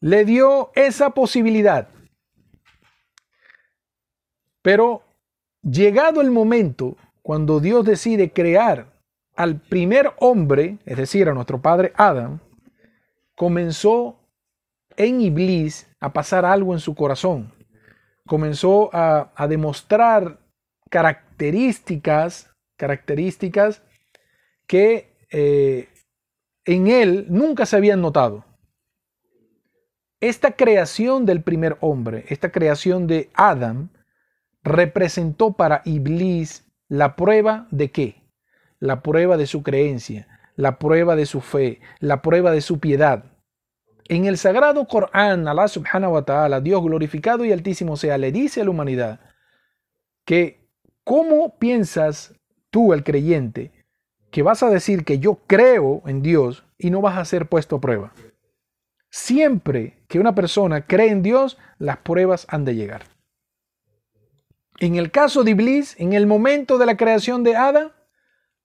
Le 0.00 0.24
dio 0.24 0.72
esa 0.74 1.10
posibilidad. 1.10 1.88
Pero 4.62 5.02
llegado 5.62 6.20
el 6.20 6.30
momento, 6.30 6.96
cuando 7.22 7.60
Dios 7.60 7.84
decide 7.84 8.32
crear 8.32 8.92
al 9.36 9.60
primer 9.60 10.12
hombre, 10.18 10.78
es 10.84 10.96
decir, 10.96 11.28
a 11.28 11.34
nuestro 11.34 11.60
padre 11.62 11.92
Adam, 11.96 12.40
comenzó 13.34 14.18
en 14.96 15.20
Iblis 15.20 15.88
a 16.00 16.12
pasar 16.12 16.44
algo 16.44 16.74
en 16.74 16.80
su 16.80 16.94
corazón. 16.94 17.52
Comenzó 18.26 18.90
a, 18.92 19.32
demostrar 19.48 20.38
características, 20.90 22.50
características 22.76 23.82
que 24.66 25.16
eh, 25.30 25.88
en 26.64 26.88
él 26.88 27.26
nunca 27.28 27.66
se 27.66 27.76
habían 27.76 28.00
notado. 28.00 28.44
Esta 30.20 30.52
creación 30.52 31.24
del 31.24 31.42
primer 31.42 31.78
hombre, 31.80 32.26
esta 32.28 32.52
creación 32.52 33.06
de 33.06 33.30
Adam, 33.32 33.90
representó 34.62 35.52
para 35.52 35.82
Iblis 35.84 36.66
la 36.88 37.16
prueba 37.16 37.66
de 37.70 37.90
qué? 37.90 38.22
La 38.78 39.02
prueba 39.02 39.36
de 39.36 39.46
su 39.46 39.62
creencia, 39.62 40.28
la 40.56 40.78
prueba 40.78 41.16
de 41.16 41.26
su 41.26 41.40
fe, 41.40 41.80
la 41.98 42.22
prueba 42.22 42.50
de 42.50 42.60
su 42.60 42.80
piedad. 42.80 43.24
En 44.08 44.24
el 44.24 44.38
sagrado 44.38 44.86
Corán, 44.86 45.46
Allah 45.46 45.68
subhanahu 45.68 46.14
wa 46.14 46.24
ta'ala, 46.24 46.60
Dios 46.60 46.82
glorificado 46.82 47.44
y 47.44 47.52
altísimo 47.52 47.96
sea, 47.96 48.18
le 48.18 48.32
dice 48.32 48.60
a 48.60 48.64
la 48.64 48.70
humanidad 48.70 49.20
que 50.24 50.68
¿cómo 51.04 51.58
piensas 51.58 52.34
tú, 52.70 52.92
el 52.92 53.04
creyente, 53.04 53.72
que 54.30 54.42
vas 54.42 54.62
a 54.62 54.70
decir 54.70 55.04
que 55.04 55.18
yo 55.18 55.40
creo 55.46 56.02
en 56.06 56.22
Dios 56.22 56.64
y 56.78 56.90
no 56.90 57.00
vas 57.00 57.18
a 57.18 57.24
ser 57.24 57.46
puesto 57.46 57.76
a 57.76 57.80
prueba. 57.80 58.12
Siempre 59.10 60.04
que 60.08 60.20
una 60.20 60.34
persona 60.34 60.86
cree 60.86 61.10
en 61.10 61.22
Dios, 61.22 61.58
las 61.78 61.98
pruebas 61.98 62.46
han 62.48 62.64
de 62.64 62.76
llegar. 62.76 63.02
En 64.80 64.96
el 64.96 65.10
caso 65.10 65.44
de 65.44 65.50
Iblis, 65.50 65.94
en 65.98 66.14
el 66.14 66.26
momento 66.26 66.78
de 66.78 66.86
la 66.86 66.96
creación 66.96 67.44
de 67.44 67.54
Adán, 67.54 67.92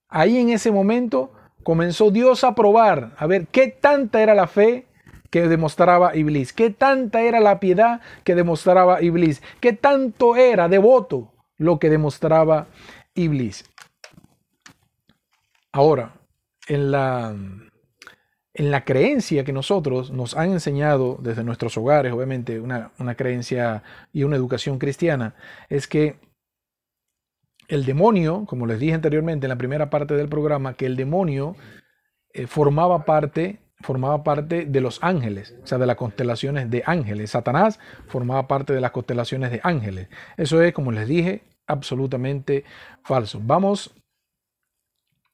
ahí 0.08 0.38
en 0.38 0.48
ese 0.48 0.72
momento 0.72 1.32
comenzó 1.62 2.10
Dios 2.10 2.42
a 2.42 2.54
probar, 2.54 3.12
a 3.18 3.26
ver 3.26 3.48
qué 3.48 3.68
tanta 3.68 4.22
era 4.22 4.34
la 4.34 4.46
fe 4.46 4.86
que 5.30 5.46
demostraba 5.46 6.16
Iblis, 6.16 6.54
qué 6.54 6.70
tanta 6.70 7.20
era 7.20 7.38
la 7.40 7.60
piedad 7.60 8.00
que 8.24 8.34
demostraba 8.34 9.02
Iblis, 9.02 9.42
qué 9.60 9.74
tanto 9.74 10.36
era 10.36 10.68
devoto 10.68 11.34
lo 11.58 11.78
que 11.78 11.90
demostraba 11.90 12.68
Iblis. 13.14 13.66
Ahora, 15.70 16.14
en 16.66 16.90
la, 16.92 17.34
en 18.58 18.70
la 18.70 18.84
creencia 18.84 19.44
que 19.44 19.52
nosotros 19.52 20.10
nos 20.10 20.34
han 20.34 20.52
enseñado 20.52 21.18
desde 21.20 21.44
nuestros 21.44 21.76
hogares, 21.76 22.12
obviamente 22.12 22.58
una, 22.58 23.14
creencia 23.14 23.82
y 24.12 24.24
una 24.24 24.36
educación 24.36 24.78
cristiana, 24.78 25.34
es 25.68 25.86
que 25.86 26.18
el 27.68 27.84
demonio, 27.84 28.46
como 28.46 28.66
les 28.66 28.80
dije 28.80 28.94
anteriormente 28.94 29.46
en 29.46 29.50
la 29.50 29.58
primera 29.58 29.90
parte 29.90 30.14
del 30.14 30.28
programa, 30.28 30.74
que 30.74 30.86
el 30.86 30.96
demonio 30.96 31.56
eh, 32.32 32.46
formaba 32.46 33.04
parte 33.04 33.60
formaba 33.80 34.24
parte 34.24 34.64
de 34.64 34.80
los 34.80 35.04
ángeles, 35.04 35.54
o 35.62 35.66
sea, 35.66 35.76
de 35.76 35.84
las 35.84 35.96
constelaciones 35.96 36.70
de 36.70 36.82
ángeles. 36.86 37.32
Satanás 37.32 37.78
formaba 38.06 38.48
parte 38.48 38.72
de 38.72 38.80
las 38.80 38.90
constelaciones 38.90 39.50
de 39.50 39.60
ángeles. 39.62 40.08
Eso 40.38 40.62
es, 40.62 40.72
como 40.72 40.92
les 40.92 41.06
dije, 41.06 41.42
absolutamente 41.66 42.64
falso. 43.04 43.38
Vamos 43.42 43.94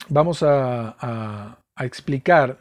vamos 0.09 0.43
a, 0.43 1.59
explicar 1.79 2.59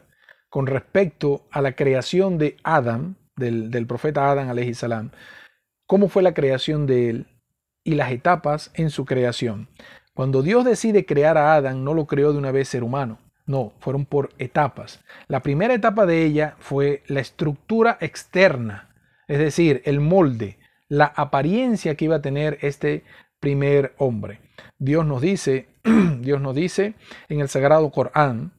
con 0.52 0.66
respecto 0.66 1.46
a 1.50 1.62
la 1.62 1.72
creación 1.72 2.36
de 2.36 2.58
Adam, 2.62 3.14
del, 3.36 3.86
profeta 3.86 4.30
alayhi 4.30 4.74
salam, 4.74 5.10
cómo 5.86 6.10
fue 6.10 6.22
la 6.22 6.34
creación 6.34 6.86
de 6.86 7.08
él 7.08 7.26
y 7.82 7.94
las 7.94 8.12
etapas 8.12 8.70
en 8.74 8.90
su 8.90 9.06
creación. 9.06 9.70
Cuando 10.12 10.42
Dios 10.42 10.66
decide 10.66 11.06
crear 11.06 11.38
a 11.38 11.54
Adán, 11.54 11.84
no 11.84 11.94
lo 11.94 12.06
creó 12.06 12.34
de 12.34 12.38
una 12.38 12.52
vez 12.52 12.68
ser 12.68 12.84
humano, 12.84 13.18
no, 13.46 13.72
fueron 13.80 14.04
por 14.04 14.28
etapas. 14.36 15.02
La 15.26 15.40
primera 15.40 15.72
etapa 15.72 16.04
de 16.04 16.22
ella 16.22 16.56
fue 16.58 17.02
la 17.06 17.20
estructura 17.20 17.96
externa, 18.02 18.90
es 19.28 19.38
decir, 19.38 19.80
el 19.86 20.00
molde, 20.00 20.58
la 20.86 21.06
apariencia 21.06 21.94
que 21.94 22.04
iba 22.04 22.16
a 22.16 22.22
tener 22.22 22.58
este 22.60 23.04
primer 23.40 23.94
hombre. 23.96 24.40
Dios 24.78 25.06
nos 25.06 25.22
dice, 25.22 25.68
Dios 26.20 26.42
nos 26.42 26.54
dice 26.54 26.92
en 27.30 27.40
el 27.40 27.48
Sagrado 27.48 27.90
Corán, 27.90 28.52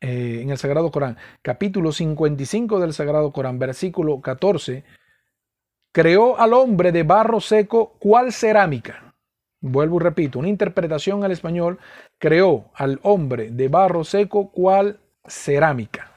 eh, 0.00 0.40
en 0.42 0.50
el 0.50 0.58
Sagrado 0.58 0.90
Corán, 0.90 1.16
capítulo 1.42 1.92
55 1.92 2.80
del 2.80 2.92
Sagrado 2.92 3.32
Corán, 3.32 3.58
versículo 3.58 4.20
14, 4.20 4.84
creó 5.92 6.38
al 6.38 6.52
hombre 6.52 6.92
de 6.92 7.02
barro 7.02 7.40
seco 7.40 7.94
cual 7.98 8.32
cerámica. 8.32 9.14
Vuelvo 9.60 9.96
y 9.96 10.00
repito, 10.00 10.38
una 10.38 10.48
interpretación 10.48 11.24
al 11.24 11.32
español, 11.32 11.78
creó 12.18 12.70
al 12.74 13.00
hombre 13.02 13.50
de 13.50 13.68
barro 13.68 14.04
seco 14.04 14.50
cual 14.50 15.00
cerámica. 15.26 16.12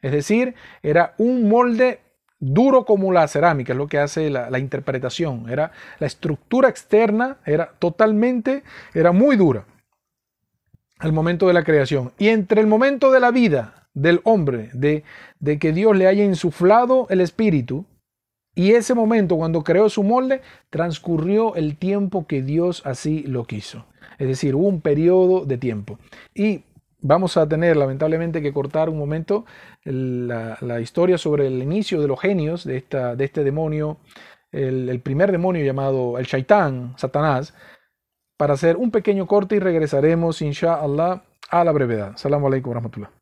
Es 0.00 0.12
decir, 0.12 0.54
era 0.82 1.14
un 1.18 1.48
molde 1.48 2.00
duro 2.38 2.84
como 2.84 3.12
la 3.12 3.26
cerámica, 3.28 3.72
es 3.72 3.76
lo 3.76 3.88
que 3.88 3.98
hace 3.98 4.30
la, 4.30 4.58
interpretación. 4.58 5.48
Era 5.50 5.72
la 5.98 6.06
estructura 6.06 6.68
externa, 6.68 7.38
era 7.44 7.72
totalmente, 7.78 8.62
era 8.94 9.12
muy 9.12 9.36
dura 9.36 9.64
al 11.02 11.12
momento 11.12 11.48
de 11.48 11.52
la 11.52 11.64
creación. 11.64 12.12
Y 12.16 12.28
entre 12.28 12.60
el 12.60 12.68
momento 12.68 13.10
de 13.10 13.18
la 13.18 13.32
vida 13.32 13.88
del 13.92 14.20
hombre, 14.22 14.70
de, 14.72 15.02
de 15.40 15.58
que 15.58 15.72
Dios 15.72 15.96
le 15.96 16.06
haya 16.06 16.24
insuflado 16.24 17.08
el 17.10 17.20
espíritu, 17.20 17.84
y 18.54 18.72
ese 18.72 18.94
momento 18.94 19.36
cuando 19.36 19.64
creó 19.64 19.88
su 19.88 20.04
molde, 20.04 20.42
transcurrió 20.70 21.56
el 21.56 21.76
tiempo 21.76 22.26
que 22.26 22.42
Dios 22.42 22.82
así 22.84 23.24
lo 23.24 23.44
quiso. 23.44 23.86
Es 24.18 24.28
decir, 24.28 24.54
hubo 24.54 24.68
un 24.68 24.80
periodo 24.80 25.44
de 25.44 25.58
tiempo. 25.58 25.98
Y 26.34 26.62
vamos 27.00 27.36
a 27.36 27.48
tener 27.48 27.76
lamentablemente 27.76 28.40
que 28.40 28.52
cortar 28.52 28.88
un 28.88 28.98
momento 28.98 29.44
la, 29.84 30.80
historia 30.80 31.18
sobre 31.18 31.48
el 31.48 31.60
inicio 31.62 32.00
de 32.00 32.06
los 32.06 32.20
genios 32.20 32.64
de, 32.64 32.76
esta, 32.76 33.16
de 33.16 33.24
este 33.24 33.42
demonio, 33.42 33.98
el, 34.52 35.00
primer 35.00 35.32
demonio 35.32 35.64
llamado 35.64 36.16
el 36.18 36.26
Shaitán, 36.26 36.94
Satanás, 36.96 37.54
para 38.42 38.54
hacer 38.54 38.76
un 38.76 38.90
pequeño 38.90 39.28
corte 39.28 39.54
y 39.54 39.60
regresaremos, 39.60 40.42
inshallah, 40.42 41.22
a 41.48 41.62
la 41.62 41.70
brevedad. 41.70 42.16
Salam 42.16 42.44
alaikum 42.44 42.70
wa 42.70 42.74
rahmatullah. 42.74 43.10